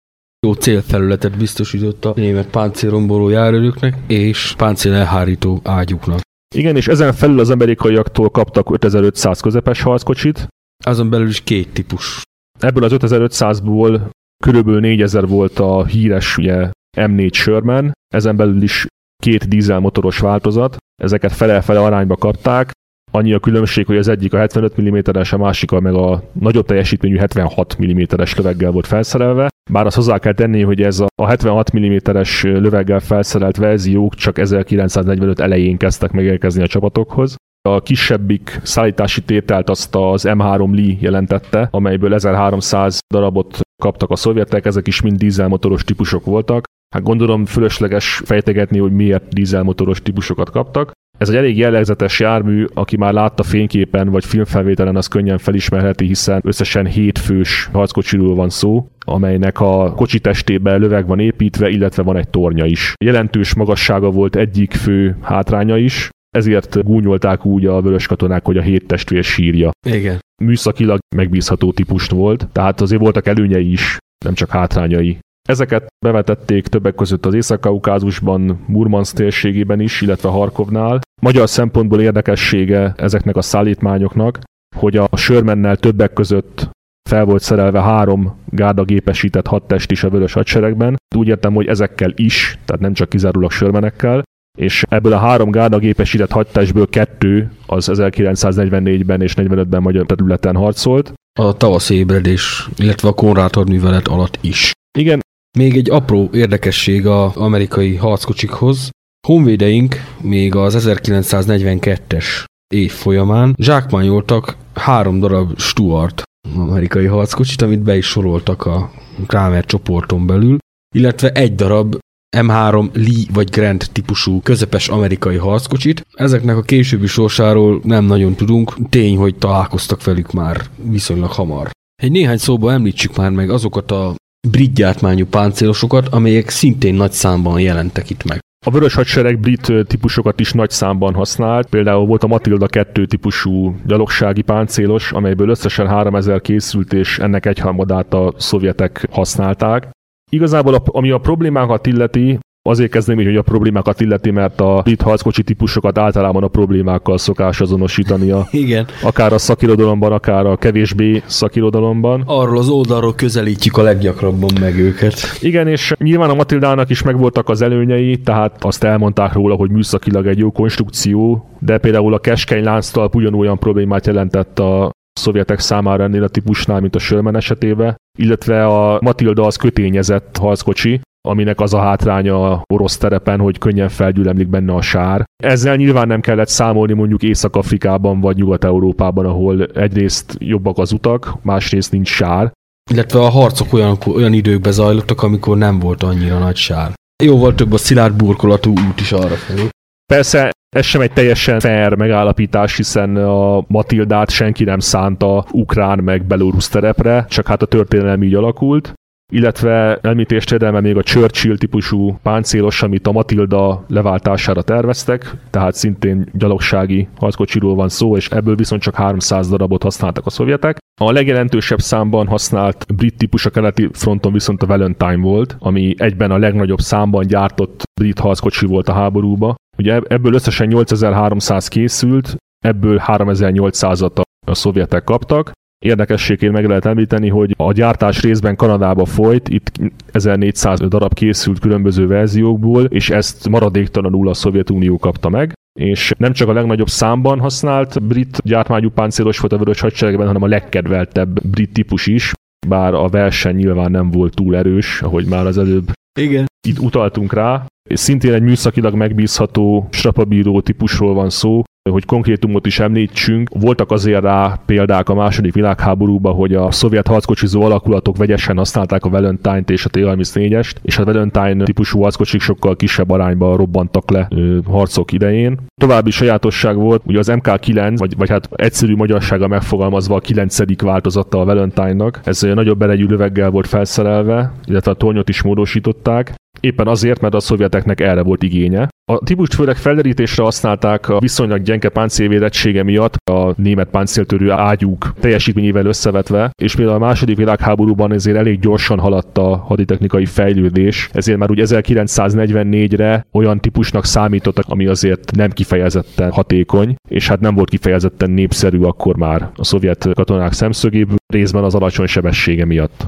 Jó 0.46 0.52
célfelületet 0.52 1.36
biztosított 1.36 2.04
a 2.04 2.12
német 2.16 2.50
páncélromboló 2.50 3.28
járőröknek 3.28 3.96
és 4.06 4.54
páncél 4.56 4.92
elhárító 4.92 5.60
ágyuknak. 5.64 6.20
Igen, 6.54 6.76
és 6.76 6.88
ezen 6.88 7.12
felül 7.12 7.40
az 7.40 7.50
amerikaiaktól 7.50 8.30
kaptak 8.30 8.70
5500 8.70 9.40
közepes 9.40 9.82
harckocsit, 9.82 10.48
Azon 10.84 11.10
belül 11.10 11.28
is 11.28 11.40
két 11.40 11.72
típus. 11.72 12.22
Ebből 12.58 12.84
az 12.84 12.92
5500-ból 12.94 14.10
körülbelül 14.44 14.80
4000 14.80 15.26
volt 15.26 15.58
a 15.58 15.84
híres 15.84 16.36
ugye, 16.36 16.70
M4 16.96 17.32
Sherman, 17.32 17.92
ezen 18.14 18.36
belül 18.36 18.62
is 18.62 18.86
két 19.22 19.48
dízelmotoros 19.48 20.18
változat, 20.18 20.76
ezeket 21.02 21.32
fele-fele 21.32 21.80
arányba 21.80 22.16
kapták, 22.16 22.72
Annyi 23.10 23.32
a 23.32 23.38
különbség, 23.38 23.86
hogy 23.86 23.96
az 23.96 24.08
egyik 24.08 24.32
a 24.32 24.38
75 24.38 24.80
mm-es, 24.80 25.32
a 25.32 25.38
másik 25.38 25.72
a 25.72 25.80
meg 25.80 25.94
a 25.94 26.22
nagyobb 26.32 26.66
teljesítményű 26.66 27.16
76 27.16 27.76
mm-es 27.82 28.36
löveggel 28.36 28.70
volt 28.70 28.86
felszerelve. 28.86 29.48
Bár 29.70 29.86
azt 29.86 29.96
hozzá 29.96 30.18
kell 30.18 30.32
tenni, 30.32 30.62
hogy 30.62 30.82
ez 30.82 31.00
a 31.00 31.26
76 31.26 31.78
mm-es 31.78 32.42
löveggel 32.42 33.00
felszerelt 33.00 33.56
verziók 33.56 34.14
csak 34.14 34.38
1945 34.38 35.40
elején 35.40 35.76
kezdtek 35.76 36.10
megérkezni 36.10 36.62
a 36.62 36.66
csapatokhoz. 36.66 37.36
A 37.68 37.82
kisebbik 37.82 38.60
szállítási 38.62 39.22
tételt 39.22 39.70
azt 39.70 39.94
az 39.94 40.24
M3 40.28 40.74
Lee 40.74 40.96
jelentette, 41.00 41.68
amelyből 41.70 42.14
1300 42.14 42.98
darabot 43.14 43.60
kaptak 43.82 44.10
a 44.10 44.16
szovjetek, 44.16 44.66
ezek 44.66 44.86
is 44.86 45.00
mind 45.00 45.18
dízelmotoros 45.18 45.84
típusok 45.84 46.24
voltak. 46.24 46.64
Hát 46.94 47.02
gondolom 47.02 47.44
fölösleges 47.44 48.22
fejtegetni, 48.24 48.78
hogy 48.78 48.92
miért 48.92 49.34
dízelmotoros 49.34 50.02
típusokat 50.02 50.50
kaptak. 50.50 50.92
Ez 51.18 51.28
egy 51.28 51.36
elég 51.36 51.56
jellegzetes 51.56 52.20
jármű, 52.20 52.64
aki 52.74 52.96
már 52.96 53.12
látta 53.12 53.42
fényképen 53.42 54.10
vagy 54.10 54.24
filmfelvételen, 54.24 54.96
az 54.96 55.06
könnyen 55.06 55.38
felismerheti, 55.38 56.06
hiszen 56.06 56.40
összesen 56.44 56.86
7 56.86 57.18
fős 57.18 57.68
harckocsiról 57.72 58.34
van 58.34 58.48
szó, 58.48 58.88
amelynek 59.04 59.60
a 59.60 59.92
kocsi 59.96 60.20
testében 60.20 60.80
löveg 60.80 61.06
van 61.06 61.18
építve, 61.18 61.68
illetve 61.68 62.02
van 62.02 62.16
egy 62.16 62.28
tornya 62.28 62.64
is. 62.64 62.92
Jelentős 63.04 63.54
magassága 63.54 64.10
volt 64.10 64.36
egyik 64.36 64.72
fő 64.72 65.16
hátránya 65.22 65.76
is, 65.76 66.08
ezért 66.36 66.84
gúnyolták 66.84 67.44
úgy 67.44 67.66
a 67.66 67.80
vörös 67.80 68.06
katonák, 68.06 68.44
hogy 68.44 68.56
a 68.56 68.62
hét 68.62 68.86
testvér 68.86 69.24
sírja. 69.24 69.70
Igen. 69.86 70.18
Műszakilag 70.42 70.98
megbízható 71.16 71.72
típust 71.72 72.10
volt, 72.10 72.48
tehát 72.52 72.80
azért 72.80 73.00
voltak 73.00 73.26
előnyei 73.26 73.70
is, 73.70 73.96
nem 74.24 74.34
csak 74.34 74.50
hátrányai. 74.50 75.18
Ezeket 75.48 75.86
bevetették 76.04 76.66
többek 76.66 76.94
között 76.94 77.26
az 77.26 77.34
Észak-Kaukázusban, 77.34 78.64
Murmansk 78.66 79.14
térségében 79.14 79.80
is, 79.80 80.00
illetve 80.00 80.28
Harkovnál. 80.28 81.00
Magyar 81.20 81.48
szempontból 81.48 82.00
érdekessége 82.00 82.94
ezeknek 82.96 83.36
a 83.36 83.42
szállítmányoknak, 83.42 84.38
hogy 84.76 84.96
a 84.96 85.08
Sörmennel 85.16 85.76
többek 85.76 86.12
között 86.12 86.68
fel 87.10 87.24
volt 87.24 87.42
szerelve 87.42 87.80
három 87.80 88.36
gárdagépesített 88.46 89.46
hadtest 89.46 89.90
is 89.90 90.04
a 90.04 90.10
Vörös 90.10 90.32
Hadseregben. 90.32 90.96
Úgy 91.16 91.28
értem, 91.28 91.54
hogy 91.54 91.66
ezekkel 91.66 92.12
is, 92.16 92.58
tehát 92.64 92.82
nem 92.82 92.92
csak 92.92 93.08
kizárólag 93.08 93.50
sörmenekkel, 93.50 94.22
és 94.58 94.82
ebből 94.88 95.12
a 95.12 95.18
három 95.18 95.50
gárdagépesített 95.50 96.30
hadtestből 96.30 96.88
kettő 96.88 97.50
az 97.66 97.90
1944-ben 97.92 99.22
és 99.22 99.34
45-ben 99.36 99.82
magyar 99.82 100.06
területen 100.06 100.56
harcolt. 100.56 101.12
A 101.40 101.56
tavaszi 101.56 101.94
ébredés, 101.94 102.68
illetve 102.76 103.08
a 103.08 103.12
Konrád 103.12 103.54
hadművelet 103.54 104.08
alatt 104.08 104.38
is. 104.40 104.72
Igen, 104.98 105.20
Még 105.58 105.76
egy 105.76 105.90
apró 105.90 106.28
érdekesség 106.32 107.06
az 107.06 107.36
amerikai 107.36 107.94
harckocsikhoz. 107.96 108.90
Honvédeink 109.26 109.94
még 110.22 110.54
az 110.54 110.86
1942-es 110.88 112.44
év 112.74 112.90
folyamán 112.90 113.54
zsákmányoltak 113.58 114.56
három 114.74 115.20
darab 115.20 115.58
Stuart 115.58 116.22
amerikai 116.56 117.06
harckocsit, 117.06 117.62
amit 117.62 117.82
be 117.82 117.96
is 117.96 118.06
soroltak 118.06 118.66
a 118.66 118.90
Kramer 119.26 119.64
csoporton 119.64 120.26
belül, 120.26 120.58
illetve 120.94 121.32
egy 121.32 121.54
darab 121.54 121.96
M3 122.36 122.92
Lee 122.92 123.26
vagy 123.32 123.50
Grant 123.50 123.92
típusú 123.92 124.40
közepes 124.40 124.88
amerikai 124.88 125.36
harckocsit. 125.36 126.06
Ezeknek 126.12 126.56
a 126.56 126.62
későbbi 126.62 127.06
sorsáról 127.06 127.80
nem 127.82 128.04
nagyon 128.04 128.34
tudunk, 128.34 128.88
tény, 128.88 129.16
hogy 129.16 129.36
találkoztak 129.36 130.04
velük 130.04 130.32
már 130.32 130.60
viszonylag 130.76 131.30
hamar. 131.30 131.70
Egy 132.02 132.10
néhány 132.10 132.38
szóba 132.38 132.72
említsük 132.72 133.16
már 133.16 133.30
meg 133.30 133.50
azokat 133.50 133.90
a 133.90 134.14
brit 134.48 134.74
gyártmányú 134.74 135.26
páncélosokat, 135.26 136.08
amelyek 136.08 136.48
szintén 136.48 136.94
nagy 136.94 137.12
számban 137.12 137.60
jelentek 137.60 138.10
itt 138.10 138.24
meg. 138.24 138.38
A 138.66 138.70
Vörös 138.70 138.94
Hadsereg 138.94 139.38
brit 139.38 139.72
típusokat 139.86 140.40
is 140.40 140.52
nagy 140.52 140.70
számban 140.70 141.14
használt, 141.14 141.68
például 141.68 142.06
volt 142.06 142.22
a 142.22 142.26
Matilda 142.26 142.66
2 142.66 143.06
típusú 143.06 143.76
gyalogsági 143.86 144.42
páncélos, 144.42 145.12
amelyből 145.12 145.48
összesen 145.48 145.86
3000 145.86 146.40
készült, 146.40 146.92
és 146.92 147.18
ennek 147.18 147.46
egyharmadát 147.46 148.14
a 148.14 148.32
szovjetek 148.36 149.08
használták. 149.10 149.90
Igazából, 150.30 150.74
ami 150.74 151.10
a 151.10 151.18
problémákat 151.18 151.86
illeti, 151.86 152.38
Azért 152.68 152.90
kezdném 152.90 153.20
így, 153.20 153.26
hogy 153.26 153.36
a 153.36 153.42
problémákat 153.42 154.00
illeti, 154.00 154.30
mert 154.30 154.60
a 154.60 154.80
brit 154.84 155.02
harckocsi 155.02 155.42
típusokat 155.42 155.98
általában 155.98 156.42
a 156.42 156.48
problémákkal 156.48 157.18
szokás 157.18 157.60
azonosítani. 157.60 158.30
A, 158.30 158.46
Igen. 158.64 158.86
akár 159.02 159.32
a 159.32 159.38
szakirodalomban, 159.38 160.12
akár 160.12 160.46
a 160.46 160.56
kevésbé 160.56 161.22
szakirodalomban. 161.26 162.22
Arról 162.26 162.58
az 162.58 162.68
oldalról 162.68 163.14
közelítjük 163.14 163.76
a 163.76 163.82
leggyakrabban 163.82 164.50
meg 164.60 164.78
őket. 164.78 165.14
Igen, 165.40 165.68
és 165.68 165.94
nyilván 165.98 166.30
a 166.30 166.34
Matildának 166.34 166.90
is 166.90 167.02
megvoltak 167.02 167.48
az 167.48 167.62
előnyei, 167.62 168.16
tehát 168.16 168.64
azt 168.64 168.84
elmondták 168.84 169.32
róla, 169.32 169.54
hogy 169.54 169.70
műszakilag 169.70 170.26
egy 170.26 170.38
jó 170.38 170.50
konstrukció, 170.50 171.48
de 171.58 171.78
például 171.78 172.14
a 172.14 172.18
keskeny 172.18 172.64
lánctalp 172.64 173.14
ugyanolyan 173.14 173.58
problémát 173.58 174.06
jelentett 174.06 174.58
a 174.58 174.90
szovjetek 175.12 175.58
számára 175.58 176.02
ennél 176.02 176.22
a 176.22 176.28
típusnál, 176.28 176.80
mint 176.80 176.94
a 176.94 176.98
Sherman 176.98 177.36
esetében, 177.36 177.96
illetve 178.18 178.66
a 178.66 178.98
Matilda 179.02 179.46
az 179.46 179.56
kötényezett 179.56 180.36
harckocsi, 180.36 181.00
aminek 181.28 181.60
az 181.60 181.74
a 181.74 181.80
hátránya 181.80 182.50
a 182.50 182.62
orosz 182.72 182.96
terepen, 182.96 183.40
hogy 183.40 183.58
könnyen 183.58 183.88
felgyülemlik 183.88 184.48
benne 184.48 184.74
a 184.74 184.80
sár. 184.80 185.24
Ezzel 185.42 185.76
nyilván 185.76 186.06
nem 186.06 186.20
kellett 186.20 186.48
számolni 186.48 186.92
mondjuk 186.92 187.22
Észak-Afrikában 187.22 188.20
vagy 188.20 188.36
Nyugat-Európában, 188.36 189.26
ahol 189.26 189.64
egyrészt 189.64 190.36
jobbak 190.38 190.78
az 190.78 190.92
utak, 190.92 191.34
másrészt 191.42 191.92
nincs 191.92 192.08
sár. 192.08 192.52
Illetve 192.90 193.18
a 193.18 193.28
harcok 193.28 193.72
olyan, 193.72 193.98
olyan 194.14 194.32
időkben 194.32 194.72
zajlottak, 194.72 195.22
amikor 195.22 195.56
nem 195.56 195.78
volt 195.78 196.02
annyira 196.02 196.38
nagy 196.38 196.56
sár. 196.56 196.92
Jóval 197.24 197.54
több 197.54 197.72
a 197.72 197.76
szilárd 197.76 198.16
burkolatú 198.16 198.70
út 198.70 199.00
is 199.00 199.12
arra 199.12 199.34
felé. 199.34 199.68
Persze 200.12 200.50
ez 200.76 200.84
sem 200.84 201.00
egy 201.00 201.12
teljesen 201.12 201.60
fair 201.60 201.94
megállapítás, 201.94 202.76
hiszen 202.76 203.16
a 203.16 203.64
Matildát 203.66 204.30
senki 204.30 204.64
nem 204.64 204.78
szánta 204.78 205.44
ukrán 205.52 205.98
meg 205.98 206.24
belorusz 206.24 206.68
terepre, 206.68 207.26
csak 207.28 207.46
hát 207.46 207.62
a 207.62 207.66
történelem 207.66 208.22
így 208.22 208.34
alakult 208.34 208.94
illetve 209.32 209.98
említést 210.02 210.52
érdemel 210.52 210.80
még 210.80 210.96
a 210.96 211.02
Churchill 211.02 211.56
típusú 211.56 212.18
páncélos, 212.22 212.82
amit 212.82 213.06
a 213.06 213.12
Matilda 213.12 213.84
leváltására 213.88 214.62
terveztek, 214.62 215.36
tehát 215.50 215.74
szintén 215.74 216.28
gyalogsági 216.32 217.08
harckocsiról 217.16 217.74
van 217.74 217.88
szó, 217.88 218.16
és 218.16 218.28
ebből 218.28 218.54
viszont 218.54 218.82
csak 218.82 218.94
300 218.94 219.48
darabot 219.48 219.82
használtak 219.82 220.26
a 220.26 220.30
szovjetek. 220.30 220.78
A 221.00 221.12
legjelentősebb 221.12 221.78
számban 221.78 222.26
használt 222.26 222.94
brit 222.94 223.16
típus 223.16 223.46
a 223.46 223.50
keleti 223.50 223.88
fronton 223.92 224.32
viszont 224.32 224.62
a 224.62 224.66
Valentine 224.66 225.16
volt, 225.16 225.56
ami 225.58 225.94
egyben 225.96 226.30
a 226.30 226.38
legnagyobb 226.38 226.80
számban 226.80 227.26
gyártott 227.26 227.82
brit 228.00 228.18
harckocsi 228.18 228.66
volt 228.66 228.88
a 228.88 228.92
háborúba. 228.92 229.54
Ugye 229.78 230.00
ebből 230.08 230.34
összesen 230.34 230.66
8300 230.66 231.68
készült, 231.68 232.36
ebből 232.64 233.02
3800-at 233.06 234.20
a 234.46 234.54
szovjetek 234.54 235.04
kaptak, 235.04 235.52
Érdekességként 235.78 236.52
meg 236.52 236.66
lehet 236.66 236.84
említeni, 236.84 237.28
hogy 237.28 237.54
a 237.56 237.72
gyártás 237.72 238.22
részben 238.22 238.56
Kanadába 238.56 239.04
folyt, 239.04 239.48
itt 239.48 239.72
1400 240.12 240.80
darab 240.80 241.14
készült 241.14 241.58
különböző 241.58 242.06
verziókból, 242.06 242.84
és 242.84 243.10
ezt 243.10 243.48
maradéktalanul 243.48 244.28
a 244.28 244.34
Szovjetunió 244.34 244.98
kapta 244.98 245.28
meg 245.28 245.52
és 245.78 246.12
nem 246.16 246.32
csak 246.32 246.48
a 246.48 246.52
legnagyobb 246.52 246.88
számban 246.88 247.40
használt 247.40 248.02
brit 248.02 248.38
gyártmányú 248.44 248.90
páncélos 248.90 249.38
volt 249.38 249.52
a 249.52 249.58
vörös 249.58 249.80
hadseregben, 249.80 250.26
hanem 250.26 250.42
a 250.42 250.46
legkedveltebb 250.46 251.46
brit 251.46 251.72
típus 251.72 252.06
is, 252.06 252.32
bár 252.66 252.94
a 252.94 253.08
verseny 253.08 253.56
nyilván 253.56 253.90
nem 253.90 254.10
volt 254.10 254.34
túl 254.34 254.56
erős, 254.56 255.02
ahogy 255.02 255.26
már 255.26 255.46
az 255.46 255.58
előbb 255.58 255.90
Igen. 256.20 256.46
itt 256.68 256.78
utaltunk 256.78 257.32
rá. 257.32 257.66
Szintén 257.94 258.32
egy 258.32 258.42
műszakilag 258.42 258.94
megbízható 258.94 259.88
strapabíró 259.90 260.60
típusról 260.60 261.14
van 261.14 261.30
szó, 261.30 261.62
hogy 261.90 262.04
konkrétumot 262.04 262.66
is 262.66 262.78
említsünk, 262.78 263.50
voltak 263.60 263.90
azért 263.90 264.22
rá 264.22 264.60
példák 264.66 265.08
a 265.08 265.14
második 265.14 265.54
világháborúban, 265.54 266.34
hogy 266.34 266.54
a 266.54 266.70
szovjet 266.70 267.06
harckocsizó 267.06 267.62
alakulatok 267.62 268.16
vegyesen 268.16 268.56
használták 268.56 269.04
a 269.04 269.08
Valentine-t 269.08 269.70
és 269.70 269.84
a 269.84 269.88
T-34-est, 269.88 270.74
és 270.82 270.98
a 270.98 271.04
Valentine 271.04 271.64
típusú 271.64 272.00
harckocsik 272.00 272.40
sokkal 272.40 272.76
kisebb 272.76 273.10
arányban 273.10 273.56
robbantak 273.56 274.10
le 274.10 274.28
ö, 274.30 274.58
harcok 274.66 275.12
idején. 275.12 275.58
További 275.80 276.10
sajátosság 276.10 276.76
volt, 276.76 277.02
ugye 277.06 277.18
az 277.18 277.30
MK9, 277.32 277.94
vagy, 277.96 278.16
vagy 278.16 278.28
hát 278.28 278.48
egyszerű 278.54 278.94
magyarsága 278.94 279.48
megfogalmazva 279.48 280.14
a 280.14 280.20
9. 280.20 280.82
változata 280.82 281.40
a 281.40 281.44
Valentine-nak. 281.44 282.20
Ez 282.24 282.40
nagyobb 282.40 282.82
erejű 282.82 283.06
löveggel 283.06 283.50
volt 283.50 283.66
felszerelve, 283.66 284.52
illetve 284.64 284.90
a 284.90 284.94
tornyot 284.94 285.28
is 285.28 285.42
módosították, 285.42 286.34
Éppen 286.60 286.86
azért, 286.86 287.20
mert 287.20 287.34
a 287.34 287.40
szovjeteknek 287.40 288.00
erre 288.00 288.22
volt 288.22 288.42
igénye. 288.42 288.88
A 289.10 289.18
típust 289.18 289.54
főleg 289.54 289.76
felderítésre 289.76 290.42
használták 290.42 291.08
a 291.08 291.18
viszonylag 291.18 291.62
gyenge 291.62 291.88
páncélvédettsége 291.88 292.82
miatt 292.82 293.16
a 293.30 293.52
német 293.56 293.88
páncéltörő 293.88 294.50
ágyúk 294.50 295.12
teljesítményével 295.20 295.86
összevetve, 295.86 296.50
és 296.62 296.74
például 296.74 296.96
a 296.96 297.06
második 297.06 297.36
világháborúban 297.36 298.12
ezért 298.12 298.36
elég 298.36 298.60
gyorsan 298.60 298.98
haladt 298.98 299.38
a 299.38 299.56
haditechnikai 299.56 300.24
fejlődés, 300.24 301.08
ezért 301.12 301.38
már 301.38 301.50
úgy 301.50 301.60
1944-re 301.62 303.26
olyan 303.32 303.60
típusnak 303.60 304.04
számítottak, 304.04 304.64
ami 304.68 304.86
azért 304.86 305.36
nem 305.36 305.50
kifejezetten 305.50 306.30
hatékony, 306.30 306.94
és 307.08 307.28
hát 307.28 307.40
nem 307.40 307.54
volt 307.54 307.70
kifejezetten 307.70 308.30
népszerű 308.30 308.80
akkor 308.80 309.16
már 309.16 309.50
a 309.56 309.64
szovjet 309.64 310.08
katonák 310.14 310.52
szemszögéből, 310.52 311.16
részben 311.26 311.64
az 311.64 311.74
alacsony 311.74 312.06
sebessége 312.06 312.64
miatt. 312.64 313.06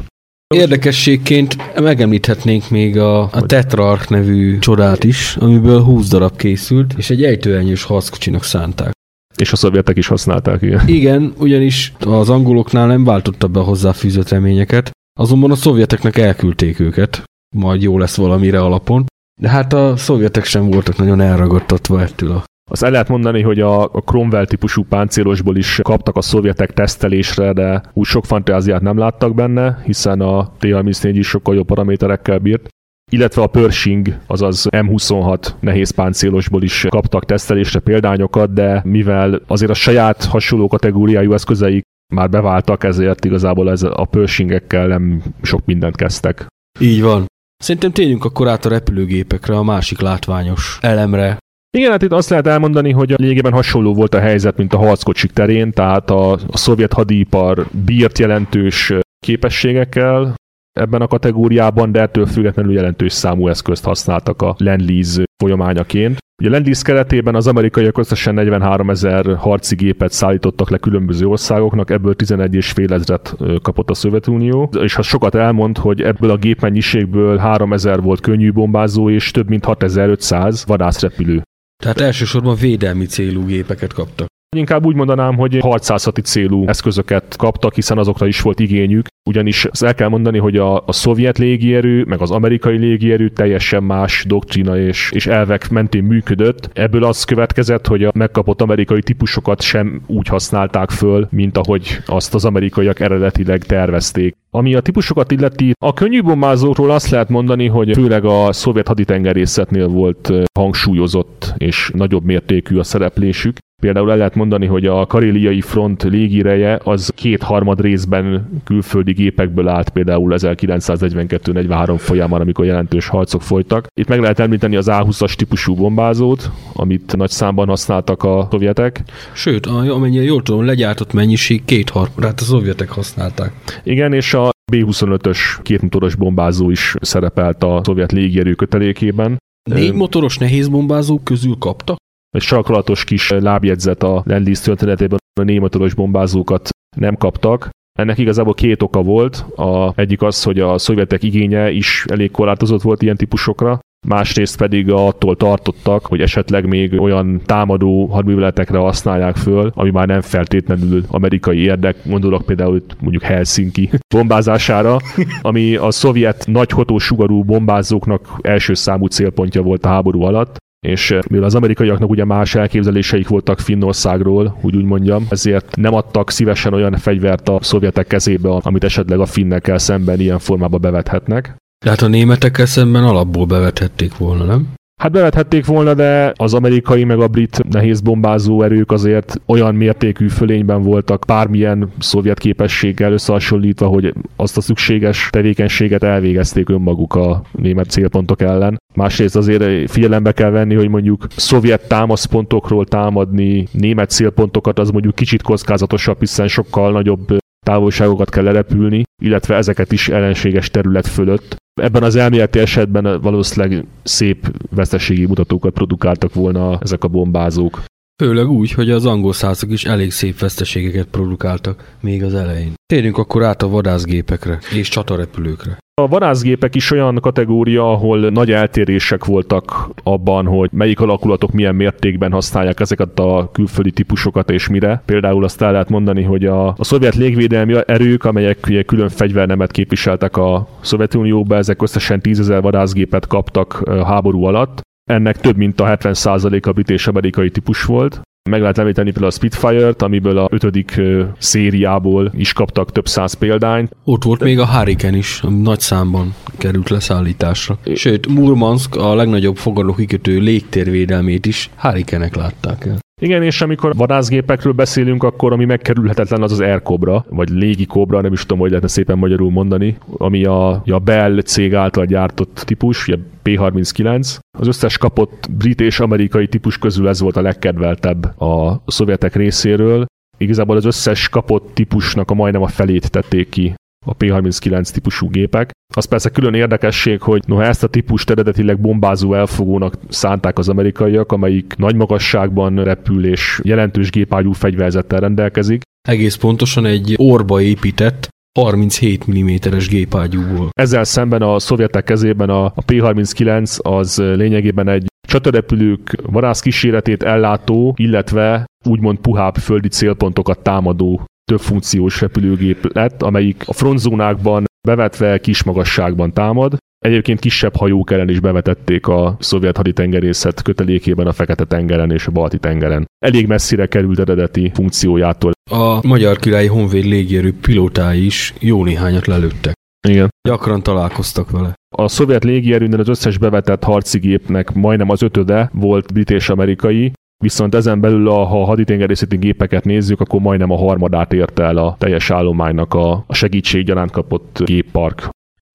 Érdekességként 0.54 1.80
megemlíthetnénk 1.80 2.70
még 2.70 2.98
a, 2.98 3.22
a 3.22 3.46
Tetrarch 3.46 4.10
nevű 4.10 4.58
csodát 4.58 5.04
is, 5.04 5.36
amiből 5.36 5.82
20 5.82 6.08
darab 6.08 6.36
készült, 6.36 6.94
és 6.96 7.10
egy 7.10 7.24
ejtőernyős 7.24 7.82
harckocsinak 7.82 8.44
szánták. 8.44 8.92
És 9.36 9.52
a 9.52 9.56
szovjetek 9.56 9.96
is 9.96 10.06
használták, 10.06 10.62
igen. 10.62 10.88
Igen, 10.88 11.34
ugyanis 11.38 11.92
az 12.00 12.30
angoloknál 12.30 12.86
nem 12.86 13.04
váltotta 13.04 13.48
be 13.48 13.60
hozzáfűzött 13.60 14.28
reményeket, 14.28 14.90
azonban 15.20 15.50
a 15.50 15.54
szovjeteknek 15.54 16.16
elküldték 16.16 16.80
őket, 16.80 17.22
majd 17.56 17.82
jó 17.82 17.98
lesz 17.98 18.16
valamire 18.16 18.60
alapon, 18.60 19.06
de 19.40 19.48
hát 19.48 19.72
a 19.72 19.96
szovjetek 19.96 20.44
sem 20.44 20.70
voltak 20.70 20.96
nagyon 20.96 21.20
elragadtatva 21.20 22.02
ettől 22.02 22.30
a 22.30 22.44
azt 22.70 22.82
el 22.82 22.90
lehet 22.90 23.08
mondani, 23.08 23.42
hogy 23.42 23.60
a, 23.60 23.88
Cromwell 23.88 24.46
típusú 24.46 24.84
páncélosból 24.84 25.56
is 25.56 25.80
kaptak 25.82 26.16
a 26.16 26.20
szovjetek 26.20 26.72
tesztelésre, 26.72 27.52
de 27.52 27.82
úgy 27.92 28.06
sok 28.06 28.24
fantáziát 28.24 28.80
nem 28.80 28.98
láttak 28.98 29.34
benne, 29.34 29.82
hiszen 29.84 30.20
a 30.20 30.52
T-34 30.58 31.10
is 31.12 31.28
sokkal 31.28 31.54
jobb 31.54 31.66
paraméterekkel 31.66 32.38
bírt 32.38 32.68
illetve 33.12 33.42
a 33.42 33.46
Pershing, 33.46 34.18
azaz 34.26 34.66
M26 34.70 35.46
nehéz 35.60 35.90
páncélosból 35.90 36.62
is 36.62 36.86
kaptak 36.88 37.24
tesztelésre 37.24 37.80
példányokat, 37.80 38.52
de 38.52 38.80
mivel 38.84 39.42
azért 39.46 39.70
a 39.70 39.74
saját 39.74 40.24
hasonló 40.24 40.68
kategóriájú 40.68 41.32
eszközeik 41.32 41.82
már 42.14 42.30
beváltak, 42.30 42.84
ezért 42.84 43.24
igazából 43.24 43.70
ez 43.70 43.82
a 43.82 44.06
Pershingekkel 44.10 44.86
nem 44.86 45.22
sok 45.42 45.64
mindent 45.64 45.96
kezdtek. 45.96 46.46
Így 46.80 47.02
van. 47.02 47.26
Szerintem 47.56 47.92
térjünk 47.92 48.24
akkor 48.24 48.48
át 48.48 48.64
a 48.64 48.68
repülőgépekre, 48.68 49.56
a 49.56 49.62
másik 49.62 50.00
látványos 50.00 50.78
elemre, 50.80 51.38
igen, 51.76 51.90
hát 51.90 52.02
itt 52.02 52.12
azt 52.12 52.30
lehet 52.30 52.46
elmondani, 52.46 52.90
hogy 52.92 53.12
a 53.12 53.16
lényegében 53.18 53.52
hasonló 53.52 53.94
volt 53.94 54.14
a 54.14 54.20
helyzet, 54.20 54.56
mint 54.56 54.72
a 54.72 54.78
harckocsik 54.78 55.30
terén, 55.30 55.72
tehát 55.72 56.10
a, 56.10 56.32
a 56.32 56.56
szovjet 56.56 56.92
hadipar 56.92 57.66
bírt 57.84 58.18
jelentős 58.18 58.92
képességekkel 59.20 60.34
ebben 60.72 61.00
a 61.00 61.06
kategóriában, 61.06 61.92
de 61.92 62.00
ettől 62.00 62.26
függetlenül 62.26 62.72
jelentős 62.72 63.12
számú 63.12 63.48
eszközt 63.48 63.84
használtak 63.84 64.42
a 64.42 64.54
Lend-Lease 64.58 65.22
folyamányaként. 65.42 66.18
Ugye 66.40 66.48
a 66.48 66.52
Lend-Lease 66.52 66.82
keretében 66.84 67.34
az 67.34 67.46
amerikaiak 67.46 67.98
összesen 67.98 68.34
43 68.34 68.90
ezer 68.90 69.36
harci 69.36 69.74
gépet 69.74 70.12
szállítottak 70.12 70.70
le 70.70 70.78
különböző 70.78 71.26
országoknak, 71.26 71.90
ebből 71.90 72.14
11 72.14 72.54
és 72.54 72.70
fél 72.70 72.92
ezret 72.92 73.36
kapott 73.62 73.90
a 73.90 73.94
Szovjetunió, 73.94 74.70
és 74.80 74.94
ha 74.94 75.02
sokat 75.02 75.34
elmond, 75.34 75.78
hogy 75.78 76.02
ebből 76.02 76.30
a 76.30 76.36
gépmennyiségből 76.36 77.36
3 77.36 77.72
ezer 77.72 78.00
volt 78.00 78.20
könnyű 78.20 78.52
bombázó, 78.52 79.10
és 79.10 79.30
több 79.30 79.48
mint 79.48 79.64
6500 79.64 80.64
vadászrepülő. 80.66 81.42
Tehát 81.80 82.00
elsősorban 82.00 82.56
védelmi 82.56 83.06
célú 83.06 83.44
gépeket 83.46 83.92
kaptak. 83.92 84.28
Inkább 84.56 84.86
úgy 84.86 84.94
mondanám, 84.94 85.36
hogy 85.36 85.58
harcászati 85.58 86.20
célú 86.20 86.66
eszközöket 86.66 87.36
kaptak, 87.36 87.74
hiszen 87.74 87.98
azokra 87.98 88.26
is 88.26 88.40
volt 88.40 88.60
igényük, 88.60 89.06
ugyanis 89.28 89.64
azt 89.64 89.82
el 89.82 89.94
kell 89.94 90.08
mondani, 90.08 90.38
hogy 90.38 90.56
a, 90.56 90.76
a 90.86 90.92
szovjet 90.92 91.38
légierő, 91.38 92.04
meg 92.04 92.20
az 92.20 92.30
amerikai 92.30 92.76
légierő 92.76 93.28
teljesen 93.28 93.82
más 93.82 94.24
doktrina 94.28 94.78
és, 94.78 95.10
és 95.14 95.26
elvek 95.26 95.68
mentén 95.68 96.04
működött. 96.04 96.70
Ebből 96.72 97.04
az 97.04 97.24
következett, 97.24 97.86
hogy 97.86 98.04
a 98.04 98.10
megkapott 98.14 98.60
amerikai 98.60 99.00
típusokat 99.02 99.60
sem 99.60 100.02
úgy 100.06 100.28
használták 100.28 100.90
föl, 100.90 101.28
mint 101.30 101.56
ahogy 101.56 101.98
azt 102.06 102.34
az 102.34 102.44
amerikaiak 102.44 103.00
eredetileg 103.00 103.64
tervezték. 103.64 104.36
Ami 104.50 104.74
a 104.74 104.80
típusokat 104.80 105.30
illeti, 105.30 105.72
a 105.84 105.92
könnyű 105.92 106.22
bombázókról 106.22 106.90
azt 106.90 107.10
lehet 107.10 107.28
mondani, 107.28 107.66
hogy 107.66 107.92
főleg 107.92 108.24
a 108.24 108.52
szovjet 108.52 108.88
haditengerészetnél 108.88 109.88
volt 109.88 110.32
hangsúlyozott 110.58 111.54
és 111.56 111.90
nagyobb 111.94 112.24
mértékű 112.24 112.78
a 112.78 112.82
szereplésük. 112.82 113.56
Például 113.80 114.10
el 114.10 114.16
lehet 114.16 114.34
mondani, 114.34 114.66
hogy 114.66 114.86
a 114.86 115.06
karéliai 115.06 115.60
front 115.60 116.02
légireje 116.02 116.80
az 116.84 117.12
kétharmad 117.14 117.80
részben 117.80 118.50
külföldi 118.64 119.12
gépekből 119.12 119.68
állt, 119.68 119.88
például 119.88 120.32
1942-43 120.36 121.94
folyamán, 121.98 122.40
amikor 122.40 122.64
jelentős 122.64 123.08
harcok 123.08 123.42
folytak. 123.42 123.86
Itt 123.94 124.08
meg 124.08 124.20
lehet 124.20 124.38
említeni 124.38 124.76
az 124.76 124.88
A-20-as 124.88 125.34
típusú 125.34 125.74
bombázót, 125.74 126.50
amit 126.72 127.16
nagy 127.16 127.30
számban 127.30 127.68
használtak 127.68 128.22
a 128.22 128.48
szovjetek. 128.50 129.02
Sőt, 129.32 129.66
amennyire 129.66 130.24
jól 130.24 130.42
tudom, 130.42 130.64
legyártott 130.64 131.12
mennyiség 131.12 131.64
kétharmadát 131.64 132.40
a 132.40 132.44
szovjetek 132.44 132.90
használták. 132.90 133.52
Igen, 133.84 134.12
és 134.12 134.34
a 134.34 134.50
B-25-ös 134.72 135.38
kétmotoros 135.62 136.14
bombázó 136.14 136.70
is 136.70 136.94
szerepelt 137.00 137.62
a 137.62 137.80
szovjet 137.84 138.12
légierő 138.12 138.54
kötelékében. 138.54 139.38
Négy 139.70 139.92
motoros 139.92 140.38
nehézbombázók 140.38 141.24
közül 141.24 141.56
kaptak? 141.58 141.98
Egy 142.30 142.42
sarkalatos 142.42 143.04
kis 143.04 143.30
lábjegyzet 143.30 144.02
a 144.02 144.22
Lendlease 144.26 144.62
történetében, 144.62 145.18
a 145.40 145.42
négy 145.42 145.60
motoros 145.60 145.94
bombázókat 145.94 146.68
nem 146.96 147.16
kaptak. 147.16 147.68
Ennek 147.98 148.18
igazából 148.18 148.54
két 148.54 148.82
oka 148.82 149.02
volt. 149.02 149.36
A 149.56 149.92
egyik 149.96 150.22
az, 150.22 150.42
hogy 150.42 150.58
a 150.60 150.78
szovjetek 150.78 151.22
igénye 151.22 151.70
is 151.70 152.04
elég 152.08 152.30
korlátozott 152.30 152.82
volt 152.82 153.02
ilyen 153.02 153.16
típusokra, 153.16 153.78
másrészt 154.06 154.56
pedig 154.56 154.90
attól 154.90 155.36
tartottak, 155.36 156.06
hogy 156.06 156.20
esetleg 156.20 156.66
még 156.66 157.00
olyan 157.00 157.40
támadó 157.44 158.06
hadműveletekre 158.06 158.78
használják 158.78 159.36
föl, 159.36 159.70
ami 159.74 159.90
már 159.90 160.06
nem 160.06 160.20
feltétlenül 160.20 161.04
amerikai 161.08 161.58
érdek, 161.58 161.96
gondolok 162.04 162.46
például 162.46 162.82
mondjuk 163.00 163.22
Helsinki 163.22 163.90
bombázására, 164.14 164.96
ami 165.42 165.76
a 165.76 165.90
szovjet 165.90 166.44
nagy 166.46 166.74
sugarú 166.96 167.42
bombázóknak 167.42 168.38
első 168.40 168.74
számú 168.74 169.06
célpontja 169.06 169.62
volt 169.62 169.84
a 169.84 169.88
háború 169.88 170.22
alatt, 170.22 170.56
és 170.80 171.10
eh, 171.10 171.18
mivel 171.28 171.44
az 171.44 171.54
amerikaiaknak 171.54 172.10
ugye 172.10 172.24
más 172.24 172.54
elképzeléseik 172.54 173.28
voltak 173.28 173.58
Finnországról, 173.58 174.58
úgy 174.60 174.76
úgy 174.76 174.84
mondjam, 174.84 175.26
ezért 175.28 175.76
nem 175.76 175.94
adtak 175.94 176.30
szívesen 176.30 176.74
olyan 176.74 176.96
fegyvert 176.96 177.48
a 177.48 177.58
szovjetek 177.62 178.06
kezébe, 178.06 178.50
amit 178.50 178.84
esetleg 178.84 179.20
a 179.20 179.26
finnekkel 179.26 179.78
szemben 179.78 180.20
ilyen 180.20 180.38
formában 180.38 180.80
bevethetnek. 180.80 181.56
Tehát 181.84 182.02
a 182.02 182.08
németekkel 182.08 182.66
szemben 182.66 183.04
alapból 183.04 183.46
bevethették 183.46 184.16
volna, 184.16 184.44
nem? 184.44 184.68
Hát 185.00 185.12
bevethették 185.12 185.66
volna, 185.66 185.94
de 185.94 186.32
az 186.36 186.54
amerikai 186.54 187.04
meg 187.04 187.20
a 187.20 187.28
brit 187.28 187.62
nehéz 187.70 188.00
bombázó 188.00 188.62
erők 188.62 188.92
azért 188.92 189.40
olyan 189.46 189.74
mértékű 189.74 190.28
fölényben 190.28 190.82
voltak 190.82 191.24
bármilyen 191.26 191.90
szovjet 191.98 192.38
képességgel 192.38 193.12
összehasonlítva, 193.12 193.86
hogy 193.86 194.14
azt 194.36 194.56
a 194.56 194.60
szükséges 194.60 195.28
tevékenységet 195.30 196.02
elvégezték 196.02 196.68
önmaguk 196.68 197.14
a 197.14 197.42
német 197.52 197.90
célpontok 197.90 198.42
ellen. 198.42 198.80
Másrészt 198.94 199.36
azért 199.36 199.90
figyelembe 199.90 200.32
kell 200.32 200.50
venni, 200.50 200.74
hogy 200.74 200.88
mondjuk 200.88 201.26
szovjet 201.36 201.88
támaszpontokról 201.88 202.86
támadni 202.86 203.68
német 203.72 204.10
célpontokat 204.10 204.78
az 204.78 204.90
mondjuk 204.90 205.14
kicsit 205.14 205.42
kockázatosabb, 205.42 206.18
hiszen 206.18 206.48
sokkal 206.48 206.92
nagyobb 206.92 207.36
távolságokat 207.66 208.30
kell 208.30 208.44
lerepülni, 208.44 209.02
illetve 209.22 209.56
ezeket 209.56 209.92
is 209.92 210.08
ellenséges 210.08 210.70
terület 210.70 211.06
fölött. 211.06 211.56
Ebben 211.74 212.02
az 212.02 212.16
elméleti 212.16 212.58
esetben 212.58 213.20
valószínűleg 213.20 213.86
szép 214.02 214.56
veszteségi 214.70 215.26
mutatókat 215.26 215.72
produkáltak 215.72 216.34
volna 216.34 216.78
ezek 216.78 217.04
a 217.04 217.08
bombázók. 217.08 217.82
Főleg 218.20 218.50
úgy, 218.50 218.72
hogy 218.72 218.90
az 218.90 219.06
angol 219.06 219.32
százak 219.32 219.70
is 219.70 219.84
elég 219.84 220.10
szép 220.10 220.38
veszteségeket 220.38 221.06
produkáltak 221.06 221.94
még 222.00 222.22
az 222.22 222.34
elején. 222.34 222.72
Térjünk 222.86 223.18
akkor 223.18 223.44
át 223.44 223.62
a 223.62 223.68
vadászgépekre 223.68 224.58
és 224.78 224.88
csatarepülőkre. 224.88 225.78
A 226.02 226.08
vadászgépek 226.08 226.74
is 226.74 226.90
olyan 226.90 227.18
kategória, 227.20 227.92
ahol 227.92 228.30
nagy 228.30 228.50
eltérések 228.50 229.24
voltak 229.24 229.90
abban, 230.02 230.46
hogy 230.46 230.70
melyik 230.72 231.00
alakulatok 231.00 231.52
milyen 231.52 231.74
mértékben 231.74 232.32
használják 232.32 232.80
ezeket 232.80 233.18
a 233.18 233.48
külföldi 233.52 233.90
típusokat 233.90 234.50
és 234.50 234.68
mire. 234.68 235.02
Például 235.04 235.44
azt 235.44 235.62
el 235.62 235.72
lehet 235.72 235.88
mondani, 235.88 236.22
hogy 236.22 236.44
a, 236.44 236.66
a 236.68 236.84
szovjet 236.84 237.14
légvédelmi 237.14 237.74
erők, 237.86 238.24
amelyek 238.24 238.58
ugye 238.66 238.82
külön 238.82 239.08
fegyvernemet 239.08 239.70
képviseltek 239.70 240.36
a 240.36 240.68
Szovjetunióba, 240.80 241.56
ezek 241.56 241.82
összesen 241.82 242.20
10 242.20 242.40
ezer 242.40 242.62
vadászgépet 242.62 243.26
kaptak 243.26 243.90
háború 244.04 244.44
alatt. 244.44 244.80
Ennek 245.10 245.40
több 245.40 245.56
mint 245.56 245.80
a 245.80 245.84
70%-a 245.84 246.72
brit 246.72 246.90
és 246.90 247.06
amerikai 247.06 247.50
típus 247.50 247.84
volt. 247.84 248.20
Meg 248.50 248.60
lehet 248.60 248.78
említeni 248.78 249.10
például 249.10 249.32
a 249.32 249.34
Spitfire-t, 249.34 250.02
amiből 250.02 250.38
a 250.38 250.48
ötödik 250.50 251.00
szériából 251.38 252.32
is 252.36 252.52
kaptak 252.52 252.92
több 252.92 253.08
száz 253.08 253.32
példányt. 253.32 253.96
Ott 254.04 254.24
volt 254.24 254.40
még 254.40 254.58
a 254.58 254.66
Hurricane 254.66 255.16
is, 255.16 255.42
nagy 255.48 255.80
számban 255.80 256.34
került 256.58 256.88
leszállításra. 256.88 257.78
Sőt, 257.94 258.26
Murmansk 258.26 258.96
a 258.96 259.14
legnagyobb 259.14 259.56
fogadókikötő 259.56 260.38
légtérvédelmét 260.38 261.46
is 261.46 261.70
Hurricane-ek 261.76 262.34
látták 262.34 262.86
el. 262.86 262.98
Igen, 263.22 263.42
és 263.42 263.60
amikor 263.60 263.94
vadászgépekről 263.94 264.72
beszélünk, 264.72 265.22
akkor 265.22 265.52
ami 265.52 265.64
megkerülhetetlen 265.64 266.42
az 266.42 266.52
az 266.52 266.60
Air 266.60 266.82
Cobra, 266.82 267.24
vagy 267.28 267.48
légi 267.48 267.86
Cobra, 267.86 268.20
nem 268.20 268.32
is 268.32 268.40
tudom, 268.40 268.58
hogy 268.58 268.68
lehetne 268.68 268.88
szépen 268.88 269.18
magyarul 269.18 269.50
mondani, 269.50 269.96
ami 270.16 270.44
a, 270.44 270.70
a 270.70 270.98
Bell 271.04 271.40
cég 271.40 271.74
által 271.74 272.04
gyártott 272.04 272.62
típus, 272.66 273.08
a 273.08 273.16
P-39. 273.42 274.38
Az 274.58 274.66
összes 274.66 274.98
kapott 274.98 275.48
brit 275.50 275.80
és 275.80 276.00
amerikai 276.00 276.46
típus 276.46 276.78
közül 276.78 277.08
ez 277.08 277.20
volt 277.20 277.36
a 277.36 277.42
legkedveltebb 277.42 278.40
a 278.40 278.82
szovjetek 278.86 279.34
részéről. 279.34 280.06
Igazából 280.38 280.76
az 280.76 280.84
összes 280.84 281.28
kapott 281.28 281.70
típusnak 281.74 282.30
a 282.30 282.34
majdnem 282.34 282.62
a 282.62 282.66
felét 282.66 283.10
tették 283.10 283.48
ki 283.48 283.74
a 284.06 284.14
P-39 284.14 284.90
típusú 284.90 285.28
gépek. 285.28 285.70
Az 285.94 286.04
persze 286.04 286.30
külön 286.30 286.54
érdekesség, 286.54 287.20
hogy 287.20 287.42
noha 287.46 287.64
ezt 287.64 287.82
a 287.82 287.88
típust 287.88 288.30
eredetileg 288.30 288.80
bombázó 288.80 289.34
elfogónak 289.34 289.94
szánták 290.08 290.58
az 290.58 290.68
amerikaiak, 290.68 291.32
amelyik 291.32 291.74
nagy 291.76 291.94
magasságban 291.94 292.84
repül 292.84 293.26
és 293.26 293.60
jelentős 293.62 294.10
gépágyú 294.10 294.52
fegyverzettel 294.52 295.20
rendelkezik. 295.20 295.82
Egész 296.08 296.34
pontosan 296.34 296.86
egy 296.86 297.14
orba 297.16 297.60
épített 297.60 298.28
37 298.58 299.30
mm-es 299.30 299.88
gépágyúból. 299.88 300.68
Ezzel 300.72 301.04
szemben 301.04 301.42
a 301.42 301.58
szovjetek 301.58 302.04
kezében 302.04 302.50
a, 302.50 302.64
a 302.64 302.82
P-39 302.86 303.82
az 303.82 304.16
lényegében 304.18 304.88
egy 304.88 305.06
csatarepülők 305.28 306.16
varászkíséretét 306.22 307.22
ellátó, 307.22 307.94
illetve 307.96 308.64
úgymond 308.86 309.18
puhább 309.18 309.56
földi 309.56 309.88
célpontokat 309.88 310.62
támadó 310.62 311.24
több 311.50 311.60
funkciós 311.60 312.20
repülőgép 312.20 312.94
lett, 312.94 313.22
amelyik 313.22 313.64
a 313.66 313.72
frontzónákban 313.72 314.64
bevetve 314.88 315.38
kis 315.38 315.62
magasságban 315.62 316.32
támad. 316.32 316.76
Egyébként 316.98 317.40
kisebb 317.40 317.76
hajók 317.76 318.10
ellen 318.10 318.28
is 318.28 318.40
bevetették 318.40 319.06
a 319.06 319.36
szovjet 319.40 319.76
haditengerészet 319.76 320.62
kötelékében 320.62 321.26
a 321.26 321.32
Fekete-tengeren 321.32 322.10
és 322.10 322.26
a 322.26 322.30
Balti-tengeren. 322.30 323.06
Elég 323.18 323.46
messzire 323.46 323.86
került 323.86 324.18
eredeti 324.18 324.70
funkciójától. 324.74 325.52
A 325.70 326.06
Magyar 326.06 326.36
Királyi 326.38 326.66
Honvéd 326.66 327.04
légierő 327.04 327.54
pilótái 327.60 328.24
is 328.24 328.54
jó 328.58 328.84
néhányat 328.84 329.26
lelőttek. 329.26 329.74
Igen. 330.08 330.28
Gyakran 330.48 330.82
találkoztak 330.82 331.50
vele. 331.50 331.74
A 331.96 332.08
szovjet 332.08 332.44
légierőnél 332.44 333.00
az 333.00 333.08
összes 333.08 333.38
bevetett 333.38 333.84
harci 333.84 334.18
gépnek 334.18 334.72
majdnem 334.72 335.10
az 335.10 335.22
ötöde 335.22 335.70
volt 335.72 336.12
brit 336.12 336.30
és 336.30 336.48
amerikai, 336.48 337.12
Viszont 337.42 337.74
ezen 337.74 338.00
belül, 338.00 338.28
a, 338.28 338.44
ha 338.44 338.62
a 338.62 338.64
haditengerészeti 338.64 339.36
gépeket 339.36 339.84
nézzük, 339.84 340.20
akkor 340.20 340.40
majdnem 340.40 340.70
a 340.70 340.76
harmadát 340.76 341.32
érte 341.32 341.62
el 341.62 341.76
a 341.76 341.96
teljes 341.98 342.30
állománynak 342.30 342.94
a, 342.94 343.24
a 343.26 343.34
segítséggyaránt 343.34 344.10
kapott 344.10 344.62
géppark. 344.64 345.28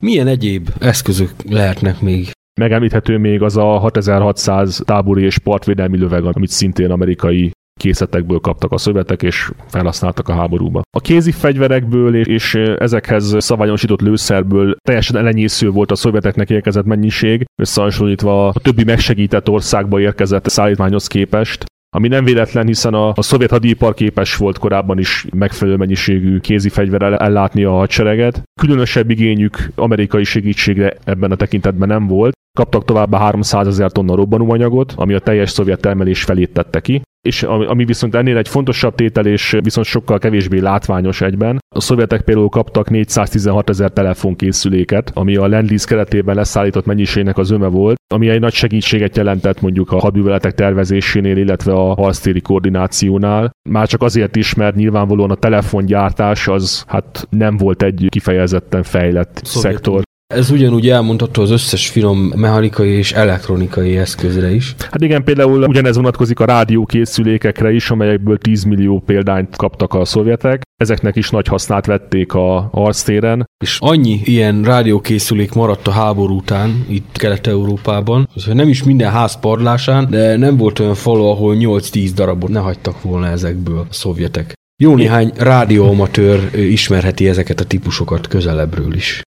Milyen 0.03 0.27
egyéb 0.27 0.69
eszközök 0.79 1.31
lehetnek 1.49 2.01
még? 2.01 2.31
Megemlíthető 2.59 3.17
még 3.17 3.41
az 3.41 3.57
a 3.57 3.79
6600 3.79 4.81
tábori 4.85 5.23
és 5.23 5.37
partvédelmi 5.37 5.97
löveg, 5.97 6.25
amit 6.25 6.49
szintén 6.49 6.91
amerikai 6.91 7.51
készletekből 7.79 8.39
kaptak 8.39 8.71
a 8.71 8.77
szövetek, 8.77 9.23
és 9.23 9.51
felhasználtak 9.67 10.29
a 10.29 10.33
háborúba. 10.33 10.81
A 10.97 10.99
kézi 10.99 11.31
fegyverekből 11.31 12.15
és 12.15 12.55
ezekhez 12.55 13.35
szabályosított 13.37 14.01
lőszerből 14.01 14.75
teljesen 14.83 15.17
elenyésző 15.17 15.69
volt 15.69 15.91
a 15.91 15.95
szovjeteknek 15.95 16.49
érkezett 16.49 16.85
mennyiség, 16.85 17.45
összehasonlítva 17.61 18.47
a 18.47 18.53
többi 18.53 18.83
megsegített 18.83 19.49
országba 19.49 19.99
érkezett 19.99 20.49
szállítmányhoz 20.49 21.07
képest 21.07 21.65
ami 21.95 22.07
nem 22.07 22.23
véletlen, 22.23 22.65
hiszen 22.65 22.93
a, 22.93 23.11
a 23.15 23.21
szovjet 23.21 23.49
hadipar 23.49 23.93
képes 23.93 24.35
volt 24.35 24.57
korábban 24.57 24.99
is 24.99 25.25
megfelelő 25.35 25.77
mennyiségű 25.77 26.39
kézi 26.39 26.69
fegyverrel 26.69 27.17
ellátni 27.17 27.63
a 27.63 27.71
hadsereget. 27.71 28.43
Különösebb 28.61 29.09
igényük 29.09 29.69
amerikai 29.75 30.23
segítségre 30.23 30.93
ebben 31.03 31.31
a 31.31 31.35
tekintetben 31.35 31.87
nem 31.87 32.07
volt. 32.07 32.33
Kaptak 32.55 32.85
továbbá 32.85 33.17
300 33.17 33.67
ezer 33.67 33.91
tonna 33.91 34.15
robbanóanyagot, 34.15 34.93
ami 34.95 35.13
a 35.13 35.19
teljes 35.19 35.49
szovjet 35.49 35.79
termelés 35.79 36.23
felét 36.23 36.53
tette 36.53 36.79
ki 36.79 37.01
és 37.25 37.43
ami 37.43 37.85
viszont 37.85 38.15
ennél 38.15 38.37
egy 38.37 38.47
fontosabb 38.47 38.95
tétel, 38.95 39.25
és 39.25 39.57
viszont 39.59 39.87
sokkal 39.87 40.19
kevésbé 40.19 40.59
látványos 40.59 41.21
egyben. 41.21 41.59
A 41.75 41.81
szovjetek 41.81 42.21
például 42.21 42.49
kaptak 42.49 42.89
416 42.89 43.69
ezer 43.69 43.91
telefonkészüléket, 43.91 45.11
ami 45.13 45.35
a 45.35 45.47
Lendlease 45.47 45.87
keretében 45.87 46.35
leszállított 46.35 46.85
mennyiségnek 46.85 47.37
az 47.37 47.51
öme 47.51 47.67
volt, 47.67 47.97
ami 48.13 48.29
egy 48.29 48.39
nagy 48.39 48.53
segítséget 48.53 49.17
jelentett 49.17 49.61
mondjuk 49.61 49.91
a 49.91 49.99
hadműveletek 49.99 50.53
tervezésénél, 50.53 51.37
illetve 51.37 51.73
a 51.73 51.93
harctéri 51.93 52.41
koordinációnál. 52.41 53.51
Már 53.69 53.87
csak 53.87 54.01
azért 54.01 54.35
is, 54.35 54.53
mert 54.53 54.75
nyilvánvalóan 54.75 55.31
a 55.31 55.35
telefongyártás 55.35 56.47
az 56.47 56.83
hát 56.87 57.27
nem 57.29 57.57
volt 57.57 57.83
egy 57.83 58.05
kifejezetten 58.09 58.83
fejlett 58.83 59.39
Szovjet 59.43 59.73
szektor. 59.73 60.03
Ez 60.35 60.51
ugyanúgy 60.51 60.89
elmondható 60.89 61.41
az 61.41 61.51
összes 61.51 61.89
finom 61.89 62.17
mechanikai 62.35 62.89
és 62.89 63.11
elektronikai 63.11 63.97
eszközre 63.97 64.53
is. 64.53 64.75
Hát 64.79 65.01
igen, 65.01 65.23
például 65.23 65.63
ugyanez 65.63 65.95
vonatkozik 65.95 66.39
a 66.39 66.45
rádiókészülékekre 66.45 67.71
is, 67.71 67.89
amelyekből 67.89 68.37
10 68.37 68.63
millió 68.63 68.99
példányt 69.05 69.55
kaptak 69.55 69.93
a 69.93 70.05
szovjetek. 70.05 70.61
Ezeknek 70.81 71.15
is 71.15 71.29
nagy 71.29 71.47
hasznát 71.47 71.85
vették 71.85 72.33
a 72.33 72.69
harctéren. 72.71 73.49
És 73.63 73.77
annyi 73.79 74.21
ilyen 74.23 74.63
rádiókészülék 74.63 75.53
maradt 75.53 75.87
a 75.87 75.91
háború 75.91 76.35
után 76.35 76.85
itt 76.89 77.17
Kelet-Európában, 77.17 78.27
hogy 78.45 78.55
nem 78.55 78.69
is 78.69 78.83
minden 78.83 79.11
ház 79.11 79.39
padlásán, 79.39 80.07
de 80.09 80.37
nem 80.37 80.57
volt 80.57 80.79
olyan 80.79 80.95
falu, 80.95 81.23
ahol 81.23 81.55
8-10 81.59 82.11
darabot 82.15 82.49
ne 82.49 82.59
hagytak 82.59 83.01
volna 83.01 83.27
ezekből 83.27 83.77
a 83.77 83.85
szovjetek. 83.89 84.53
Jó 84.83 84.95
néhány 84.95 85.31
rádióamatőr 85.37 86.49
ismerheti 86.55 87.27
ezeket 87.27 87.59
a 87.59 87.65
típusokat 87.65 88.27
közelebbről 88.27 88.93
is. 88.93 89.21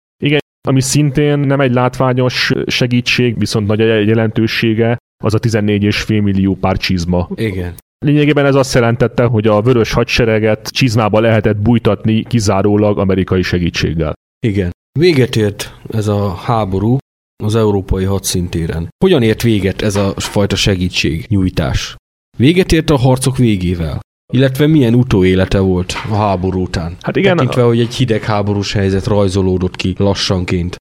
Ami 0.68 0.80
szintén 0.80 1.38
nem 1.38 1.60
egy 1.60 1.72
látványos 1.72 2.52
segítség, 2.66 3.38
viszont 3.38 3.66
nagy 3.66 3.78
jelentősége, 3.78 4.96
az 5.24 5.34
a 5.34 5.38
14,5 5.38 6.22
millió 6.22 6.54
pár 6.54 6.76
csizma. 6.76 7.28
Igen. 7.34 7.74
Lényegében 7.98 8.46
ez 8.46 8.54
azt 8.54 8.74
jelentette, 8.74 9.24
hogy 9.24 9.46
a 9.46 9.62
vörös 9.62 9.92
hadsereget 9.92 10.68
csizmába 10.68 11.20
lehetett 11.20 11.56
bújtatni 11.56 12.22
kizárólag 12.22 12.98
amerikai 12.98 13.42
segítséggel. 13.42 14.12
Igen. 14.46 14.70
Véget 14.98 15.36
ért 15.36 15.74
ez 15.90 16.06
a 16.06 16.34
háború 16.34 16.96
az 17.42 17.54
európai 17.54 18.04
hadszintéren. 18.04 18.88
Hogyan 19.04 19.22
ért 19.22 19.42
véget 19.42 19.82
ez 19.82 19.96
a 19.96 20.14
fajta 20.16 20.56
segítség, 20.56 21.24
nyújtás? 21.28 21.96
Véget 22.36 22.72
ért 22.72 22.90
a 22.90 22.96
harcok 22.96 23.36
végével. 23.36 24.00
Illetve 24.34 24.66
milyen 24.66 24.94
utóélete 24.94 25.58
volt 25.58 25.92
a 26.10 26.14
háború 26.14 26.62
után. 26.62 26.96
Hát 27.00 27.16
igen, 27.16 27.36
Tekintve, 27.36 27.62
hogy 27.62 27.80
egy 27.80 27.94
hidegháborús 27.94 28.72
helyzet 28.72 29.06
rajzolódott 29.06 29.76
ki 29.76 29.94
lassanként. 29.98 30.76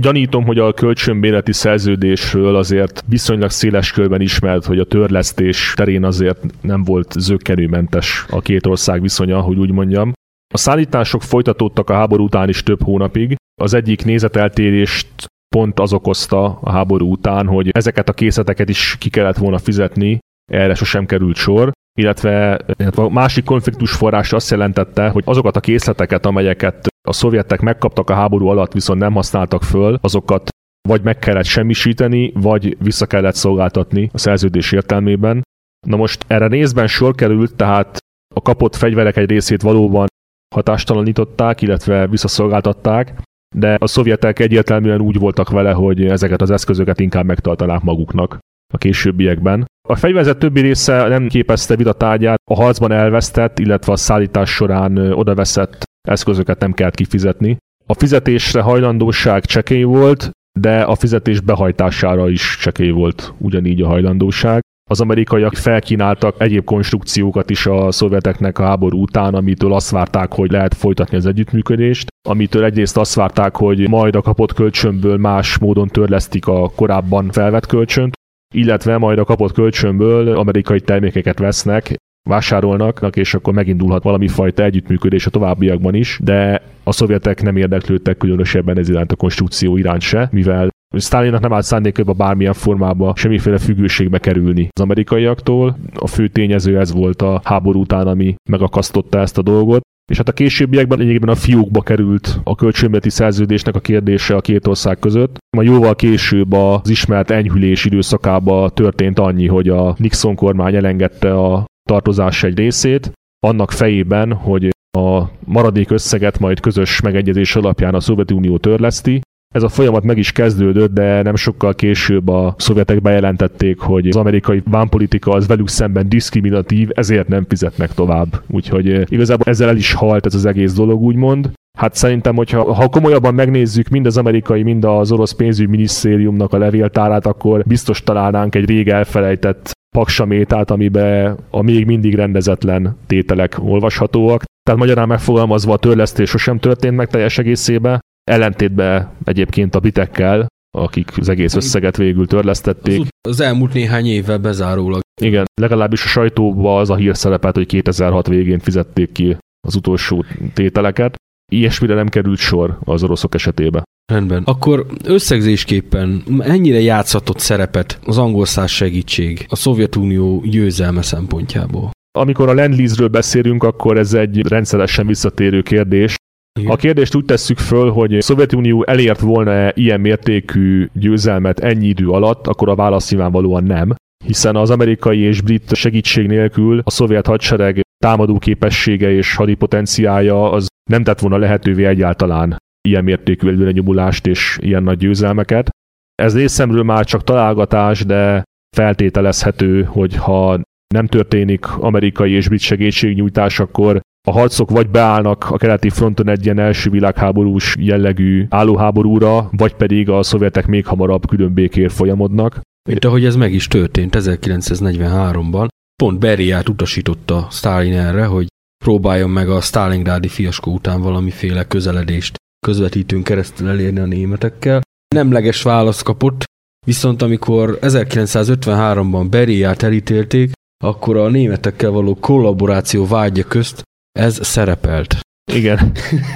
Gyanítom, 0.00 0.44
hogy 0.44 0.58
a 0.58 0.72
kölcsönbéleti 0.72 1.52
szerződésről 1.52 2.56
azért 2.56 3.04
viszonylag 3.08 3.50
széles 3.50 3.92
körben 3.92 4.20
ismert, 4.20 4.64
hogy 4.64 4.78
a 4.78 4.84
törlesztés 4.84 5.72
terén 5.76 6.04
azért 6.04 6.38
nem 6.60 6.84
volt 6.84 7.12
zöggenőmentes 7.18 8.26
a 8.30 8.40
két 8.40 8.66
ország 8.66 9.00
viszonya, 9.00 9.40
hogy 9.40 9.58
úgy 9.58 9.70
mondjam. 9.70 10.12
A 10.54 10.58
szállítások 10.58 11.22
folytatódtak 11.22 11.90
a 11.90 11.94
háború 11.94 12.24
után 12.24 12.48
is 12.48 12.62
több 12.62 12.82
hónapig. 12.82 13.34
Az 13.60 13.74
egyik 13.74 14.04
nézeteltérést 14.04 15.08
pont 15.48 15.80
az 15.80 15.92
okozta 15.92 16.58
a 16.60 16.70
háború 16.70 17.10
után, 17.10 17.46
hogy 17.46 17.68
ezeket 17.70 18.08
a 18.08 18.12
készleteket 18.12 18.68
is 18.68 18.96
ki 18.98 19.10
kellett 19.10 19.36
volna 19.36 19.58
fizetni, 19.58 20.18
erre 20.52 20.74
sosem 20.74 21.06
került 21.06 21.36
sor, 21.36 21.72
illetve, 21.96 22.60
illetve 22.78 23.02
a 23.02 23.08
másik 23.08 23.44
konfliktus 23.44 23.92
forrás 23.92 24.32
azt 24.32 24.50
jelentette, 24.50 25.08
hogy 25.08 25.22
azokat 25.26 25.56
a 25.56 25.60
készleteket, 25.60 26.26
amelyeket 26.26 26.86
a 27.08 27.12
szovjetek 27.12 27.60
megkaptak 27.60 28.10
a 28.10 28.14
háború 28.14 28.46
alatt, 28.46 28.72
viszont 28.72 29.00
nem 29.00 29.12
használtak 29.12 29.62
föl, 29.62 29.98
azokat 30.00 30.48
vagy 30.88 31.02
meg 31.02 31.18
kellett 31.18 31.44
semmisíteni, 31.44 32.32
vagy 32.34 32.76
vissza 32.80 33.06
kellett 33.06 33.34
szolgáltatni 33.34 34.10
a 34.12 34.18
szerződés 34.18 34.72
értelmében. 34.72 35.42
Na 35.86 35.96
most 35.96 36.24
erre 36.26 36.46
részben 36.46 36.86
sor 36.86 37.14
került, 37.14 37.54
tehát 37.54 37.98
a 38.34 38.42
kapott 38.42 38.76
fegyverek 38.76 39.16
egy 39.16 39.30
részét 39.30 39.62
valóban 39.62 40.06
hatástalanították, 40.54 41.62
illetve 41.62 42.06
visszaszolgáltatták, 42.06 43.20
de 43.54 43.76
a 43.80 43.86
szovjetek 43.86 44.38
egyértelműen 44.38 45.00
úgy 45.00 45.18
voltak 45.18 45.50
vele, 45.50 45.72
hogy 45.72 46.04
ezeket 46.04 46.40
az 46.40 46.50
eszközöket 46.50 47.00
inkább 47.00 47.24
megtartanák 47.24 47.82
maguknak 47.82 48.38
a 48.74 48.78
későbbiekben. 48.78 49.64
A 49.88 49.96
fegyverzet 49.96 50.38
többi 50.38 50.60
része 50.60 51.08
nem 51.08 51.28
képezte 51.28 51.76
vitatárgyát, 51.76 52.40
a 52.50 52.54
harcban 52.54 52.92
elvesztett, 52.92 53.58
illetve 53.58 53.92
a 53.92 53.96
szállítás 53.96 54.50
során 54.50 54.96
odaveszett 54.98 55.82
eszközöket 56.08 56.60
nem 56.60 56.72
kellett 56.72 56.94
kifizetni. 56.94 57.56
A 57.86 57.94
fizetésre 57.94 58.60
hajlandóság 58.60 59.44
csekély 59.44 59.82
volt, 59.82 60.30
de 60.58 60.82
a 60.82 60.94
fizetés 60.94 61.40
behajtására 61.40 62.28
is 62.28 62.56
csekély 62.60 62.90
volt 62.90 63.34
ugyanígy 63.38 63.82
a 63.82 63.86
hajlandóság. 63.86 64.60
Az 64.90 65.00
amerikaiak 65.00 65.54
felkínáltak 65.54 66.34
egyéb 66.38 66.64
konstrukciókat 66.64 67.50
is 67.50 67.66
a 67.66 67.90
szovjeteknek 67.90 68.58
a 68.58 68.64
háború 68.64 69.00
után, 69.00 69.34
amitől 69.34 69.72
azt 69.72 69.90
várták, 69.90 70.32
hogy 70.32 70.50
lehet 70.50 70.74
folytatni 70.74 71.16
az 71.16 71.26
együttműködést, 71.26 72.08
amitől 72.28 72.64
egyrészt 72.64 72.96
azt 72.96 73.14
várták, 73.14 73.56
hogy 73.56 73.88
majd 73.88 74.14
a 74.14 74.22
kapott 74.22 74.52
kölcsönből 74.52 75.16
más 75.16 75.58
módon 75.58 75.88
törlesztik 75.88 76.46
a 76.46 76.70
korábban 76.74 77.30
felvett 77.30 77.66
kölcsönt, 77.66 78.14
illetve 78.54 78.98
majd 78.98 79.18
a 79.18 79.24
kapott 79.24 79.52
kölcsönből 79.52 80.28
amerikai 80.28 80.80
termékeket 80.80 81.38
vesznek, 81.38 81.94
vásárolnak, 82.28 83.16
és 83.16 83.34
akkor 83.34 83.52
megindulhat 83.54 84.02
valami 84.02 84.28
fajta 84.28 84.62
együttműködés 84.62 85.26
a 85.26 85.30
továbbiakban 85.30 85.94
is, 85.94 86.18
de 86.22 86.62
a 86.84 86.92
szovjetek 86.92 87.42
nem 87.42 87.56
érdeklődtek 87.56 88.16
különösebben 88.16 88.78
ez 88.78 88.88
iránt 88.88 89.12
a 89.12 89.16
konstrukció 89.16 89.76
iránt 89.76 90.00
se, 90.00 90.28
mivel 90.32 90.68
Stalinnak 90.98 91.40
nem 91.40 91.52
állt 91.52 91.64
szándékában 91.64 92.16
bármilyen 92.16 92.52
formában 92.52 93.14
semmiféle 93.14 93.58
függőségbe 93.58 94.18
kerülni 94.18 94.68
az 94.70 94.80
amerikaiaktól. 94.80 95.76
A 95.94 96.06
fő 96.06 96.28
tényező 96.28 96.78
ez 96.78 96.92
volt 96.92 97.22
a 97.22 97.40
háború 97.44 97.80
után, 97.80 98.06
ami 98.06 98.34
megakasztotta 98.50 99.18
ezt 99.18 99.38
a 99.38 99.42
dolgot. 99.42 99.80
És 100.10 100.16
hát 100.16 100.28
a 100.28 100.32
későbbiekben 100.32 100.98
lényegében 100.98 101.28
a 101.28 101.34
fiúkba 101.34 101.80
került 101.80 102.40
a 102.44 102.54
kölcsönbeti 102.54 103.10
szerződésnek 103.10 103.74
a 103.74 103.80
kérdése 103.80 104.36
a 104.36 104.40
két 104.40 104.66
ország 104.66 104.98
között. 104.98 105.38
Ma 105.56 105.62
jóval 105.62 105.94
később 105.96 106.52
az 106.52 106.88
ismert 106.88 107.30
enyhülés 107.30 107.84
időszakába 107.84 108.70
történt 108.70 109.18
annyi, 109.18 109.46
hogy 109.46 109.68
a 109.68 109.94
Nixon 109.98 110.34
kormány 110.34 110.74
elengedte 110.74 111.34
a 111.34 111.64
tartozás 111.88 112.42
egy 112.42 112.58
részét, 112.58 113.12
annak 113.46 113.70
fejében, 113.70 114.32
hogy 114.32 114.68
a 114.98 115.22
maradék 115.44 115.90
összeget 115.90 116.38
majd 116.38 116.60
közös 116.60 117.00
megegyezés 117.00 117.56
alapján 117.56 117.94
a 117.94 118.00
Szovjetunió 118.00 118.58
törleszti, 118.58 119.20
ez 119.56 119.62
a 119.62 119.68
folyamat 119.68 120.04
meg 120.04 120.18
is 120.18 120.32
kezdődött, 120.32 120.94
de 120.94 121.22
nem 121.22 121.36
sokkal 121.36 121.74
később 121.74 122.28
a 122.28 122.54
szovjetek 122.58 123.02
bejelentették, 123.02 123.78
hogy 123.78 124.08
az 124.08 124.16
amerikai 124.16 124.62
vámpolitika 124.70 125.30
az 125.30 125.46
velük 125.46 125.68
szemben 125.68 126.08
diszkriminatív, 126.08 126.88
ezért 126.92 127.28
nem 127.28 127.44
fizetnek 127.48 127.92
tovább. 127.94 128.42
Úgyhogy 128.46 128.90
eh, 128.90 129.02
igazából 129.08 129.44
ezzel 129.46 129.68
el 129.68 129.76
is 129.76 129.92
halt 129.92 130.26
ez 130.26 130.34
az 130.34 130.46
egész 130.46 130.74
dolog, 130.74 131.02
úgymond. 131.02 131.50
Hát 131.78 131.94
szerintem, 131.94 132.36
hogyha 132.36 132.74
ha 132.74 132.88
komolyabban 132.88 133.34
megnézzük 133.34 133.88
mind 133.88 134.06
az 134.06 134.16
amerikai, 134.16 134.62
mind 134.62 134.84
az 134.84 135.12
orosz 135.12 135.32
pénzügyminisztériumnak 135.32 136.52
a 136.52 136.58
levéltárát, 136.58 137.26
akkor 137.26 137.62
biztos 137.66 138.02
találnánk 138.02 138.54
egy 138.54 138.64
rég 138.64 138.88
elfelejtett 138.88 139.72
paksamétát, 139.96 140.70
amiben 140.70 141.36
a 141.50 141.62
még 141.62 141.86
mindig 141.86 142.14
rendezetlen 142.14 142.96
tételek 143.06 143.56
olvashatóak. 143.60 144.44
Tehát 144.62 144.80
magyarán 144.80 145.08
megfogalmazva 145.08 145.72
a 145.72 145.78
törlesztés 145.78 146.30
sosem 146.30 146.58
történt 146.58 146.96
meg 146.96 147.08
teljes 147.08 147.38
egészében, 147.38 148.00
Ellentétben 148.30 149.10
egyébként 149.24 149.74
a 149.74 149.80
bitekkel, 149.80 150.46
akik 150.78 151.10
az 151.16 151.28
egész 151.28 151.54
összeget 151.54 151.96
végül 151.96 152.26
törlesztették. 152.26 153.00
Az, 153.00 153.08
az 153.28 153.40
elmúlt 153.40 153.72
néhány 153.72 154.06
évvel 154.06 154.38
bezárólag. 154.38 155.00
Igen, 155.20 155.44
legalábbis 155.60 156.04
a 156.04 156.08
sajtóban 156.08 156.80
az 156.80 156.90
a 156.90 156.96
hír 156.96 157.16
szerepelt, 157.16 157.56
hogy 157.56 157.66
2006 157.66 158.26
végén 158.26 158.58
fizették 158.58 159.12
ki 159.12 159.36
az 159.66 159.74
utolsó 159.74 160.24
tételeket. 160.54 161.14
Ilyesmire 161.52 161.94
nem 161.94 162.08
került 162.08 162.38
sor 162.38 162.78
az 162.84 163.02
oroszok 163.02 163.34
esetében. 163.34 163.82
Rendben. 164.12 164.42
Akkor 164.42 164.86
összegzésképpen 165.04 166.22
ennyire 166.38 166.80
játszatott 166.80 167.38
szerepet 167.38 167.98
az 168.04 168.18
angol 168.18 168.44
száz 168.44 168.70
segítség 168.70 169.46
a 169.48 169.56
Szovjetunió 169.56 170.42
győzelme 170.44 171.02
szempontjából? 171.02 171.90
Amikor 172.18 172.48
a 172.48 172.54
Lend 172.54 173.10
beszélünk, 173.10 173.62
akkor 173.62 173.98
ez 173.98 174.14
egy 174.14 174.48
rendszeresen 174.48 175.06
visszatérő 175.06 175.62
kérdés. 175.62 176.16
Igen. 176.56 176.70
A 176.70 176.76
kérdést 176.76 177.14
úgy 177.14 177.24
tesszük 177.24 177.58
föl, 177.58 177.90
hogy 177.90 178.16
a 178.16 178.22
Szovjetunió 178.22 178.84
elért 178.86 179.20
volna-e 179.20 179.72
ilyen 179.74 180.00
mértékű 180.00 180.88
győzelmet 180.92 181.60
ennyi 181.60 181.86
idő 181.86 182.08
alatt, 182.08 182.46
akkor 182.46 182.68
a 182.68 182.74
válasz 182.74 183.10
nyilvánvalóan 183.10 183.64
nem, 183.64 183.94
hiszen 184.24 184.56
az 184.56 184.70
amerikai 184.70 185.20
és 185.20 185.40
brit 185.40 185.74
segítség 185.74 186.26
nélkül 186.26 186.80
a 186.84 186.90
szovjet 186.90 187.26
hadsereg 187.26 187.80
támadó 188.04 188.38
képessége 188.38 189.10
és 189.10 189.34
hadipotenciája 189.34 190.50
az 190.50 190.66
nem 190.90 191.02
tett 191.02 191.18
volna 191.18 191.36
lehetővé 191.38 191.84
egyáltalán 191.84 192.56
ilyen 192.88 193.04
mértékű 193.04 193.48
előrenyomulást 193.48 194.26
és 194.26 194.58
ilyen 194.60 194.82
nagy 194.82 194.98
győzelmeket. 194.98 195.70
Ez 196.14 196.36
részemről 196.36 196.82
már 196.82 197.04
csak 197.04 197.24
találgatás, 197.24 198.04
de 198.04 198.42
feltételezhető, 198.76 199.82
hogy 199.82 200.16
ha 200.16 200.60
nem 200.94 201.06
történik 201.06 201.76
amerikai 201.76 202.32
és 202.32 202.48
brit 202.48 202.60
segítségnyújtás, 202.60 203.60
akkor 203.60 204.00
a 204.28 204.32
harcok 204.32 204.70
vagy 204.70 204.88
beállnak 204.88 205.50
a 205.50 205.56
keleti 205.56 205.90
fronton 205.90 206.28
egy 206.28 206.44
ilyen 206.44 206.58
első 206.58 206.90
világháborús 206.90 207.74
jellegű 207.78 208.46
állóháborúra, 208.48 209.48
vagy 209.52 209.74
pedig 209.74 210.10
a 210.10 210.22
szovjetek 210.22 210.66
még 210.66 210.86
hamarabb 210.86 211.26
külön 211.26 211.54
békért 211.54 211.92
folyamodnak. 211.92 212.60
Mint 212.88 213.04
ahogy 213.04 213.24
ez 213.24 213.36
meg 213.36 213.52
is 213.52 213.68
történt 213.68 214.16
1943-ban. 214.18 215.66
Pont 216.02 216.18
Beriát 216.18 216.68
utasította 216.68 217.46
Stalin 217.50 217.92
erre, 217.92 218.24
hogy 218.24 218.46
próbáljon 218.84 219.30
meg 219.30 219.50
a 219.50 219.60
Stalingrádi 219.60 220.28
fiaskó 220.28 220.72
után 220.72 221.00
valamiféle 221.00 221.64
közeledést 221.64 222.36
közvetítőn 222.66 223.22
keresztül 223.22 223.68
elérni 223.68 223.98
a 223.98 224.06
németekkel. 224.06 224.80
Nemleges 225.14 225.62
választ 225.62 226.02
kapott, 226.02 226.44
viszont 226.86 227.22
amikor 227.22 227.78
1953-ban 227.82 229.26
Beriát 229.30 229.82
elítélték, 229.82 230.52
akkor 230.84 231.16
a 231.16 231.28
németekkel 231.28 231.90
való 231.90 232.14
kollaboráció 232.14 233.06
vágya 233.06 233.44
közt 233.44 233.82
ez 234.16 234.46
szerepelt. 234.46 235.18
Igen. 235.52 235.92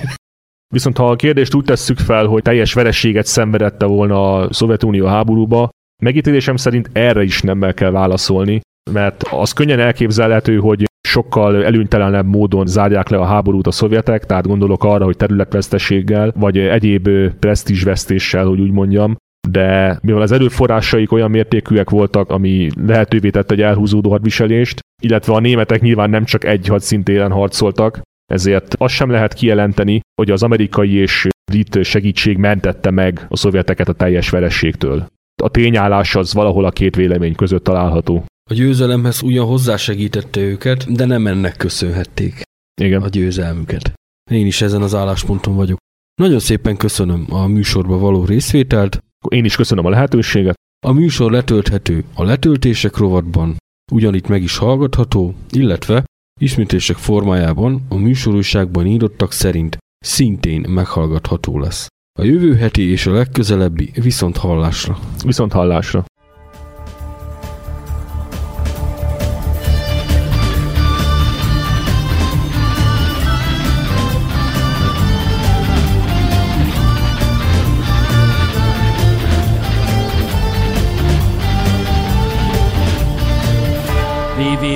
Viszont 0.74 0.96
ha 0.96 1.10
a 1.10 1.16
kérdést 1.16 1.54
úgy 1.54 1.64
tesszük 1.64 1.98
fel, 1.98 2.26
hogy 2.26 2.42
teljes 2.42 2.72
verességet 2.72 3.26
szenvedette 3.26 3.86
volna 3.86 4.34
a 4.34 4.52
Szovjetunió 4.52 5.06
háborúba, 5.06 5.68
megítélésem 6.02 6.56
szerint 6.56 6.90
erre 6.92 7.22
is 7.22 7.42
nemmel 7.42 7.74
kell 7.74 7.90
válaszolni, 7.90 8.60
mert 8.90 9.22
az 9.22 9.52
könnyen 9.52 9.80
elképzelhető, 9.80 10.58
hogy 10.58 10.84
sokkal 11.08 11.64
előnytelenebb 11.64 12.26
módon 12.26 12.66
zárják 12.66 13.08
le 13.08 13.18
a 13.18 13.24
háborút 13.24 13.66
a 13.66 13.70
szovjetek, 13.70 14.26
tehát 14.26 14.46
gondolok 14.46 14.84
arra, 14.84 15.04
hogy 15.04 15.16
területveszteséggel, 15.16 16.32
vagy 16.36 16.58
egyéb 16.58 17.08
presztízsvesztéssel, 17.38 18.46
hogy 18.46 18.60
úgy 18.60 18.70
mondjam, 18.70 19.16
de 19.48 19.98
mivel 20.02 20.22
az 20.22 20.32
erőforrásaik 20.32 21.12
olyan 21.12 21.30
mértékűek 21.30 21.90
voltak, 21.90 22.30
ami 22.30 22.70
lehetővé 22.86 23.30
tette 23.30 23.54
egy 23.54 23.60
elhúzódó 23.60 24.10
hadviselést, 24.10 24.80
illetve 25.02 25.32
a 25.32 25.40
németek 25.40 25.80
nyilván 25.80 26.10
nem 26.10 26.24
csak 26.24 26.44
egy 26.44 26.66
hadszintéren 26.66 27.30
harcoltak, 27.30 28.00
ezért 28.32 28.74
azt 28.78 28.94
sem 28.94 29.10
lehet 29.10 29.34
kijelenteni, 29.34 30.00
hogy 30.14 30.30
az 30.30 30.42
amerikai 30.42 30.94
és 30.94 31.26
brit 31.50 31.84
segítség 31.84 32.36
mentette 32.36 32.90
meg 32.90 33.26
a 33.28 33.36
szovjeteket 33.36 33.88
a 33.88 33.92
teljes 33.92 34.30
verességtől. 34.30 35.06
A 35.42 35.48
tényállás 35.48 36.14
az 36.14 36.34
valahol 36.34 36.64
a 36.64 36.70
két 36.70 36.96
vélemény 36.96 37.34
között 37.34 37.64
található. 37.64 38.24
A 38.50 38.54
győzelemhez 38.54 39.22
ugyan 39.22 39.46
hozzásegítette 39.46 40.40
őket, 40.40 40.92
de 40.92 41.04
nem 41.04 41.26
ennek 41.26 41.56
köszönhették 41.56 42.42
Igen. 42.80 43.02
a 43.02 43.08
győzelmüket. 43.08 43.92
Én 44.30 44.46
is 44.46 44.62
ezen 44.62 44.82
az 44.82 44.94
állásponton 44.94 45.54
vagyok. 45.54 45.78
Nagyon 46.20 46.38
szépen 46.38 46.76
köszönöm 46.76 47.26
a 47.28 47.46
műsorba 47.46 47.98
való 47.98 48.24
részvételt. 48.24 49.00
Én 49.28 49.44
is 49.44 49.56
köszönöm 49.56 49.86
a 49.86 49.90
lehetőséget. 49.90 50.54
A 50.86 50.92
műsor 50.92 51.30
letölthető 51.30 52.04
a 52.14 52.24
letöltések 52.24 52.96
rovatban, 52.96 53.56
ugyanitt 53.92 54.28
meg 54.28 54.42
is 54.42 54.56
hallgatható, 54.56 55.34
illetve 55.50 56.04
ismétlések 56.40 56.96
formájában 56.96 57.86
a 57.88 57.96
műsorúságban 57.96 58.86
írottak 58.86 59.32
szerint 59.32 59.78
szintén 59.98 60.60
meghallgatható 60.68 61.58
lesz. 61.58 61.86
A 62.18 62.24
jövő 62.24 62.54
heti 62.54 62.82
és 62.82 63.06
a 63.06 63.12
legközelebbi 63.12 63.90
viszont 63.94 64.36
hallásra. 64.36 64.98
Viszont 65.24 65.52
hallásra. 65.52 66.04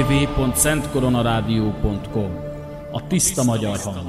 www.szentkoronarádió.com 0.08 2.30
A 2.92 3.06
tiszta 3.06 3.44
magyar 3.44 3.76
hang. 3.84 3.96
Itt 3.96 4.02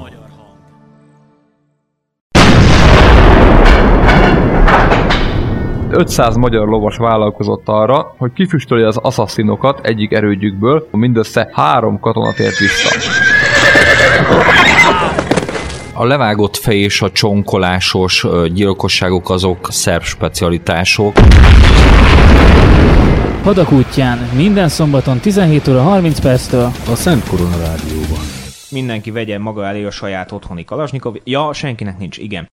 500 5.90 6.36
magyar 6.36 6.68
lovas 6.68 6.96
vállalkozott 6.96 7.68
arra, 7.68 8.14
hogy 8.18 8.32
kifüstölje 8.32 8.86
az 8.86 8.96
assasszinokat 8.96 9.86
egyik 9.86 10.12
erődjükből, 10.12 10.88
mindössze 10.90 11.50
három 11.52 12.00
katona 12.00 12.32
tért 12.32 12.58
vissza. 12.58 12.94
A 15.98 16.04
levágott 16.04 16.56
fej 16.56 16.78
és 16.78 17.02
a 17.02 17.10
csonkolásos 17.10 18.26
gyilkosságok 18.52 19.30
azok 19.30 19.68
szerb 19.70 20.02
specialitások. 20.02 21.16
Hadak 23.42 23.72
útján 23.72 24.18
minden 24.34 24.68
szombaton 24.68 25.18
17 25.18 25.68
óra 25.68 25.82
30 25.82 26.20
perctől 26.20 26.70
A 26.90 26.94
Szent 26.94 27.28
Korona 27.28 27.56
Rádióban. 27.58 28.18
Mindenki 28.70 29.10
vegye 29.10 29.38
maga 29.38 29.66
elé 29.66 29.84
a 29.84 29.90
saját 29.90 30.32
otthoni 30.32 30.64
kalasnyikov. 30.64 31.14
Ja, 31.24 31.52
senkinek 31.52 31.98
nincs, 31.98 32.18
igen. 32.18 32.44